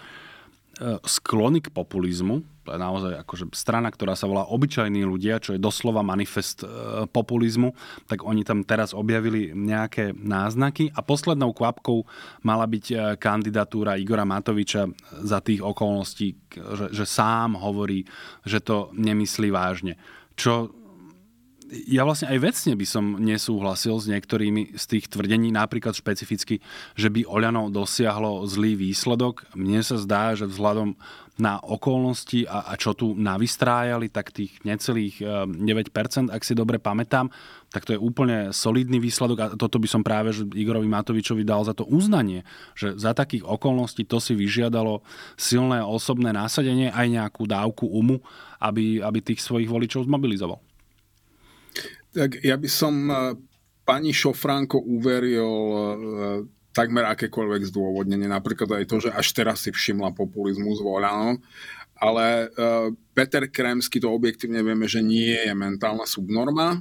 [1.03, 5.65] sklony k populizmu, to je naozaj akože strana, ktorá sa volá Obyčajní ľudia, čo je
[5.65, 6.69] doslova manifest e,
[7.09, 7.73] populizmu,
[8.05, 10.93] tak oni tam teraz objavili nejaké náznaky.
[10.93, 12.05] A poslednou kvapkou
[12.45, 14.85] mala byť e, kandidatúra Igora Matoviča
[15.25, 18.05] za tých okolností, že, že sám hovorí,
[18.45, 19.97] že to nemyslí vážne.
[20.37, 20.78] Čo
[21.69, 26.65] ja vlastne aj vecne by som nesúhlasil s niektorými z tých tvrdení, napríklad špecificky,
[26.97, 29.45] že by Oľano dosiahlo zlý výsledok.
[29.53, 30.97] Mne sa zdá, že vzhľadom
[31.39, 36.83] na okolnosti a, a čo tu navystrájali, tak tých necelých 9%, eh, ak si dobre
[36.83, 37.31] pamätám,
[37.71, 41.63] tak to je úplne solidný výsledok a toto by som práve že Igorovi Matovičovi dal
[41.63, 42.43] za to uznanie,
[42.75, 45.07] že za takých okolností to si vyžiadalo
[45.39, 48.19] silné osobné násadenie aj nejakú dávku umu,
[48.59, 50.68] aby, aby tých svojich voličov zmobilizoval.
[52.13, 53.15] Tak ja by som e,
[53.85, 55.81] pani Šofránko uveril e,
[56.73, 61.37] takmer akékoľvek zdôvodnenie, napríklad aj to, že až teraz si všimla populizmus voľano,
[61.99, 62.47] ale e,
[63.13, 66.81] Peter Kremsky to objektívne vieme, že nie je mentálna subnorma,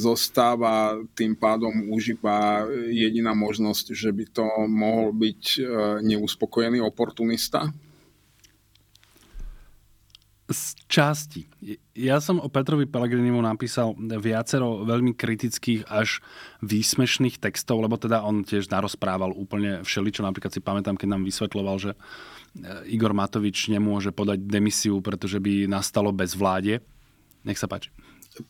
[0.00, 5.60] zostáva tým pádom už iba jediná možnosť, že by to mohol byť
[6.00, 7.68] neuspokojený oportunista,
[10.50, 11.46] Z časti.
[11.94, 16.18] Ja som o Petrovi Pelegrinimu napísal viacero veľmi kritických až
[16.66, 20.26] výsmešných textov, lebo teda on tiež narozprával úplne všeličo.
[20.26, 21.92] Napríklad si pamätám, keď nám vysvetloval, že
[22.90, 26.82] Igor Matovič nemôže podať demisiu, pretože by nastalo bezvládie.
[27.46, 27.94] Nech sa páči.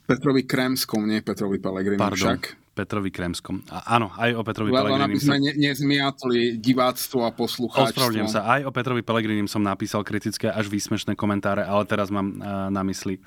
[0.09, 2.69] Petrovi Kremskom, nie Petrovi Pelegrini však.
[2.81, 3.61] Petrovi Kremskom.
[3.69, 5.12] A, áno, aj o Petrovi Lebo Pelegrinim.
[5.12, 5.44] aby sme sa...
[5.44, 7.93] ne, nezmiatli diváctvo a poslucháčstvo.
[7.93, 12.40] Ospravedlňujem sa, aj o Petrovi Pelegrinim som napísal kritické až výsmešné komentáre, ale teraz mám
[12.73, 13.20] na mysli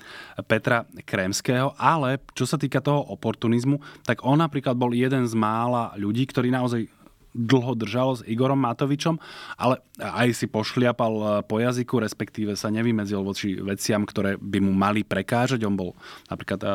[0.50, 1.70] Petra Kremského.
[1.78, 6.50] Ale čo sa týka toho oportunizmu, tak on napríklad bol jeden z mála ľudí, ktorí
[6.50, 6.90] naozaj
[7.34, 9.18] dlho držal s Igorom Matovičom,
[9.58, 14.74] ale aj si pošliapal eh, po jazyku, respektíve sa nevymedzil voči veciam, ktoré by mu
[14.74, 15.62] mali prekážať.
[15.66, 15.98] On bol
[16.30, 16.72] napríklad eh,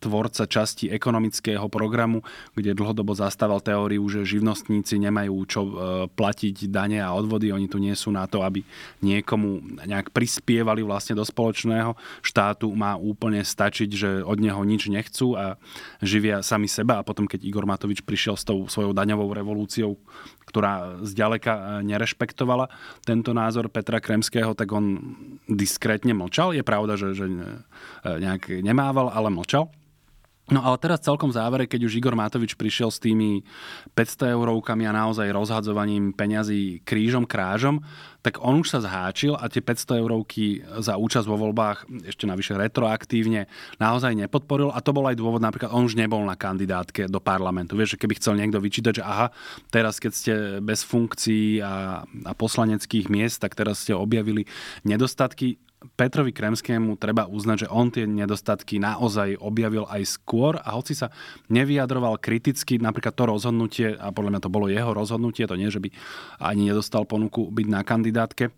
[0.00, 5.72] tvorca časti ekonomického programu, kde dlhodobo zastával teóriu, že živnostníci nemajú čo eh,
[6.12, 7.52] platiť dane a odvody.
[7.52, 8.60] Oni tu nie sú na to, aby
[9.00, 12.68] niekomu nejak prispievali vlastne do spoločného štátu.
[12.72, 15.56] Má úplne stačiť, že od neho nič nechcú a
[16.04, 17.00] živia sami seba.
[17.00, 19.94] A potom, keď Igor Matovič prišiel s tou svojou daňovou revolúciou, opozíciou,
[20.48, 22.72] ktorá zďaleka e, nerešpektovala
[23.04, 24.96] tento názor Petra Kremského, tak on
[25.44, 26.56] diskrétne mlčal.
[26.56, 27.36] Je pravda, že, že e,
[28.08, 29.68] nejak nemával, ale mlčal.
[30.48, 33.44] No ale teraz celkom v závere, keď už Igor Matovič prišiel s tými
[33.92, 37.84] 500 eurovkami a naozaj rozhadzovaním peňazí krížom krážom,
[38.24, 42.56] tak on už sa zháčil a tie 500 eurovky za účasť vo voľbách ešte navyše
[42.56, 43.44] retroaktívne
[43.76, 47.76] naozaj nepodporil a to bol aj dôvod, napríklad on už nebol na kandidátke do parlamentu.
[47.76, 49.28] Vieš, že keby chcel niekto vyčítať, že aha,
[49.68, 50.32] teraz keď ste
[50.64, 54.48] bez funkcií a, a poslaneckých miest, tak teraz ste objavili
[54.82, 60.98] nedostatky Petrovi Kremskému treba uznať, že on tie nedostatky naozaj objavil aj skôr a hoci
[60.98, 61.14] sa
[61.54, 65.78] nevyjadroval kriticky, napríklad to rozhodnutie, a podľa mňa to bolo jeho rozhodnutie, to nie, že
[65.78, 65.94] by
[66.42, 68.50] ani nedostal ponuku byť na kandidátke,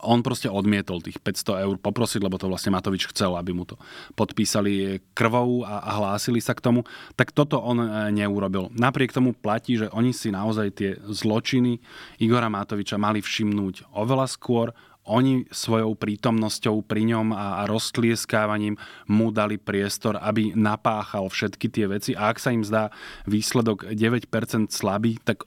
[0.00, 3.76] on proste odmietol tých 500 eur poprosiť, lebo to vlastne Matovič chcel, aby mu to
[4.16, 8.72] podpísali krvou a, a hlásili sa k tomu, tak toto on e, neurobil.
[8.72, 11.76] Napriek tomu platí, že oni si naozaj tie zločiny
[12.24, 14.72] Igora Matoviča mali všimnúť oveľa skôr,
[15.02, 18.78] oni svojou prítomnosťou pri ňom a, a roztlieskávaním
[19.10, 22.94] mu dali priestor, aby napáchal všetky tie veci a ak sa im zdá
[23.26, 24.30] výsledok 9%
[24.70, 25.42] slabý, tak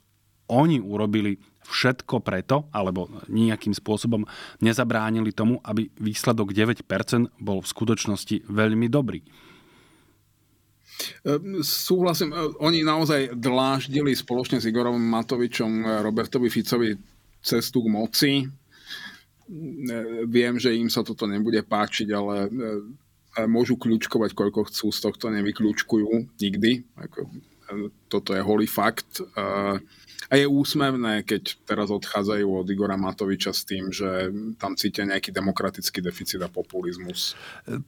[0.51, 4.29] oni urobili všetko preto, alebo nejakým spôsobom
[4.61, 6.85] nezabránili tomu, aby výsledok 9%
[7.41, 9.25] bol v skutočnosti veľmi dobrý.
[11.25, 16.93] Ehm, súhlasím, e, oni naozaj dláždili spoločne s Igorom Matovičom e, Robertovi Ficovi
[17.41, 18.31] cestu k moci
[20.25, 22.49] Viem, že im sa toto nebude páčiť, ale e,
[23.45, 26.71] môžu kľúčkovať, koľko chcú, z tohto nevykľúčkujú nikdy.
[26.81, 27.05] E,
[28.09, 29.21] toto je holý fakt.
[30.29, 35.29] A je úsmevné, keď teraz odchádzajú od Igora Matoviča s tým, že tam cítia nejaký
[35.29, 37.37] demokratický deficit a populizmus.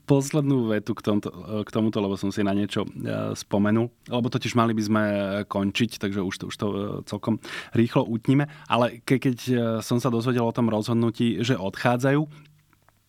[0.06, 1.34] Poslednú vetu k, tomto,
[1.66, 5.04] k tomuto, lebo som si na niečo e, spomenul, lebo totiž mali by sme
[5.50, 6.76] končiť, takže už to, už to e,
[7.10, 7.42] celkom
[7.74, 12.47] rýchlo utníme, ale ke, keď e, som sa dozvedel o tom rozhodnutí, že odchádzajú,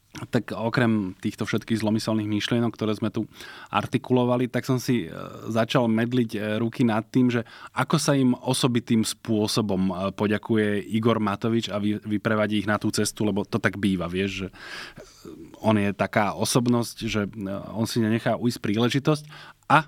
[0.10, 3.30] tak okrem týchto všetkých zlomyselných myšlienok, ktoré sme tu
[3.70, 5.08] artikulovali, tak som si e,
[5.48, 7.46] začal medliť e, ruky nad tým, že
[7.78, 13.22] ako sa im osobitým spôsobom e, poďakuje Igor Matovič a vyprevadí ich na tú cestu,
[13.22, 14.48] lebo to tak býva, vieš, že
[15.62, 17.30] on je taká osobnosť, že
[17.76, 19.24] on si nenechá ujsť príležitosť
[19.70, 19.86] a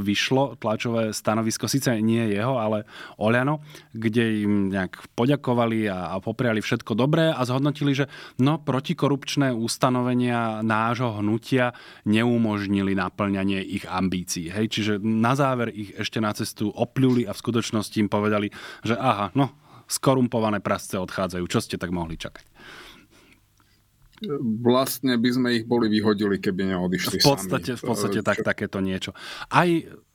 [0.00, 2.86] vyšlo tlačové stanovisko, síce nie jeho, ale
[3.18, 3.60] Oľano,
[3.90, 8.06] kde im nejak poďakovali a, a popriali všetko dobré a zhodnotili, že
[8.38, 11.74] no protikorupčné ustanovenia nášho hnutia
[12.06, 14.48] neumožnili naplňanie ich ambícií.
[14.50, 14.66] Hej?
[14.70, 18.48] Čiže na záver ich ešte na cestu opľuli a v skutočnosti im povedali,
[18.86, 19.50] že aha, no
[19.90, 21.44] skorumpované prasce odchádzajú.
[21.50, 22.49] Čo ste tak mohli čakať?
[24.60, 27.80] Vlastne by sme ich boli vyhodili, keby neodišli v podstate, sami.
[27.80, 29.16] V podstate tak, takéto niečo.
[29.48, 29.68] Aj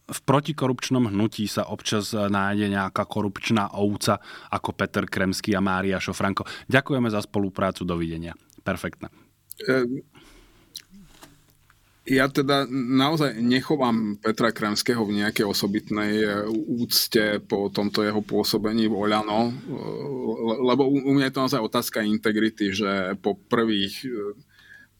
[0.06, 4.22] v protikorupčnom hnutí sa občas nájde nejaká korupčná ovca
[4.54, 6.46] ako Peter Kremský a Mária Šofranko.
[6.70, 8.38] Ďakujeme za spoluprácu, dovidenia.
[8.62, 9.10] Perfektné.
[9.66, 10.06] E,
[12.06, 18.86] ja teda naozaj nechovám Petra Kremského v nejakej osobitnej e, úcte po tomto jeho pôsobení
[18.86, 19.54] v Oľano, e,
[20.70, 24.10] lebo u mňa je to naozaj otázka integrity, že po prvých e,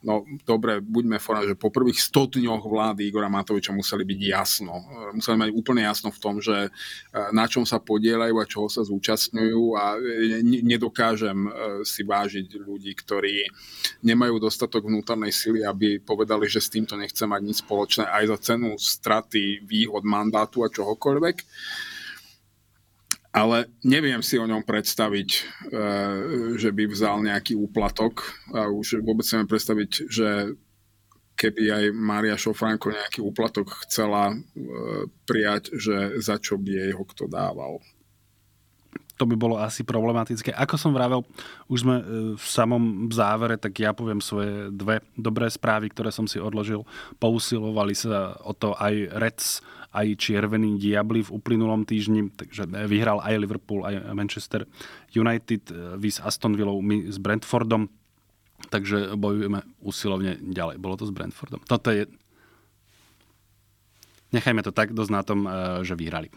[0.06, 4.86] No dobre, buďme fora, že po prvých 100 dňoch vlády Igora Matoviča museli byť jasno.
[4.86, 6.70] E, museli mať úplne jasno v tom, že e,
[7.34, 11.50] na čom sa podielajú a čoho sa zúčastňujú a e, nedokážem
[11.82, 13.50] si vážiť ľudí, ktorí
[14.06, 18.38] nemajú dostatok vnútornej sily, aby povedali, že s týmto nechce mať nič spoločné aj za
[18.54, 21.36] cenu straty výhod mandátu a čohokoľvek.
[23.36, 25.40] Ale neviem si o ňom predstaviť, e,
[26.56, 28.24] že by vzal nejaký úplatok
[28.56, 30.56] a už vôbec si predstaviť, že
[31.36, 34.36] keby aj Mária Šofranko nejaký úplatok chcela e,
[35.28, 37.84] prijať, že za čo by jej ho kto dával
[39.16, 40.52] to by bolo asi problematické.
[40.52, 41.24] Ako som vravel,
[41.72, 42.04] už sme e,
[42.36, 46.84] v samom závere, tak ja poviem svoje dve dobré správy, ktoré som si odložil.
[47.16, 49.64] Pousilovali sa o to aj Reds,
[49.96, 54.68] aj Čiervení diabli v uplynulom týždni, takže vyhral aj Liverpool, aj Manchester
[55.16, 57.88] United, e, vy s Aston Villou, my s Brentfordom,
[58.68, 60.76] takže bojujeme usilovne ďalej.
[60.84, 61.64] Bolo to s Brentfordom.
[61.64, 62.12] Toto je...
[64.36, 65.50] Nechajme to tak, dosť na tom, e,
[65.88, 66.28] že vyhrali.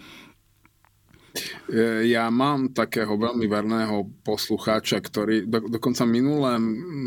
[1.69, 6.56] E, ja mám takého veľmi verného poslucháča, ktorý do, dokonca minule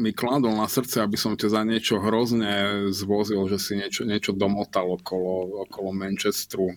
[0.04, 4.32] mi kladol na srdce, aby som ťa za niečo hrozne zvozil, že si niečo, niečo
[4.36, 6.72] domotal okolo, okolo Manchesteru.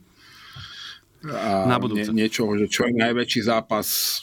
[1.24, 2.12] A na budúce.
[2.12, 4.20] Nie, niečo, že čo je najväčší zápas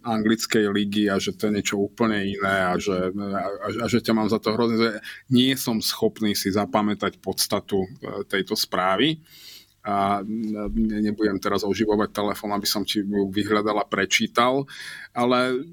[0.00, 4.16] anglickej ligy a že to je niečo úplne iné a že, a, a že ťa
[4.16, 4.90] mám za to hrozne, že
[5.28, 7.88] nie som schopný si zapamätať podstatu e,
[8.24, 9.20] tejto správy
[9.88, 10.20] a
[10.76, 14.68] nebudem teraz oživovať telefón, aby som ti ju vyhľadal a prečítal,
[15.16, 15.64] ale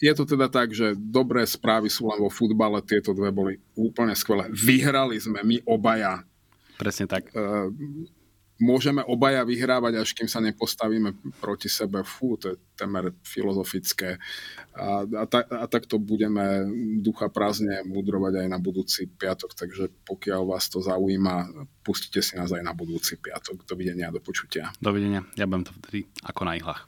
[0.00, 4.14] je to teda tak, že dobré správy sú len vo futbale, tieto dve boli úplne
[4.16, 4.48] skvelé.
[4.48, 6.22] Vyhrali sme my obaja.
[6.78, 7.34] Presne tak.
[7.34, 7.74] Uh,
[8.58, 12.02] môžeme obaja vyhrávať, až kým sa nepostavíme proti sebe.
[12.02, 14.18] Fú, to je temer filozofické.
[14.74, 16.66] A, a, ta, a takto budeme
[17.02, 22.50] ducha prázdne mudrovať aj na budúci piatok, takže pokiaľ vás to zaujíma, pustite si nás
[22.50, 23.62] aj na budúci piatok.
[23.66, 24.74] Dovidenia, do počutia.
[24.82, 26.86] Dovidenia, ja budem to vtedy ako na ihlách.